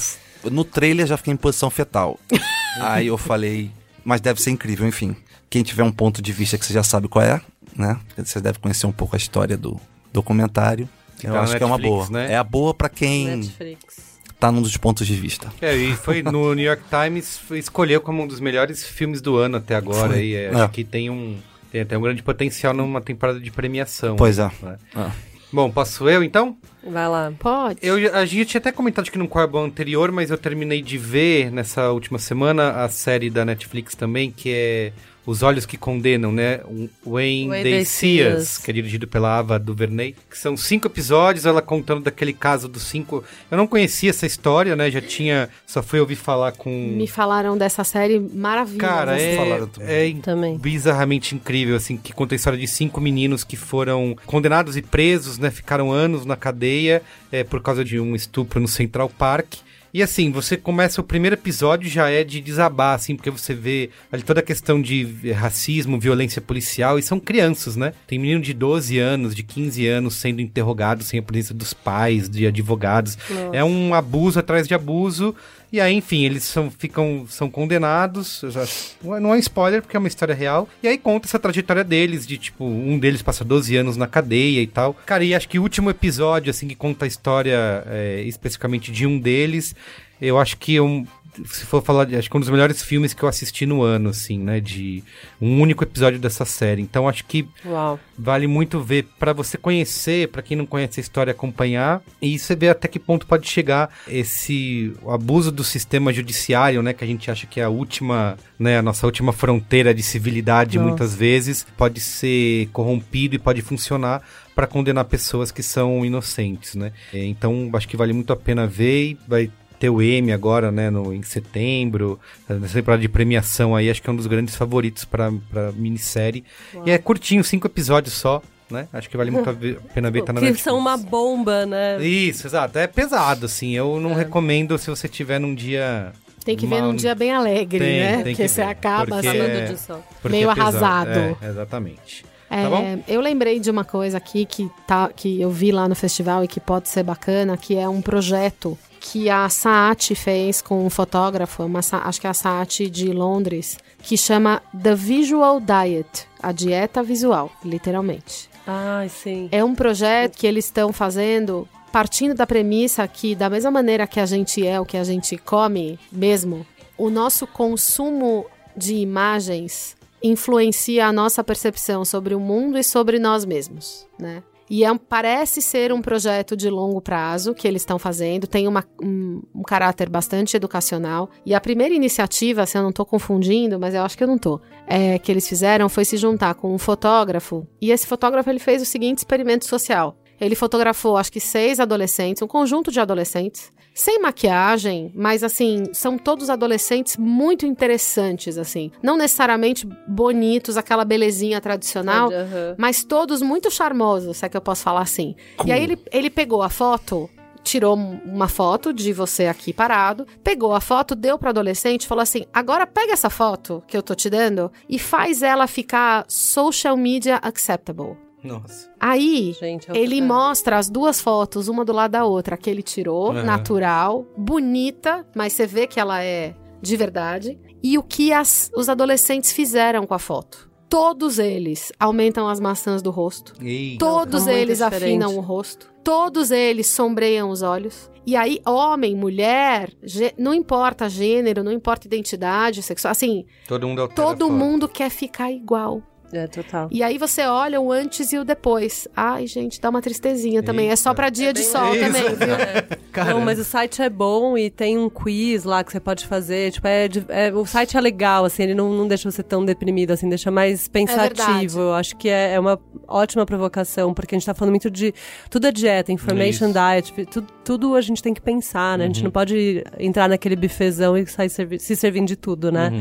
[0.49, 2.21] no trailer já fiquei em posição fetal.
[2.81, 3.73] aí eu falei,
[4.05, 5.17] mas deve ser incrível, enfim.
[5.51, 7.41] Quem tiver um ponto de vista que você já sabe qual é,
[7.81, 7.99] né?
[8.17, 9.81] Você deve conhecer um pouco a história do
[10.13, 10.89] documentário.
[11.23, 12.19] Eu tá na acho que é uma Netflix, boa.
[12.27, 12.33] né?
[12.33, 14.19] É a boa pra quem Netflix.
[14.39, 15.53] tá num dos pontos de vista.
[15.61, 19.57] É, e foi no New York Times, escolheu como um dos melhores filmes do ano
[19.59, 20.15] até agora.
[20.15, 20.25] Foi.
[20.27, 20.55] E é, É.
[20.55, 21.37] acho que tem um,
[21.71, 24.17] tem até um grande potencial numa temporada de premiação.
[24.17, 24.51] Pois é.
[24.63, 24.77] né?
[24.95, 25.11] Ah.
[25.53, 26.57] Bom, posso eu então?
[26.83, 27.33] Vai lá.
[27.37, 27.81] Pode.
[27.83, 31.51] Eu, a gente tinha até comentado aqui no Corbão anterior, mas eu terminei de ver
[31.51, 34.93] nessa última semana a série da Netflix também, que é
[35.31, 36.59] Os Olhos que Condenam, né?
[36.69, 38.59] Um Wayne Wayne Day Day Sears, Sears.
[38.59, 42.83] que é dirigido pela Ava DuVernay, que são cinco episódios, ela contando daquele caso dos
[42.83, 43.23] cinco...
[43.49, 44.91] Eu não conhecia essa história, né?
[44.91, 45.49] Já tinha...
[45.65, 46.71] Só fui ouvir falar com...
[46.71, 48.93] Me falaram dessa série maravilhosa.
[48.93, 50.59] Cara, é, é Também.
[50.59, 55.39] bizarramente incrível, assim, que conta a história de cinco meninos que foram condenados e presos,
[55.39, 55.49] né?
[55.53, 59.55] Ficaram anos na cadeia é, por causa de um estupro no Central Park.
[59.93, 63.91] E assim, você começa o primeiro episódio já é de desabar, assim, porque você vê
[64.11, 67.93] ali toda a questão de racismo, violência policial, e são crianças, né?
[68.07, 72.29] Tem menino de 12 anos, de 15 anos sendo interrogados sem a presença dos pais,
[72.29, 73.19] de advogados.
[73.53, 75.35] É um abuso atrás de abuso.
[75.73, 78.43] E aí, enfim, eles são, ficam, são condenados.
[78.45, 80.69] é- não é spoiler, porque é uma história real.
[80.83, 84.61] E aí conta essa trajetória deles, de tipo, um deles passa 12 anos na cadeia
[84.61, 84.95] e tal.
[85.07, 89.07] Cara, e acho que o último episódio, assim, que conta a história é, especificamente de
[89.07, 89.75] um deles,
[90.21, 91.07] eu acho que é um.
[91.45, 93.83] Se for falar, de, acho que é um dos melhores filmes que eu assisti no
[93.83, 94.61] ano, assim, né?
[94.61, 95.03] De
[95.41, 96.83] um único episódio dessa série.
[96.83, 97.99] Então acho que Uau.
[98.19, 102.55] Vale muito ver para você conhecer, para quem não conhece a história, acompanhar e você
[102.55, 107.31] ver até que ponto pode chegar esse abuso do sistema judiciário, né, que a gente
[107.31, 110.89] acha que é a última, né, a nossa última fronteira de civilidade Nossa.
[110.89, 114.23] muitas vezes, pode ser corrompido e pode funcionar
[114.55, 116.93] para condenar pessoas que são inocentes, né?
[117.15, 119.51] Então, acho que vale muito a pena ver e vai
[119.81, 124.09] ter o M agora, né, no, em setembro, nessa temporada de premiação aí, acho que
[124.09, 125.33] é um dos grandes favoritos para
[125.75, 126.45] minissérie.
[126.87, 128.87] E é curtinho, cinco episódios só, né?
[128.93, 129.55] Acho que vale muito a
[129.93, 130.63] pena ver, tá na Que Netflix.
[130.63, 132.01] são uma bomba, né?
[132.05, 132.79] Isso, exato.
[132.79, 133.73] É pesado, assim.
[133.75, 136.13] Eu não recomendo se você tiver num dia...
[136.45, 138.13] Tem que ver num dia bem alegre, Tem, né?
[138.23, 139.39] tem Porque que você ver, acaba porque assim.
[139.39, 141.11] Falando é- Meio é arrasado.
[141.11, 142.25] É, exatamente.
[142.51, 143.03] É, Tá bom?
[143.09, 146.49] eu lembrei de uma coisa aqui que, tá, que eu vi lá no festival e
[146.49, 151.65] que pode ser bacana, que é um projeto que a Saat fez com um fotógrafo,
[151.65, 157.03] uma, acho que é a Saat de Londres, que chama The Visual Diet, a dieta
[157.03, 158.51] visual, literalmente.
[158.67, 159.49] Ai, sim.
[159.51, 164.21] É um projeto que eles estão fazendo partindo da premissa que, da mesma maneira que
[164.21, 166.65] a gente é o que a gente come mesmo,
[166.97, 168.47] o nosso consumo
[168.77, 174.43] de imagens influencia a nossa percepção sobre o mundo e sobre nós mesmos, né?
[174.71, 178.85] E é parece ser um projeto de longo prazo que eles estão fazendo, tem uma,
[179.03, 181.29] um, um, caráter bastante educacional.
[181.45, 184.37] E a primeira iniciativa, se eu não estou confundindo, mas eu acho que eu não
[184.37, 187.67] estou, é, que eles fizeram foi se juntar com um fotógrafo.
[187.81, 190.17] E esse fotógrafo ele fez o seguinte experimento social.
[190.41, 196.17] Ele fotografou, acho que seis adolescentes, um conjunto de adolescentes, sem maquiagem, mas assim, são
[196.17, 198.91] todos adolescentes muito interessantes, assim.
[199.03, 202.75] Não necessariamente bonitos, aquela belezinha tradicional, uhum.
[202.79, 205.35] mas todos muito charmosos, se é que eu posso falar assim.
[205.57, 205.69] Cool.
[205.69, 207.29] E aí ele, ele pegou a foto
[207.63, 212.47] tirou uma foto de você aqui parado, pegou a foto, deu para adolescente, falou assim:
[212.53, 217.37] "Agora pega essa foto que eu tô te dando e faz ela ficar social media
[217.37, 218.17] acceptable".
[218.43, 218.91] Nossa.
[218.99, 223.29] Aí, Gente, ele mostra as duas fotos, uma do lado da outra, que ele tirou,
[223.29, 223.43] uhum.
[223.43, 227.59] natural, bonita, mas você vê que ela é de verdade.
[227.83, 230.71] E o que as, os adolescentes fizeram com a foto.
[230.89, 233.55] Todos eles aumentam as maçãs do rosto.
[233.63, 234.05] Eita.
[234.05, 235.93] Todos eles afinam o rosto.
[236.03, 238.11] Todos eles sombreiam os olhos.
[238.27, 239.93] E aí, homem, mulher,
[240.37, 246.03] não importa gênero, não importa identidade sexual, assim, todo mundo, todo mundo quer ficar igual.
[246.33, 246.89] É, total.
[246.91, 249.09] E aí você olha o antes e o depois.
[249.17, 250.91] Ai, gente, dá uma tristezinha também.
[250.91, 252.05] É só pra dia é de sol isso.
[252.05, 252.55] também, viu?
[252.55, 253.31] É.
[253.31, 256.71] Não, mas o site é bom e tem um quiz lá que você pode fazer.
[256.71, 260.13] Tipo, é, é o site é legal, assim, ele não, não deixa você tão deprimido,
[260.13, 261.91] assim, deixa mais pensativo.
[261.91, 262.79] É acho que é, é, uma
[263.09, 265.13] ótima provocação, porque a gente tá falando muito de.
[265.49, 266.79] Tudo é dieta, information isso.
[266.79, 269.05] diet, tudo, tudo a gente tem que pensar, né?
[269.05, 269.11] Uhum.
[269.11, 269.25] A gente uhum.
[269.25, 272.91] não pode entrar naquele bifezão e sair servi se servindo de tudo, né?
[272.91, 272.99] Uhum.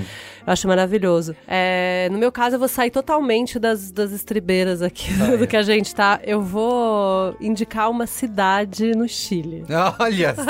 [0.48, 1.36] Eu acho maravilhoso.
[1.48, 5.44] É, no meu caso, eu vou sair total totalmente das, das estribeiras aqui ah, do
[5.44, 5.48] é.
[5.48, 6.20] que a gente tá.
[6.24, 9.66] Eu vou indicar uma cidade no Chile.
[10.00, 10.44] Olha só!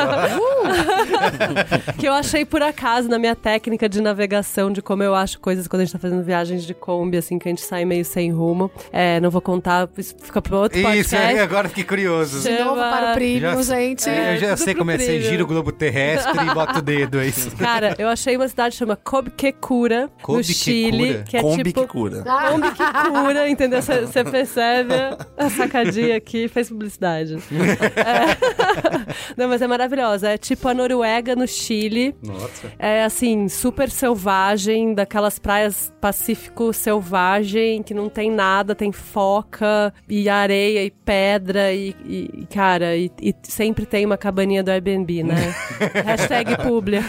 [1.97, 5.67] que eu achei por acaso na minha técnica de navegação, de como eu acho coisas
[5.67, 8.31] quando a gente tá fazendo viagens de Kombi, assim, que a gente sai meio sem
[8.31, 8.69] rumo.
[8.91, 12.41] É, não vou contar, isso fica pro outro Isso, é, agora fiquei curioso.
[12.41, 14.09] De novo para o primo, já, gente.
[14.09, 17.19] É, eu já sei como é, você gira o globo terrestre e bota o dedo,
[17.19, 17.51] é isso.
[17.57, 21.23] Cara, eu achei uma cidade que chama Cobquecura, no Chile.
[21.25, 21.81] Que é Combi tipo...
[21.81, 22.23] que cura.
[22.25, 23.81] Ah, Que cura, entendeu?
[23.81, 24.93] Você percebe
[25.37, 27.37] a sacadinha aqui, fez publicidade.
[27.95, 29.09] É.
[29.35, 30.29] Não, mas é maravilhosa.
[30.29, 32.15] É tipo a Noruega no Chile.
[32.23, 32.71] Nossa.
[32.77, 40.29] É assim, super selvagem, daquelas praias Pacífico selvagem, que não tem nada, tem foca e
[40.29, 45.53] areia e pedra e, e cara, e, e, sempre tem uma cabaninha do Airbnb, né?
[46.05, 46.99] Hashtag publi.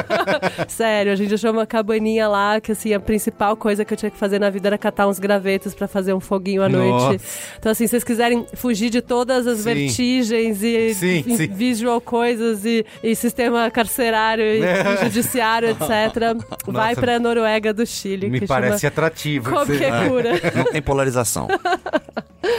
[0.68, 4.10] Sério, a gente achou uma cabaninha lá que assim, a principal coisa que eu tinha
[4.10, 7.08] que fazer na vida era catar uns gravetos para fazer um foguinho à Nossa.
[7.08, 7.24] noite.
[7.58, 9.64] Então, assim, se vocês quiserem fugir de todas as sim.
[9.64, 11.48] vertigens e, sim, sim.
[11.48, 14.98] visual coisas e, e, sistema carcerário e, é.
[15.02, 16.36] judiciário, etc., Nossa.
[16.66, 18.30] vai pra Noruega do Chile.
[18.30, 19.50] Me parece atrativo.
[19.50, 20.30] Qualquer cura.
[20.54, 21.48] Não tem polarização.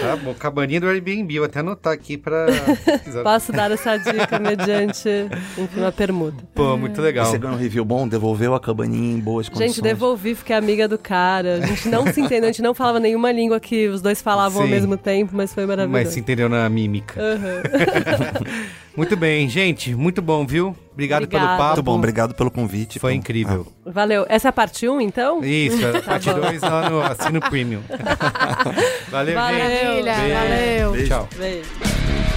[0.01, 2.45] Tá bom, cabaninha do Airbnb, vou até anotar aqui pra.
[3.23, 5.07] Posso dar essa dica mediante
[5.75, 6.43] uma permuta.
[6.53, 7.25] Pô, muito legal.
[7.25, 9.75] Você ganhou um review bom, devolveu a cabaninha em boas condições.
[9.75, 11.55] Gente, devolvi, fiquei amiga do cara.
[11.55, 14.61] A gente não se entendeu, a gente não falava nenhuma língua que os dois falavam
[14.61, 14.63] Sim.
[14.63, 16.03] ao mesmo tempo, mas foi maravilhoso.
[16.03, 17.21] Mas se entendeu na mímica.
[17.21, 18.55] Uhum.
[18.97, 20.75] muito bem, gente, muito bom, viu?
[20.91, 21.47] Obrigado Obrigada.
[21.47, 21.75] pelo papo.
[21.75, 22.97] Muito bom, obrigado pelo convite.
[22.99, 23.67] Foi incrível.
[23.85, 23.91] Ah.
[23.91, 24.25] Valeu.
[24.27, 25.43] Essa é a parte 1, então?
[25.43, 27.81] Isso, a tá parte 2 lá no Assino Premium.
[29.09, 30.03] valeu, valeu, gente.
[30.03, 30.33] Beijo.
[30.33, 30.91] Valeu.
[30.91, 31.07] Beijo.
[31.07, 31.29] Tchau.
[31.37, 32.36] Beijo.